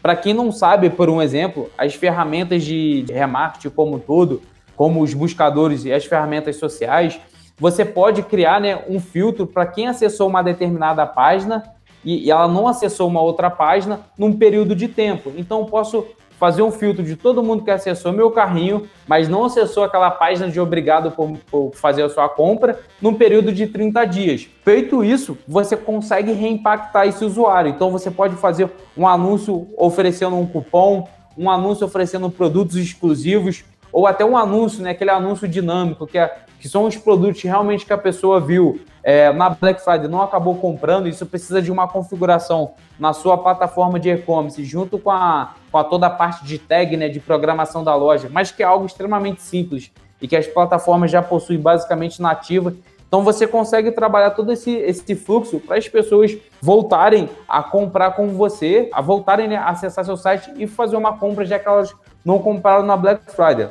Para 0.00 0.16
quem 0.16 0.34
não 0.34 0.52
sabe, 0.52 0.90
por 0.90 1.08
um 1.08 1.20
exemplo, 1.20 1.70
as 1.78 1.94
ferramentas 1.94 2.62
de 2.62 3.04
remarketing 3.08 3.70
como 3.70 3.98
todo, 3.98 4.42
como 4.76 5.02
os 5.02 5.14
buscadores 5.14 5.84
e 5.84 5.92
as 5.92 6.04
ferramentas 6.04 6.56
sociais, 6.56 7.20
você 7.58 7.84
pode 7.84 8.22
criar 8.22 8.60
né, 8.60 8.82
um 8.88 8.98
filtro 8.98 9.46
para 9.46 9.66
quem 9.66 9.86
acessou 9.86 10.28
uma 10.28 10.42
determinada 10.42 11.06
página 11.06 11.62
e, 12.04 12.26
e 12.26 12.30
ela 12.30 12.48
não 12.48 12.66
acessou 12.66 13.08
uma 13.08 13.20
outra 13.20 13.48
página 13.50 14.00
num 14.18 14.32
período 14.32 14.74
de 14.74 14.88
tempo. 14.88 15.32
Então, 15.36 15.60
eu 15.60 15.66
posso 15.66 16.04
fazer 16.38 16.62
um 16.62 16.70
filtro 16.70 17.02
de 17.02 17.16
todo 17.16 17.42
mundo 17.42 17.64
que 17.64 17.70
acessou 17.70 18.12
meu 18.12 18.30
carrinho, 18.30 18.88
mas 19.06 19.28
não 19.28 19.44
acessou 19.44 19.84
aquela 19.84 20.10
página 20.10 20.48
de 20.50 20.60
obrigado 20.60 21.10
por, 21.10 21.38
por, 21.50 21.70
fazer 21.74 22.02
a 22.02 22.08
sua 22.08 22.28
compra, 22.28 22.80
num 23.00 23.14
período 23.14 23.52
de 23.52 23.66
30 23.66 24.04
dias. 24.04 24.48
Feito 24.64 25.04
isso, 25.04 25.38
você 25.46 25.76
consegue 25.76 26.32
reimpactar 26.32 27.06
esse 27.06 27.24
usuário. 27.24 27.70
Então 27.70 27.90
você 27.90 28.10
pode 28.10 28.36
fazer 28.36 28.70
um 28.96 29.06
anúncio 29.06 29.68
oferecendo 29.78 30.36
um 30.36 30.46
cupom, 30.46 31.08
um 31.36 31.50
anúncio 31.50 31.86
oferecendo 31.86 32.28
produtos 32.30 32.76
exclusivos, 32.76 33.64
ou 33.94 34.08
até 34.08 34.24
um 34.24 34.36
anúncio, 34.36 34.82
né, 34.82 34.90
aquele 34.90 35.10
anúncio 35.10 35.46
dinâmico, 35.46 36.04
que, 36.04 36.18
é, 36.18 36.38
que 36.58 36.68
são 36.68 36.82
os 36.82 36.96
produtos 36.96 37.40
realmente 37.42 37.86
que 37.86 37.92
a 37.92 37.98
pessoa 37.98 38.40
viu. 38.40 38.80
É, 39.04 39.32
na 39.32 39.50
Black 39.50 39.80
Friday 39.84 40.08
não 40.08 40.20
acabou 40.20 40.56
comprando, 40.56 41.08
isso 41.08 41.24
precisa 41.24 41.62
de 41.62 41.70
uma 41.70 41.86
configuração 41.86 42.72
na 42.98 43.12
sua 43.12 43.38
plataforma 43.38 44.00
de 44.00 44.10
e-commerce, 44.10 44.64
junto 44.64 44.98
com 44.98 45.12
a, 45.12 45.54
com 45.70 45.78
a 45.78 45.84
toda 45.84 46.08
a 46.08 46.10
parte 46.10 46.44
de 46.44 46.58
tag, 46.58 46.96
né, 46.96 47.08
de 47.08 47.20
programação 47.20 47.84
da 47.84 47.94
loja, 47.94 48.28
mas 48.28 48.50
que 48.50 48.64
é 48.64 48.66
algo 48.66 48.84
extremamente 48.84 49.40
simples 49.42 49.92
e 50.20 50.26
que 50.26 50.34
as 50.34 50.48
plataformas 50.48 51.08
já 51.08 51.22
possuem 51.22 51.60
basicamente 51.60 52.20
nativa. 52.20 52.74
Então 53.06 53.22
você 53.22 53.46
consegue 53.46 53.92
trabalhar 53.92 54.30
todo 54.30 54.50
esse, 54.50 54.72
esse 54.72 55.14
fluxo 55.14 55.60
para 55.60 55.76
as 55.76 55.88
pessoas 55.88 56.36
voltarem 56.60 57.28
a 57.46 57.62
comprar 57.62 58.10
com 58.12 58.26
você, 58.30 58.90
a 58.92 59.00
voltarem 59.00 59.46
né, 59.46 59.56
a 59.56 59.68
acessar 59.68 60.04
seu 60.04 60.16
site 60.16 60.50
e 60.56 60.66
fazer 60.66 60.96
uma 60.96 61.16
compra 61.16 61.44
já 61.44 61.60
que 61.60 61.68
elas 61.68 61.94
não 62.24 62.40
compraram 62.40 62.84
na 62.84 62.96
Black 62.96 63.30
Friday. 63.30 63.68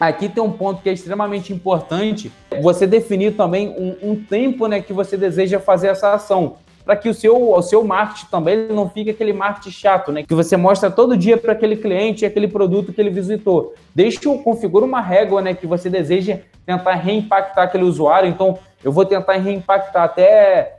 Aqui 0.00 0.30
tem 0.30 0.42
um 0.42 0.50
ponto 0.50 0.80
que 0.82 0.88
é 0.88 0.92
extremamente 0.94 1.52
importante, 1.52 2.32
você 2.62 2.86
definir 2.86 3.36
também 3.36 3.68
um, 3.68 4.12
um 4.12 4.16
tempo 4.16 4.66
né, 4.66 4.80
que 4.80 4.94
você 4.94 5.14
deseja 5.14 5.60
fazer 5.60 5.88
essa 5.88 6.14
ação 6.14 6.56
para 6.84 6.96
que 6.96 7.08
o 7.08 7.14
seu, 7.14 7.52
o 7.52 7.62
seu 7.62 7.84
marketing 7.84 8.26
também 8.30 8.66
não 8.68 8.88
fique 8.88 9.10
aquele 9.10 9.32
marketing 9.32 9.70
chato, 9.70 10.10
né? 10.10 10.24
Que 10.24 10.34
você 10.34 10.56
mostra 10.56 10.90
todo 10.90 11.16
dia 11.16 11.36
para 11.36 11.52
aquele 11.52 11.76
cliente 11.76 12.24
aquele 12.24 12.48
produto 12.48 12.92
que 12.92 13.00
ele 13.00 13.10
visitou. 13.10 13.74
Deixa, 13.94 14.18
configura 14.38 14.84
uma 14.84 15.00
régua, 15.00 15.42
né? 15.42 15.54
Que 15.54 15.66
você 15.66 15.88
deseja 15.88 16.38
tentar 16.66 16.94
reimpactar 16.94 17.64
aquele 17.64 17.84
usuário. 17.84 18.28
Então, 18.28 18.58
eu 18.82 18.90
vou 18.90 19.04
tentar 19.04 19.34
reimpactar 19.34 20.04
até 20.04 20.78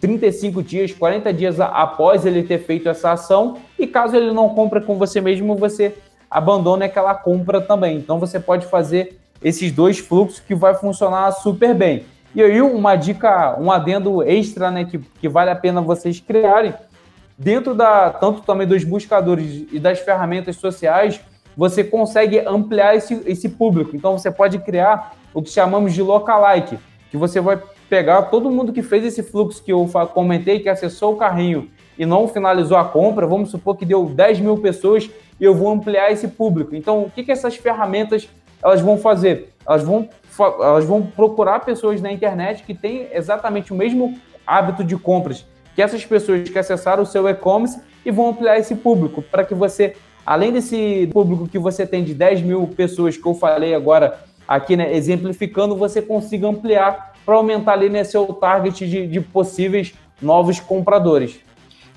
35 0.00 0.62
dias, 0.62 0.92
40 0.92 1.32
dias 1.32 1.60
após 1.60 2.24
ele 2.24 2.42
ter 2.42 2.58
feito 2.58 2.88
essa 2.88 3.12
ação. 3.12 3.58
E 3.78 3.86
caso 3.86 4.16
ele 4.16 4.32
não 4.32 4.50
compre 4.50 4.80
com 4.80 4.96
você 4.96 5.20
mesmo, 5.20 5.56
você 5.56 5.94
abandona 6.30 6.84
aquela 6.84 7.14
compra 7.14 7.60
também. 7.60 7.96
Então, 7.96 8.20
você 8.20 8.38
pode 8.38 8.66
fazer 8.66 9.18
esses 9.42 9.72
dois 9.72 9.98
fluxos 9.98 10.38
que 10.38 10.54
vai 10.54 10.74
funcionar 10.74 11.32
super 11.32 11.74
bem. 11.74 12.04
E 12.34 12.42
aí, 12.42 12.62
uma 12.62 12.94
dica, 12.94 13.58
um 13.58 13.72
adendo 13.72 14.22
extra, 14.22 14.70
né, 14.70 14.84
que, 14.84 14.98
que 14.98 15.28
vale 15.28 15.50
a 15.50 15.56
pena 15.56 15.80
vocês 15.80 16.20
criarem, 16.20 16.72
dentro 17.36 17.74
da 17.74 18.10
tanto 18.10 18.42
também 18.42 18.66
dos 18.66 18.84
buscadores 18.84 19.66
e 19.72 19.80
das 19.80 19.98
ferramentas 19.98 20.56
sociais, 20.56 21.20
você 21.56 21.82
consegue 21.82 22.38
ampliar 22.38 22.94
esse, 22.94 23.20
esse 23.26 23.48
público. 23.48 23.96
Então, 23.96 24.16
você 24.16 24.30
pode 24.30 24.58
criar 24.60 25.16
o 25.34 25.42
que 25.42 25.50
chamamos 25.50 25.92
de 25.92 26.02
lookalike, 26.02 26.78
que 27.10 27.16
você 27.16 27.40
vai 27.40 27.60
pegar 27.88 28.22
todo 28.22 28.50
mundo 28.50 28.72
que 28.72 28.82
fez 28.82 29.04
esse 29.04 29.22
fluxo 29.22 29.62
que 29.64 29.72
eu 29.72 29.88
comentei, 30.14 30.60
que 30.60 30.68
acessou 30.68 31.14
o 31.14 31.16
carrinho 31.16 31.68
e 31.98 32.06
não 32.06 32.28
finalizou 32.28 32.76
a 32.78 32.84
compra, 32.84 33.26
vamos 33.26 33.50
supor 33.50 33.76
que 33.76 33.84
deu 33.84 34.06
10 34.06 34.40
mil 34.40 34.56
pessoas 34.58 35.10
e 35.40 35.44
eu 35.44 35.54
vou 35.54 35.70
ampliar 35.70 36.12
esse 36.12 36.28
público. 36.28 36.76
Então, 36.76 37.02
o 37.02 37.10
que, 37.10 37.24
que 37.24 37.32
essas 37.32 37.56
ferramentas 37.56 38.28
elas 38.62 38.80
vão 38.80 38.98
fazer? 38.98 39.54
Elas 39.66 39.82
vão 39.82 40.08
elas 40.60 40.84
vão 40.84 41.02
procurar 41.02 41.60
pessoas 41.60 42.00
na 42.00 42.10
internet 42.10 42.62
que 42.62 42.74
têm 42.74 43.08
exatamente 43.12 43.72
o 43.72 43.76
mesmo 43.76 44.18
hábito 44.46 44.82
de 44.82 44.96
compras 44.96 45.44
que 45.74 45.82
essas 45.82 46.04
pessoas 46.04 46.48
que 46.48 46.58
acessaram 46.58 47.02
o 47.02 47.06
seu 47.06 47.28
e-commerce 47.28 47.80
e 48.04 48.10
vão 48.10 48.28
ampliar 48.28 48.58
esse 48.58 48.74
público 48.74 49.22
para 49.22 49.44
que 49.44 49.54
você, 49.54 49.94
além 50.26 50.52
desse 50.52 51.08
público 51.12 51.48
que 51.48 51.58
você 51.58 51.86
tem 51.86 52.04
de 52.04 52.14
10 52.14 52.42
mil 52.42 52.66
pessoas 52.66 53.16
que 53.16 53.26
eu 53.26 53.34
falei 53.34 53.74
agora 53.74 54.18
aqui, 54.46 54.76
né, 54.76 54.94
exemplificando, 54.94 55.76
você 55.76 56.02
consiga 56.02 56.48
ampliar 56.48 57.14
para 57.24 57.34
aumentar 57.34 57.72
ali 57.72 57.88
né, 57.88 58.04
seu 58.04 58.26
target 58.26 58.88
de, 58.88 59.06
de 59.06 59.20
possíveis 59.20 59.94
novos 60.20 60.58
compradores. 60.60 61.40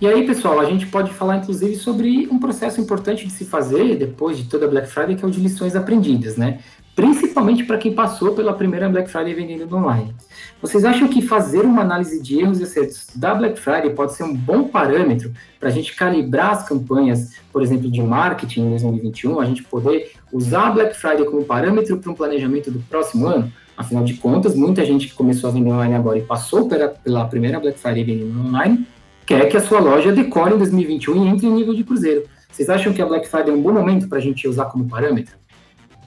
E 0.02 0.08
aí, 0.08 0.26
pessoal, 0.26 0.60
a 0.60 0.66
gente 0.66 0.88
pode 0.88 1.14
falar 1.14 1.38
inclusive 1.38 1.76
sobre 1.76 2.28
um 2.30 2.40
processo 2.40 2.82
importante 2.82 3.26
de 3.26 3.32
se 3.32 3.46
fazer 3.46 3.96
depois 3.96 4.38
de 4.38 4.46
toda 4.46 4.66
a 4.66 4.70
Black 4.70 4.88
Friday, 4.88 5.16
que 5.16 5.24
é 5.24 5.28
o 5.28 5.32
de 5.32 5.40
lições 5.40 5.76
aprendidas, 5.76 6.36
né? 6.36 6.60
principalmente 6.96 7.64
para 7.64 7.78
quem 7.78 7.94
passou 7.94 8.34
pela 8.34 8.54
primeira 8.54 8.88
Black 8.88 9.10
Friday 9.10 9.34
vendendo 9.34 9.76
online. 9.76 10.14
Vocês 10.62 10.86
acham 10.86 11.08
que 11.08 11.22
fazer 11.22 11.62
uma 11.62 11.82
análise 11.82 12.22
de 12.22 12.40
erros 12.40 12.60
e 12.60 12.64
acertos 12.64 13.08
da 13.16 13.34
Black 13.34 13.60
Friday 13.60 13.90
pode 13.92 14.14
ser 14.14 14.24
um 14.24 14.34
bom 14.34 14.66
parâmetro 14.66 15.32
para 15.60 15.70
a 15.70 15.72
gente 15.72 15.96
calibrar 15.96 16.52
as 16.52 16.68
campanhas, 16.68 17.36
por 17.52 17.64
exemplo, 17.64 17.90
de 17.90 18.02
marketing 18.02 18.62
em 18.62 18.70
2021, 18.70 19.40
a 19.40 19.46
gente 19.46 19.64
poder 19.64 20.12
usar 20.32 20.68
a 20.68 20.72
Black 20.72 20.96
Friday 20.96 21.26
como 21.26 21.44
parâmetro 21.44 21.98
para 21.98 22.12
um 22.12 22.16
planejamento 22.16 22.70
do 22.70 22.80
próximo 22.82 23.26
ano? 23.28 23.52
Afinal 23.76 24.04
de 24.04 24.14
contas, 24.16 24.56
muita 24.56 24.86
gente 24.86 25.08
que 25.08 25.16
começou 25.16 25.50
a 25.50 25.54
vender 25.54 25.72
online 25.72 25.96
agora 25.96 26.20
e 26.20 26.22
passou 26.22 26.68
pela, 26.68 26.90
pela 26.90 27.26
primeira 27.26 27.60
Black 27.60 27.80
Friday 27.80 28.04
vendendo 28.04 28.40
online 28.40 28.86
quer 29.26 29.48
que 29.50 29.58
a 29.58 29.62
sua 29.62 29.80
loja 29.80 30.12
decore 30.12 30.54
em 30.54 30.58
2021 30.58 31.26
e 31.26 31.28
entre 31.30 31.48
em 31.48 31.52
nível 31.52 31.74
de 31.74 31.84
cruzeiro. 31.84 32.24
Vocês 32.50 32.70
acham 32.70 32.94
que 32.94 33.02
a 33.02 33.06
Black 33.06 33.28
Friday 33.28 33.50
é 33.50 33.54
um 33.54 33.62
bom 33.62 33.74
momento 33.74 34.08
para 34.08 34.20
a 34.20 34.22
gente 34.22 34.48
usar 34.48 34.66
como 34.66 34.88
parâmetro? 34.88 35.36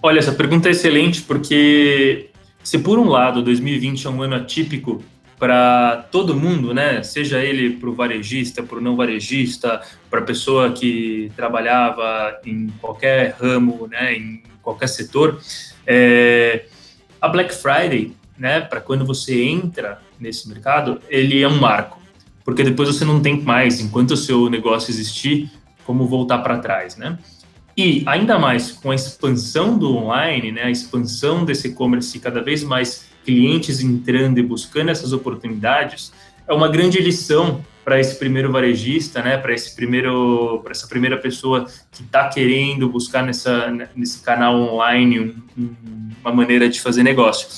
Olha, 0.02 0.18
essa 0.18 0.32
pergunta 0.32 0.68
é 0.68 0.72
excelente 0.72 1.22
porque 1.22 2.30
se 2.62 2.78
por 2.78 2.98
um 2.98 3.08
lado 3.08 3.42
2020 3.42 4.06
é 4.06 4.10
um 4.10 4.22
ano 4.22 4.36
atípico 4.36 5.02
para 5.38 6.06
todo 6.10 6.34
mundo, 6.34 6.72
né? 6.72 7.02
Seja 7.02 7.38
ele 7.40 7.70
para 7.70 7.88
o 7.88 7.94
varejista, 7.94 8.62
para 8.62 8.78
o 8.78 8.80
não 8.80 8.96
varejista, 8.96 9.80
para 10.10 10.20
a 10.20 10.22
pessoa 10.22 10.72
que 10.72 11.30
trabalhava 11.36 12.38
em 12.44 12.68
qualquer 12.80 13.36
ramo, 13.38 13.86
né? 13.90 14.14
Em 14.14 14.42
qualquer 14.62 14.88
setor, 14.88 15.40
é... 15.86 16.66
a 17.20 17.28
Black 17.28 17.54
Friday, 17.54 18.14
né? 18.38 18.60
Para 18.60 18.80
quando 18.80 19.04
você 19.04 19.42
entra 19.42 20.00
nesse 20.18 20.48
mercado, 20.48 21.00
ele 21.08 21.42
é 21.42 21.48
um 21.48 21.58
marco, 21.58 21.95
porque 22.46 22.62
depois 22.62 22.88
você 22.88 23.04
não 23.04 23.20
tem 23.20 23.42
mais, 23.42 23.80
enquanto 23.80 24.12
o 24.12 24.16
seu 24.16 24.48
negócio 24.48 24.92
existir, 24.92 25.50
como 25.84 26.06
voltar 26.06 26.38
para 26.38 26.58
trás, 26.58 26.96
né? 26.96 27.18
E 27.76 28.04
ainda 28.06 28.38
mais 28.38 28.70
com 28.70 28.92
a 28.92 28.94
expansão 28.94 29.76
do 29.76 29.94
online, 29.96 30.52
né, 30.52 30.62
a 30.62 30.70
expansão 30.70 31.44
desse 31.44 31.68
e-commerce, 31.68 32.18
cada 32.20 32.40
vez 32.40 32.62
mais 32.62 33.08
clientes 33.24 33.80
entrando 33.80 34.38
e 34.38 34.42
buscando 34.42 34.90
essas 34.90 35.12
oportunidades, 35.12 36.12
é 36.48 36.54
uma 36.54 36.68
grande 36.68 37.00
lição 37.00 37.62
para 37.84 38.00
esse 38.00 38.16
primeiro 38.16 38.50
varejista, 38.50 39.20
né, 39.20 39.36
para 39.36 39.52
esse 39.52 39.74
primeiro, 39.74 40.60
para 40.62 40.70
essa 40.70 40.86
primeira 40.86 41.18
pessoa 41.18 41.66
que 41.90 42.02
está 42.02 42.28
querendo 42.28 42.88
buscar 42.88 43.24
nessa, 43.24 43.70
nesse 43.94 44.22
canal 44.22 44.54
online 44.54 45.34
um, 45.58 45.74
uma 46.22 46.32
maneira 46.32 46.68
de 46.68 46.80
fazer 46.80 47.02
negócio. 47.02 47.48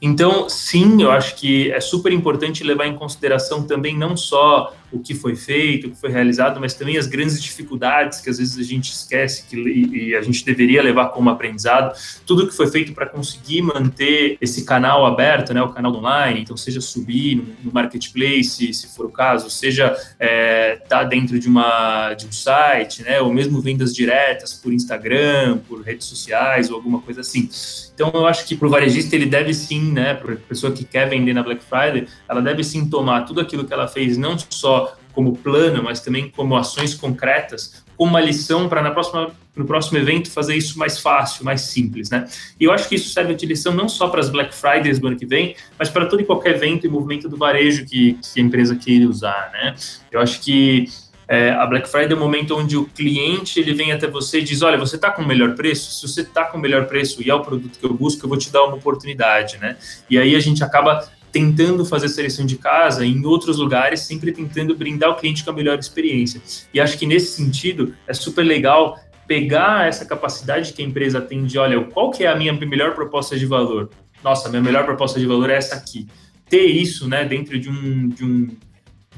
Então, 0.00 0.48
sim, 0.48 1.02
eu 1.02 1.10
acho 1.10 1.34
que 1.34 1.72
é 1.72 1.80
super 1.80 2.12
importante 2.12 2.62
levar 2.62 2.86
em 2.86 2.94
consideração 2.94 3.64
também 3.64 3.96
não 3.96 4.16
só 4.16 4.72
o 4.90 4.98
que 4.98 5.14
foi 5.14 5.36
feito, 5.36 5.86
o 5.86 5.90
que 5.90 5.96
foi 5.96 6.10
realizado, 6.10 6.60
mas 6.60 6.74
também 6.74 6.96
as 6.96 7.06
grandes 7.06 7.42
dificuldades 7.42 8.20
que 8.20 8.30
às 8.30 8.38
vezes 8.38 8.58
a 8.58 8.62
gente 8.62 8.90
esquece 8.90 9.44
que, 9.44 9.56
e, 9.56 10.14
a 10.14 10.22
gente 10.22 10.44
deveria 10.44 10.82
levar 10.82 11.08
como 11.08 11.28
aprendizado, 11.30 11.96
tudo 12.26 12.46
que 12.46 12.54
foi 12.54 12.68
feito 12.68 12.92
para 12.92 13.06
conseguir 13.06 13.62
manter 13.62 14.38
esse 14.40 14.64
canal 14.64 15.04
aberto, 15.04 15.52
né, 15.52 15.62
o 15.62 15.68
canal 15.68 15.94
online, 15.94 16.40
então 16.40 16.56
seja 16.56 16.80
subir 16.80 17.36
no, 17.36 17.44
no 17.64 17.72
marketplace, 17.72 18.72
se 18.72 18.94
for 18.94 19.06
o 19.06 19.10
caso, 19.10 19.50
seja 19.50 19.92
estar 19.92 20.16
é, 20.18 20.76
tá 20.88 21.04
dentro 21.04 21.38
de, 21.38 21.48
uma, 21.48 22.14
de 22.14 22.26
um 22.26 22.32
site, 22.32 23.02
né, 23.02 23.20
ou 23.20 23.32
mesmo 23.32 23.60
vendas 23.60 23.94
diretas 23.94 24.54
por 24.54 24.72
Instagram, 24.72 25.58
por 25.68 25.82
redes 25.82 26.06
sociais 26.06 26.70
ou 26.70 26.76
alguma 26.76 27.00
coisa 27.00 27.20
assim. 27.20 27.48
Então, 27.94 28.10
eu 28.14 28.26
acho 28.26 28.46
que 28.46 28.54
para 28.54 28.66
o 28.68 28.70
varejista 28.70 29.16
ele 29.16 29.26
deve 29.26 29.52
sim, 29.52 29.92
né, 29.92 30.14
para 30.14 30.34
a 30.34 30.36
pessoa 30.36 30.72
que 30.72 30.84
quer 30.84 31.08
vender 31.08 31.34
na 31.34 31.42
Black 31.42 31.62
Friday, 31.64 32.06
ela 32.28 32.40
deve 32.40 32.62
sim 32.62 32.88
tomar 32.88 33.22
tudo 33.22 33.40
aquilo 33.40 33.64
que 33.64 33.72
ela 33.72 33.88
fez, 33.88 34.16
não 34.16 34.36
só 34.38 34.77
como 35.18 35.36
plano, 35.36 35.82
mas 35.82 35.98
também 35.98 36.30
como 36.30 36.56
ações 36.56 36.94
concretas, 36.94 37.82
como 37.96 38.10
uma 38.10 38.20
lição 38.20 38.68
para 38.68 38.80
na 38.80 38.92
próxima 38.92 39.32
no 39.56 39.64
próximo 39.64 39.98
evento 39.98 40.30
fazer 40.30 40.54
isso 40.54 40.78
mais 40.78 41.00
fácil, 41.00 41.44
mais 41.44 41.62
simples, 41.62 42.08
né? 42.08 42.24
E 42.60 42.62
eu 42.62 42.70
acho 42.70 42.88
que 42.88 42.94
isso 42.94 43.08
serve 43.08 43.34
de 43.34 43.44
lição 43.44 43.74
não 43.74 43.88
só 43.88 44.06
para 44.06 44.20
as 44.20 44.30
Black 44.30 44.54
Fridays 44.54 45.00
do 45.00 45.08
ano 45.08 45.16
que 45.16 45.26
vem, 45.26 45.56
mas 45.76 45.90
para 45.90 46.06
todo 46.06 46.22
e 46.22 46.24
qualquer 46.24 46.54
evento 46.54 46.86
e 46.86 46.88
movimento 46.88 47.28
do 47.28 47.36
varejo 47.36 47.84
que, 47.84 48.16
que 48.32 48.38
a 48.38 48.44
empresa 48.44 48.76
queira 48.76 49.08
usar, 49.08 49.50
né? 49.52 49.74
Eu 50.12 50.20
acho 50.20 50.40
que 50.40 50.86
é, 51.26 51.50
a 51.50 51.66
Black 51.66 51.88
Friday 51.88 52.12
é 52.12 52.14
o 52.14 52.20
momento 52.20 52.56
onde 52.56 52.76
o 52.76 52.84
cliente 52.84 53.58
ele 53.58 53.74
vem 53.74 53.90
até 53.90 54.06
você 54.06 54.38
e 54.38 54.44
diz, 54.44 54.62
olha, 54.62 54.78
você 54.78 54.94
está 54.94 55.10
com 55.10 55.22
o 55.22 55.26
melhor 55.26 55.56
preço? 55.56 55.90
Se 55.90 56.06
você 56.06 56.20
está 56.20 56.44
com 56.44 56.58
o 56.58 56.60
melhor 56.60 56.86
preço 56.86 57.20
e 57.20 57.28
é 57.28 57.34
o 57.34 57.40
produto 57.40 57.76
que 57.76 57.84
eu 57.84 57.92
busco, 57.92 58.24
eu 58.24 58.28
vou 58.28 58.38
te 58.38 58.52
dar 58.52 58.62
uma 58.62 58.76
oportunidade, 58.76 59.58
né? 59.58 59.76
E 60.08 60.16
aí 60.16 60.36
a 60.36 60.40
gente 60.40 60.62
acaba 60.62 61.04
tentando 61.30 61.84
fazer 61.84 62.08
seleção 62.08 62.46
de 62.46 62.56
casa 62.56 63.04
em 63.04 63.24
outros 63.24 63.58
lugares, 63.58 64.00
sempre 64.00 64.32
tentando 64.32 64.74
brindar 64.74 65.10
o 65.10 65.16
cliente 65.16 65.44
com 65.44 65.50
a 65.50 65.52
melhor 65.52 65.78
experiência. 65.78 66.40
E 66.72 66.80
acho 66.80 66.98
que 66.98 67.06
nesse 67.06 67.32
sentido 67.32 67.94
é 68.06 68.14
super 68.14 68.42
legal 68.42 68.98
pegar 69.26 69.86
essa 69.86 70.06
capacidade 70.06 70.72
que 70.72 70.82
a 70.82 70.84
empresa 70.84 71.20
tem 71.20 71.44
de, 71.44 71.58
olha, 71.58 71.84
qual 71.84 72.10
que 72.10 72.24
é 72.24 72.28
a 72.28 72.34
minha 72.34 72.52
melhor 72.52 72.94
proposta 72.94 73.38
de 73.38 73.44
valor? 73.44 73.90
Nossa, 74.24 74.48
minha 74.48 74.62
melhor 74.62 74.84
proposta 74.84 75.20
de 75.20 75.26
valor 75.26 75.50
é 75.50 75.56
essa 75.56 75.76
aqui. 75.76 76.08
Ter 76.48 76.64
isso, 76.64 77.06
né, 77.06 77.26
dentro 77.26 77.58
de 77.58 77.68
um, 77.68 78.08
de 78.08 78.24
um, 78.24 78.48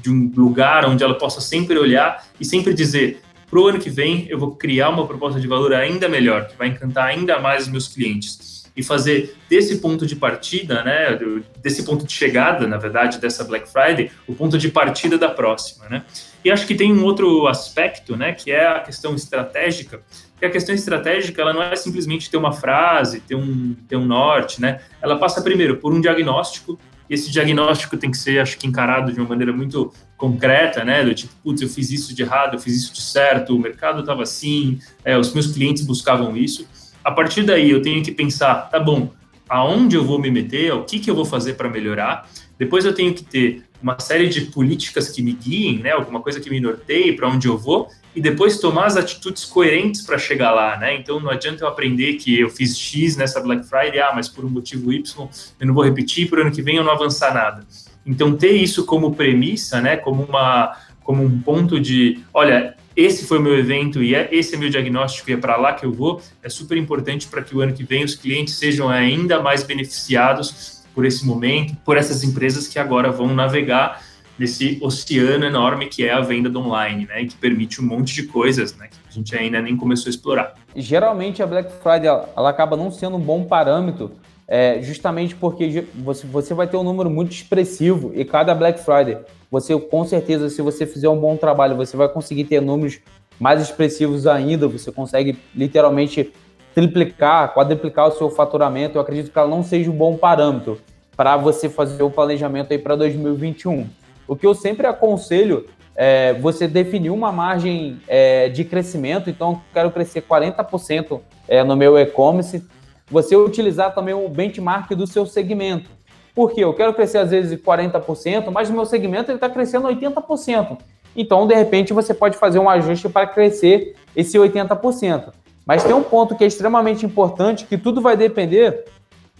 de 0.01 0.09
um 0.09 0.31
lugar 0.35 0.85
onde 0.85 1.01
ela 1.01 1.17
possa 1.17 1.39
sempre 1.39 1.79
olhar 1.79 2.27
e 2.39 2.43
sempre 2.43 2.73
dizer, 2.73 3.21
para 3.49 3.59
o 3.59 3.67
ano 3.67 3.79
que 3.79 3.89
vem 3.89 4.27
eu 4.29 4.37
vou 4.37 4.55
criar 4.55 4.89
uma 4.89 5.07
proposta 5.07 5.39
de 5.39 5.47
valor 5.47 5.73
ainda 5.73 6.09
melhor, 6.09 6.47
que 6.47 6.57
vai 6.57 6.67
encantar 6.67 7.07
ainda 7.07 7.39
mais 7.39 7.63
os 7.63 7.69
meus 7.69 7.87
clientes. 7.87 8.60
E 8.75 8.81
fazer 8.81 9.35
desse 9.49 9.77
ponto 9.77 10.05
de 10.05 10.15
partida, 10.15 10.83
né, 10.83 11.19
desse 11.61 11.83
ponto 11.83 12.05
de 12.05 12.13
chegada, 12.13 12.65
na 12.67 12.77
verdade, 12.77 13.19
dessa 13.19 13.43
Black 13.43 13.69
Friday, 13.69 14.09
o 14.25 14.33
ponto 14.33 14.57
de 14.57 14.69
partida 14.69 15.17
da 15.17 15.27
próxima, 15.27 15.89
né? 15.89 16.03
E 16.43 16.49
acho 16.49 16.65
que 16.65 16.73
tem 16.73 16.91
um 16.91 17.03
outro 17.03 17.47
aspecto, 17.47 18.15
né, 18.15 18.31
que 18.33 18.49
é 18.49 18.65
a 18.65 18.79
questão 18.79 19.13
estratégica, 19.13 20.01
que 20.39 20.45
a 20.45 20.49
questão 20.49 20.73
estratégica, 20.73 21.41
ela 21.41 21.53
não 21.53 21.61
é 21.61 21.75
simplesmente 21.75 22.31
ter 22.31 22.37
uma 22.37 22.51
frase, 22.51 23.19
ter 23.19 23.35
um, 23.35 23.75
ter 23.87 23.95
um 23.95 24.05
norte, 24.05 24.59
né? 24.59 24.79
Ela 25.01 25.17
passa 25.17 25.41
primeiro 25.41 25.77
por 25.77 25.93
um 25.93 26.01
diagnóstico, 26.01 26.79
e 27.11 27.13
esse 27.13 27.29
diagnóstico 27.29 27.97
tem 27.97 28.09
que 28.09 28.17
ser, 28.17 28.39
acho 28.39 28.57
que, 28.57 28.65
encarado 28.65 29.11
de 29.11 29.19
uma 29.19 29.27
maneira 29.27 29.51
muito 29.51 29.93
concreta, 30.15 30.85
né? 30.85 31.03
Do 31.03 31.13
tipo, 31.13 31.33
putz, 31.43 31.61
eu 31.61 31.67
fiz 31.67 31.91
isso 31.91 32.15
de 32.15 32.21
errado, 32.21 32.55
eu 32.55 32.59
fiz 32.59 32.73
isso 32.75 32.93
de 32.93 33.01
certo, 33.01 33.53
o 33.53 33.59
mercado 33.59 33.99
estava 33.99 34.23
assim, 34.23 34.79
é, 35.03 35.17
os 35.17 35.33
meus 35.33 35.47
clientes 35.47 35.85
buscavam 35.85 36.37
isso. 36.37 36.65
A 37.03 37.11
partir 37.11 37.43
daí, 37.43 37.71
eu 37.71 37.81
tenho 37.81 38.03
que 38.03 38.11
pensar, 38.11 38.69
tá 38.69 38.79
bom, 38.79 39.11
aonde 39.49 39.95
eu 39.95 40.03
vou 40.03 40.19
me 40.19 40.31
meter, 40.31 40.73
o 40.73 40.83
que, 40.83 40.99
que 40.99 41.09
eu 41.09 41.15
vou 41.15 41.25
fazer 41.25 41.53
para 41.53 41.69
melhorar. 41.69 42.29
Depois 42.57 42.85
eu 42.85 42.93
tenho 42.93 43.13
que 43.13 43.23
ter 43.23 43.63
uma 43.81 43.99
série 43.99 44.29
de 44.29 44.41
políticas 44.41 45.09
que 45.09 45.21
me 45.21 45.33
guiem, 45.33 45.79
né? 45.79 45.91
Alguma 45.91 46.21
coisa 46.21 46.39
que 46.39 46.49
me 46.49 46.59
norteie 46.59 47.13
para 47.13 47.27
onde 47.27 47.47
eu 47.47 47.57
vou 47.57 47.89
e 48.15 48.21
depois 48.21 48.59
tomar 48.59 48.85
as 48.85 48.97
atitudes 48.97 49.43
coerentes 49.45 50.03
para 50.03 50.17
chegar 50.17 50.51
lá, 50.51 50.77
né? 50.77 50.95
Então 50.95 51.19
não 51.19 51.31
adianta 51.31 51.63
eu 51.63 51.67
aprender 51.67 52.13
que 52.13 52.39
eu 52.39 52.49
fiz 52.49 52.77
X 52.77 53.17
nessa 53.17 53.41
Black 53.41 53.67
Friday, 53.67 53.99
ah, 53.99 54.11
mas 54.13 54.29
por 54.29 54.45
um 54.45 54.49
motivo 54.49 54.93
Y 54.93 55.29
eu 55.59 55.67
não 55.67 55.73
vou 55.73 55.83
repetir, 55.83 56.29
por 56.29 56.39
ano 56.39 56.51
que 56.51 56.61
vem 56.61 56.75
eu 56.75 56.83
não 56.83 56.91
avançar 56.91 57.33
nada. 57.33 57.65
Então 58.05 58.35
ter 58.35 58.51
isso 58.51 58.85
como 58.85 59.15
premissa, 59.15 59.81
né? 59.81 59.97
Como 59.97 60.23
uma 60.23 60.77
como 61.03 61.23
um 61.23 61.41
ponto 61.41 61.79
de, 61.79 62.19
olha, 62.31 62.77
esse 62.95 63.25
foi 63.25 63.39
o 63.39 63.41
meu 63.41 63.57
evento 63.57 64.03
e 64.03 64.15
é, 64.15 64.29
esse 64.31 64.55
é 64.55 64.57
meu 64.57 64.69
diagnóstico 64.69 65.29
e 65.29 65.33
é 65.33 65.37
para 65.37 65.55
lá 65.57 65.73
que 65.73 65.85
eu 65.85 65.91
vou, 65.91 66.21
é 66.43 66.49
super 66.49 66.77
importante 66.77 67.27
para 67.27 67.41
que 67.41 67.55
o 67.55 67.61
ano 67.61 67.73
que 67.73 67.83
vem 67.83 68.03
os 68.03 68.15
clientes 68.15 68.55
sejam 68.55 68.89
ainda 68.89 69.41
mais 69.41 69.63
beneficiados 69.63 70.81
por 70.93 71.05
esse 71.05 71.25
momento, 71.25 71.75
por 71.85 71.97
essas 71.97 72.23
empresas 72.23 72.67
que 72.67 72.77
agora 72.77 73.11
vão 73.11 73.33
navegar 73.33 74.03
nesse 74.37 74.79
oceano 74.81 75.45
enorme 75.45 75.85
que 75.85 76.03
é 76.03 76.11
a 76.11 76.19
venda 76.19 76.49
do 76.49 76.59
online, 76.59 77.05
né, 77.05 77.25
que 77.25 77.35
permite 77.35 77.81
um 77.81 77.85
monte 77.85 78.13
de 78.13 78.23
coisas, 78.23 78.75
né, 78.75 78.87
que 78.87 78.97
a 79.07 79.11
gente 79.11 79.35
ainda 79.35 79.61
nem 79.61 79.77
começou 79.77 80.09
a 80.09 80.09
explorar. 80.09 80.55
Geralmente 80.75 81.43
a 81.43 81.47
Black 81.47 81.71
Friday 81.81 82.07
ela 82.07 82.49
acaba 82.49 82.75
não 82.75 82.91
sendo 82.91 83.17
um 83.17 83.19
bom 83.19 83.43
parâmetro, 83.43 84.11
é, 84.47 84.81
justamente 84.81 85.35
porque 85.35 85.85
você, 85.95 86.27
você 86.27 86.53
vai 86.53 86.67
ter 86.67 86.77
um 86.77 86.83
número 86.83 87.09
muito 87.09 87.31
expressivo 87.31 88.11
e 88.13 88.25
cada 88.25 88.53
Black 88.53 88.79
Friday, 88.79 89.17
você 89.49 89.77
com 89.79 90.03
certeza, 90.05 90.49
se 90.49 90.61
você 90.61 90.85
fizer 90.85 91.09
um 91.09 91.17
bom 91.17 91.37
trabalho, 91.37 91.75
você 91.75 91.95
vai 91.95 92.09
conseguir 92.09 92.45
ter 92.45 92.61
números 92.61 92.99
mais 93.39 93.61
expressivos 93.61 94.27
ainda, 94.27 94.67
você 94.67 94.91
consegue 94.91 95.37
literalmente 95.55 96.31
triplicar, 96.73 97.53
quadriplicar 97.53 98.07
o 98.07 98.11
seu 98.11 98.29
faturamento. 98.29 98.97
Eu 98.97 99.01
acredito 99.01 99.31
que 99.31 99.37
ela 99.37 99.47
não 99.47 99.63
seja 99.63 99.89
um 99.89 99.95
bom 99.95 100.15
parâmetro 100.15 100.79
para 101.15 101.37
você 101.37 101.69
fazer 101.69 102.03
o 102.03 102.09
planejamento 102.09 102.71
aí 102.71 102.77
para 102.77 102.95
2021. 102.95 103.87
O 104.27 104.35
que 104.35 104.45
eu 104.45 104.53
sempre 104.53 104.87
aconselho 104.87 105.65
é 105.95 106.33
você 106.33 106.67
definir 106.67 107.09
uma 107.09 107.31
margem 107.31 107.99
é, 108.07 108.47
de 108.49 108.63
crescimento. 108.63 109.29
Então, 109.29 109.61
quero 109.73 109.91
crescer 109.91 110.21
40% 110.21 111.19
é, 111.47 111.63
no 111.63 111.75
meu 111.75 111.97
e-commerce. 111.97 112.65
Você 113.11 113.35
utilizar 113.35 113.93
também 113.93 114.13
o 114.13 114.27
benchmark 114.29 114.89
do 114.91 115.05
seu 115.05 115.25
segmento. 115.25 115.89
Porque 116.33 116.63
eu 116.63 116.73
quero 116.73 116.93
crescer 116.93 117.17
às 117.17 117.31
vezes 117.31 117.59
40%, 117.61 118.49
mas 118.51 118.69
o 118.69 118.73
meu 118.73 118.85
segmento 118.85 119.31
está 119.31 119.49
crescendo 119.49 119.87
80%. 119.87 120.77
Então, 121.15 121.45
de 121.45 121.53
repente, 121.53 121.91
você 121.91 122.13
pode 122.13 122.37
fazer 122.37 122.57
um 122.57 122.69
ajuste 122.69 123.09
para 123.09 123.27
crescer 123.27 123.95
esse 124.15 124.37
80%. 124.37 125.33
Mas 125.65 125.83
tem 125.83 125.93
um 125.93 126.03
ponto 126.03 126.35
que 126.35 126.43
é 126.43 126.47
extremamente 126.47 127.05
importante, 127.05 127.65
que 127.65 127.77
tudo 127.77 128.01
vai 128.01 128.15
depender 128.15 128.85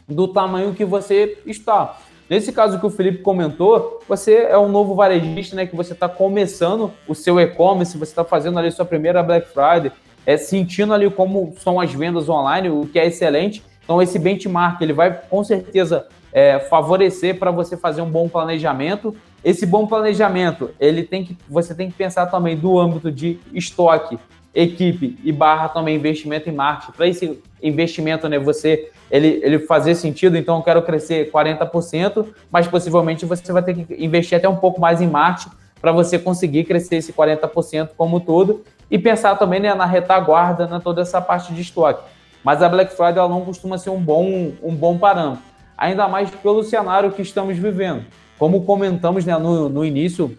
do 0.07 0.27
tamanho 0.27 0.73
que 0.73 0.83
você 0.83 1.37
está. 1.45 1.97
Nesse 2.29 2.51
caso 2.51 2.79
que 2.79 2.85
o 2.85 2.89
Felipe 2.89 3.19
comentou, 3.19 4.01
você 4.07 4.47
é 4.49 4.57
um 4.57 4.69
novo 4.69 4.95
varejista, 4.95 5.55
né? 5.55 5.65
Que 5.65 5.75
você 5.75 5.93
está 5.93 6.07
começando 6.07 6.91
o 7.07 7.15
seu 7.15 7.39
e-commerce, 7.39 7.97
você 7.97 8.11
está 8.11 8.23
fazendo 8.23 8.57
ali 8.59 8.71
sua 8.71 8.85
primeira 8.85 9.21
Black 9.21 9.47
Friday, 9.49 9.91
é 10.25 10.37
sentindo 10.37 10.93
ali 10.93 11.09
como 11.09 11.53
são 11.57 11.79
as 11.79 11.93
vendas 11.93 12.29
online, 12.29 12.69
o 12.69 12.85
que 12.85 12.99
é 12.99 13.05
excelente. 13.05 13.63
Então 13.83 14.01
esse 14.01 14.19
benchmark 14.19 14.81
ele 14.81 14.93
vai 14.93 15.11
com 15.29 15.43
certeza 15.43 16.07
é, 16.31 16.59
favorecer 16.59 17.37
para 17.37 17.51
você 17.51 17.75
fazer 17.75 18.01
um 18.01 18.09
bom 18.09 18.29
planejamento. 18.29 19.15
Esse 19.43 19.65
bom 19.65 19.87
planejamento 19.87 20.71
ele 20.79 21.03
tem 21.03 21.23
que 21.23 21.37
você 21.49 21.73
tem 21.73 21.89
que 21.89 21.97
pensar 21.97 22.27
também 22.27 22.55
do 22.55 22.79
âmbito 22.79 23.11
de 23.11 23.39
estoque, 23.53 24.17
equipe 24.53 25.17
e 25.23 25.31
barra 25.31 25.69
também 25.69 25.95
investimento 25.95 26.49
em 26.49 26.53
marketing. 26.53 26.91
Para 26.91 27.07
esse 27.07 27.39
investimento, 27.61 28.29
né, 28.29 28.37
você 28.37 28.91
ele, 29.09 29.41
ele 29.43 29.59
fazer 29.59 29.95
sentido, 29.95 30.37
então 30.37 30.57
eu 30.57 30.63
quero 30.63 30.81
crescer 30.83 31.29
40%, 31.31 32.27
mas 32.49 32.67
possivelmente 32.67 33.25
você 33.25 33.51
vai 33.51 33.61
ter 33.61 33.73
que 33.73 34.03
investir 34.03 34.37
até 34.37 34.47
um 34.47 34.55
pouco 34.55 34.79
mais 34.79 35.01
em 35.01 35.07
marketing 35.07 35.49
para 35.81 35.91
você 35.91 36.17
conseguir 36.17 36.63
crescer 36.63 36.97
esse 36.97 37.11
40% 37.11 37.89
como 37.97 38.19
todo 38.19 38.63
e 38.91 38.99
pensar 38.99 39.37
também 39.37 39.61
né, 39.61 39.73
na 39.73 39.85
retaguarda, 39.85 40.67
na 40.67 40.81
toda 40.81 41.01
essa 41.01 41.21
parte 41.21 41.53
de 41.53 41.61
estoque. 41.61 42.03
Mas 42.43 42.61
a 42.61 42.67
Black 42.67 42.93
Friday 42.93 43.17
ela 43.17 43.29
não 43.29 43.45
costuma 43.45 43.77
ser 43.77 43.89
um 43.89 43.99
bom, 43.99 44.51
um 44.61 44.75
bom 44.75 44.97
parâmetro, 44.97 45.41
ainda 45.77 46.09
mais 46.09 46.29
pelo 46.29 46.61
cenário 46.61 47.11
que 47.11 47.21
estamos 47.21 47.57
vivendo. 47.57 48.03
Como 48.37 48.65
comentamos 48.65 49.23
né, 49.23 49.37
no, 49.37 49.69
no 49.69 49.85
início 49.85 50.37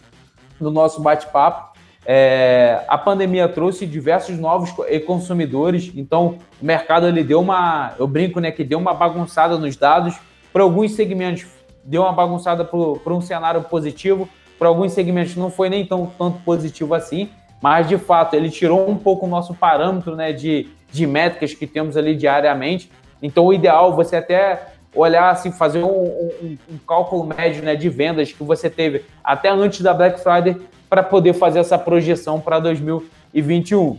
do 0.61 0.71
nosso 0.71 1.01
bate-papo, 1.01 1.73
é, 2.05 2.85
a 2.89 2.99
pandemia 2.99 3.49
trouxe 3.49 3.87
diversos 3.87 4.37
novos 4.37 4.71
consumidores, 5.07 5.93
então 5.95 6.39
o 6.61 6.65
mercado 6.65 7.07
ele 7.07 7.23
deu 7.23 7.41
uma, 7.41 7.93
eu 7.99 8.07
brinco, 8.07 8.41
né, 8.41 8.51
que 8.51 8.65
deu 8.65 8.79
uma 8.79 8.93
bagunçada 8.93 9.57
nos 9.57 9.77
dados. 9.77 10.17
Para 10.53 10.65
alguns 10.65 10.93
segmentos 10.93 11.47
deu 11.85 12.03
uma 12.03 12.13
bagunçada 12.13 12.65
para 12.65 13.15
um 13.15 13.21
cenário 13.21 13.63
positivo, 13.63 14.29
para 14.59 14.69
alguns 14.69 14.93
segmentos 14.93 15.37
não 15.37 15.51
foi 15.51 15.71
nem 15.71 15.87
tão 15.87 16.07
tanto 16.19 16.39
positivo 16.41 16.95
assim, 16.95 17.31
mas 17.63 17.89
de 17.89 17.97
fato 17.97 18.35
ele 18.35 18.51
tirou 18.51 18.91
um 18.91 18.97
pouco 18.97 19.25
o 19.25 19.29
nosso 19.29 19.55
parâmetro, 19.55 20.17
né, 20.17 20.33
de, 20.33 20.69
de 20.91 21.07
métricas 21.07 21.55
que 21.55 21.67
temos 21.67 21.97
ali 21.97 22.17
diariamente. 22.17 22.91
Então 23.23 23.47
o 23.47 23.53
ideal 23.53 23.95
você 23.95 24.17
até 24.17 24.73
olhar 24.95 25.31
assim, 25.31 25.53
fazer 25.53 25.83
um, 25.83 25.89
um, 25.89 26.59
um 26.71 26.79
cálculo 26.87 27.25
médio, 27.25 27.63
né, 27.63 27.77
de 27.77 27.89
vendas 27.89 28.33
que 28.33 28.43
você 28.43 28.69
teve 28.69 29.05
até 29.23 29.49
antes 29.49 29.81
da 29.81 29.95
Black 29.95 30.21
Friday 30.21 30.61
para 30.91 31.03
poder 31.03 31.33
fazer 31.33 31.61
essa 31.61 31.79
projeção 31.79 32.41
para 32.41 32.59
2021. 32.59 33.99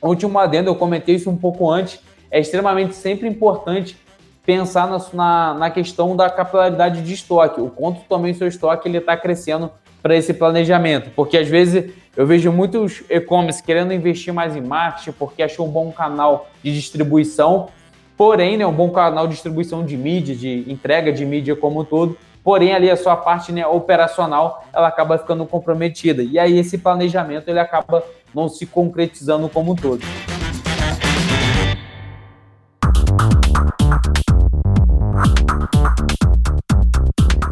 Último 0.00 0.38
adendo, 0.38 0.70
eu 0.70 0.74
comentei 0.74 1.16
isso 1.16 1.28
um 1.28 1.36
pouco 1.36 1.70
antes, 1.70 2.00
é 2.30 2.40
extremamente 2.40 2.94
sempre 2.94 3.28
importante 3.28 3.96
pensar 4.44 4.88
na, 4.88 4.98
na, 5.12 5.54
na 5.54 5.70
questão 5.70 6.16
da 6.16 6.30
capilaridade 6.30 7.02
de 7.02 7.12
estoque, 7.12 7.60
o 7.60 7.68
quanto 7.68 8.00
também 8.08 8.32
seu 8.32 8.48
estoque 8.48 8.88
ele 8.88 8.98
está 8.98 9.16
crescendo 9.16 9.70
para 10.02 10.16
esse 10.16 10.34
planejamento, 10.34 11.10
porque 11.14 11.36
às 11.36 11.46
vezes 11.46 11.92
eu 12.14 12.26
vejo 12.26 12.52
muitos 12.52 13.02
e-commerce 13.08 13.62
querendo 13.62 13.92
investir 13.92 14.34
mais 14.34 14.54
em 14.54 14.60
marketing 14.60 15.12
porque 15.12 15.42
achou 15.42 15.66
um 15.66 15.70
bom 15.70 15.90
canal 15.90 16.48
de 16.62 16.72
distribuição, 16.74 17.68
porém, 18.16 18.58
né, 18.58 18.66
um 18.66 18.72
bom 18.72 18.90
canal 18.90 19.26
de 19.26 19.32
distribuição 19.32 19.84
de 19.84 19.96
mídia, 19.96 20.34
de 20.34 20.70
entrega 20.70 21.10
de 21.10 21.24
mídia 21.24 21.56
como 21.56 21.80
um 21.80 21.84
todo, 21.84 22.18
porém 22.44 22.74
ali 22.74 22.90
a 22.90 22.96
sua 22.96 23.16
parte 23.16 23.50
né, 23.50 23.66
operacional 23.66 24.64
ela 24.74 24.88
acaba 24.88 25.16
ficando 25.16 25.46
comprometida. 25.46 26.22
E 26.22 26.38
aí 26.38 26.58
esse 26.58 26.76
planejamento 26.76 27.48
ele 27.48 27.60
acaba 27.60 28.04
não 28.34 28.46
se 28.46 28.66
concretizando 28.66 29.48
como 29.48 29.72
um 29.72 29.76
todo. 29.76 30.02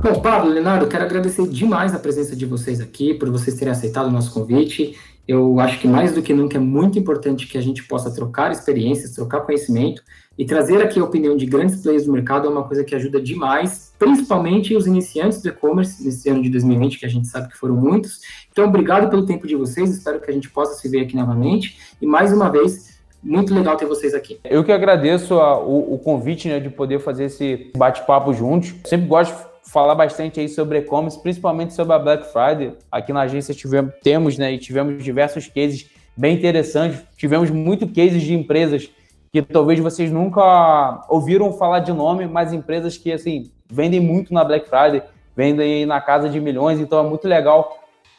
Bom, 0.03 0.19
Pablo, 0.23 0.51
Leonardo, 0.51 0.87
quero 0.87 1.05
agradecer 1.05 1.47
demais 1.47 1.95
a 1.95 1.99
presença 1.99 2.35
de 2.35 2.47
vocês 2.47 2.81
aqui, 2.81 3.13
por 3.13 3.29
vocês 3.29 3.55
terem 3.55 3.71
aceitado 3.71 4.07
o 4.07 4.11
nosso 4.11 4.33
convite. 4.33 4.97
Eu 5.29 5.61
acho 5.61 5.79
que 5.79 5.87
mais 5.87 6.15
do 6.15 6.23
que 6.23 6.33
nunca 6.33 6.57
é 6.57 6.61
muito 6.61 6.99
importante 6.99 7.47
que 7.47 7.59
a 7.59 7.61
gente 7.61 7.85
possa 7.85 8.11
trocar 8.11 8.51
experiências, 8.51 9.13
trocar 9.13 9.43
conhecimento 9.43 10.03
e 10.39 10.47
trazer 10.47 10.81
aqui 10.81 10.99
a 10.99 11.05
opinião 11.05 11.37
de 11.37 11.45
grandes 11.45 11.83
players 11.83 12.07
do 12.07 12.13
mercado 12.13 12.49
é 12.49 12.51
uma 12.51 12.65
coisa 12.65 12.83
que 12.83 12.95
ajuda 12.95 13.21
demais, 13.21 13.93
principalmente 13.99 14.75
os 14.75 14.87
iniciantes 14.87 15.43
do 15.43 15.51
e-commerce 15.51 16.03
nesse 16.03 16.31
ano 16.31 16.43
de 16.43 16.49
2020, 16.49 16.99
que 16.99 17.05
a 17.05 17.09
gente 17.09 17.29
sabe 17.29 17.49
que 17.49 17.59
foram 17.59 17.77
muitos. 17.77 18.21
Então, 18.51 18.65
obrigado 18.65 19.11
pelo 19.11 19.27
tempo 19.27 19.47
de 19.47 19.55
vocês, 19.55 19.91
espero 19.91 20.19
que 20.19 20.31
a 20.31 20.35
gente 20.35 20.49
possa 20.49 20.81
se 20.81 20.89
ver 20.89 21.01
aqui 21.03 21.15
novamente. 21.15 21.77
E 22.01 22.07
mais 22.07 22.33
uma 22.33 22.49
vez, 22.49 22.99
muito 23.23 23.55
legal 23.55 23.77
ter 23.77 23.85
vocês 23.85 24.15
aqui. 24.15 24.41
Eu 24.43 24.65
que 24.65 24.73
agradeço 24.73 25.35
a, 25.35 25.61
o, 25.61 25.93
o, 25.93 25.99
convite 25.99 26.49
né, 26.49 26.59
de 26.59 26.71
poder 26.71 27.01
fazer 27.01 27.25
esse 27.25 27.71
bate-papo 27.77 28.33
juntos. 28.33 28.75
Sempre 28.87 29.07
gosto 29.07 29.50
falar 29.73 29.95
bastante 29.95 30.41
aí 30.41 30.49
sobre 30.49 30.79
e-commerce, 30.79 31.21
principalmente 31.23 31.75
sobre 31.75 31.95
a 31.95 31.99
Black 31.99 32.27
Friday. 32.33 32.75
Aqui 32.91 33.13
na 33.13 33.23
agência 33.23 33.55
tivemos, 33.55 33.93
temos 34.03 34.37
né, 34.37 34.53
e 34.53 34.59
tivemos 34.59 35.03
diversos 35.03 35.47
cases 35.47 35.89
bem 36.17 36.37
interessantes. 36.37 37.01
Tivemos 37.17 37.51
muito 37.51 37.87
cases 37.87 38.23
de 38.23 38.35
empresas 38.35 38.91
que 39.33 39.41
talvez 39.41 39.79
vocês 39.79 40.11
nunca 40.11 41.05
ouviram 41.09 41.53
falar 41.53 41.79
de 41.81 41.93
nome, 41.93 42.27
mas 42.27 42.53
empresas 42.53 42.97
que 42.97 43.13
assim 43.13 43.51
vendem 43.71 44.01
muito 44.01 44.35
na 44.35 44.43
Black 44.43 44.69
Friday, 44.69 45.03
vendem 45.37 45.87
na 45.87 46.01
casa 46.01 46.29
de 46.29 46.41
milhões, 46.41 46.81
então 46.81 46.99
é 46.99 47.09
muito 47.09 47.29
legal 47.29 47.79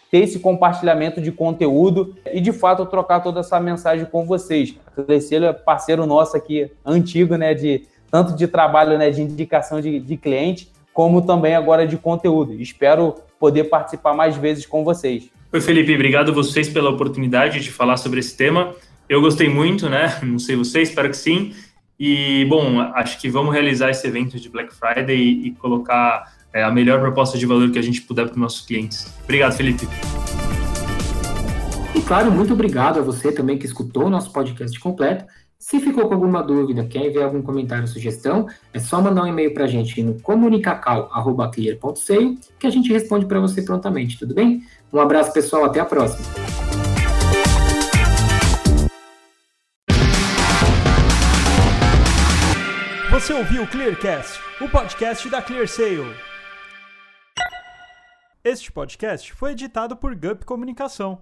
ter 0.09 0.19
esse 0.19 0.39
compartilhamento 0.39 1.21
de 1.21 1.33
conteúdo 1.33 2.15
e, 2.31 2.39
de 2.39 2.53
fato, 2.53 2.85
trocar 2.85 3.19
toda 3.21 3.41
essa 3.41 3.59
mensagem 3.59 4.05
com 4.05 4.25
vocês. 4.25 4.75
A 4.97 5.35
é 5.35 5.53
parceiro 5.53 6.05
nosso 6.05 6.35
aqui, 6.35 6.71
antigo, 6.85 7.35
né, 7.35 7.53
de 7.53 7.87
tanto 8.09 8.35
de 8.35 8.47
trabalho, 8.47 8.97
né, 8.97 9.09
de 9.09 9.21
indicação 9.21 9.79
de, 9.81 9.99
de 9.99 10.17
cliente, 10.17 10.69
como 10.93 11.21
também 11.21 11.55
agora 11.55 11.87
de 11.87 11.97
conteúdo. 11.97 12.53
Espero 12.53 13.15
poder 13.39 13.65
participar 13.65 14.13
mais 14.13 14.37
vezes 14.37 14.65
com 14.65 14.83
vocês. 14.83 15.29
Oi, 15.51 15.61
Felipe, 15.61 15.93
obrigado 15.93 16.33
vocês 16.33 16.69
pela 16.69 16.89
oportunidade 16.89 17.59
de 17.59 17.71
falar 17.71 17.97
sobre 17.97 18.19
esse 18.19 18.35
tema. 18.37 18.73
Eu 19.09 19.19
gostei 19.19 19.49
muito, 19.49 19.89
né? 19.89 20.19
Não 20.23 20.39
sei 20.39 20.55
vocês, 20.55 20.89
espero 20.89 21.09
que 21.09 21.17
sim. 21.17 21.53
E, 21.99 22.45
bom, 22.45 22.79
acho 22.95 23.19
que 23.19 23.29
vamos 23.29 23.53
realizar 23.53 23.89
esse 23.89 24.07
evento 24.07 24.39
de 24.39 24.49
Black 24.49 24.73
Friday 24.73 25.17
e, 25.17 25.47
e 25.47 25.51
colocar 25.51 26.33
é, 26.53 26.63
a 26.63 26.71
melhor 26.71 26.99
proposta 26.99 27.37
de 27.37 27.45
valor 27.45 27.69
que 27.71 27.77
a 27.77 27.81
gente 27.81 28.01
puder 28.01 28.25
para 28.25 28.33
os 28.33 28.39
nossos 28.39 28.61
clientes. 28.65 29.13
Obrigado, 29.23 29.53
Felipe. 29.53 29.87
E 31.93 32.01
claro, 32.01 32.31
muito 32.31 32.53
obrigado 32.53 32.99
a 32.99 33.03
você 33.03 33.31
também 33.31 33.57
que 33.57 33.65
escutou 33.65 34.05
o 34.05 34.09
nosso 34.09 34.31
podcast 34.31 34.79
completo. 34.79 35.25
Se 35.61 35.79
ficou 35.79 36.07
com 36.07 36.15
alguma 36.15 36.41
dúvida, 36.41 36.83
quer 36.85 37.05
enviar 37.05 37.25
algum 37.25 37.43
comentário 37.43 37.83
ou 37.83 37.87
sugestão, 37.87 38.47
é 38.73 38.79
só 38.79 38.99
mandar 38.99 39.21
um 39.21 39.27
e-mail 39.27 39.53
para 39.53 39.65
a 39.65 39.67
gente 39.67 40.01
no 40.01 40.19
comunicacal.clear.seio 40.19 42.39
que 42.57 42.65
a 42.65 42.69
gente 42.71 42.91
responde 42.91 43.27
para 43.27 43.39
você 43.39 43.61
prontamente, 43.61 44.17
tudo 44.17 44.33
bem? 44.33 44.63
Um 44.91 44.99
abraço, 44.99 45.31
pessoal, 45.31 45.65
até 45.65 45.79
a 45.79 45.85
próxima. 45.85 46.25
Você 53.11 53.31
ouviu 53.31 53.61
o 53.61 53.67
Clearcast, 53.67 54.39
o 54.59 54.67
podcast 54.67 55.29
da 55.29 55.43
ClearSale. 55.43 56.11
Este 58.43 58.71
podcast 58.71 59.31
foi 59.31 59.51
editado 59.51 59.95
por 59.95 60.15
Gup 60.15 60.43
Comunicação. 60.43 61.21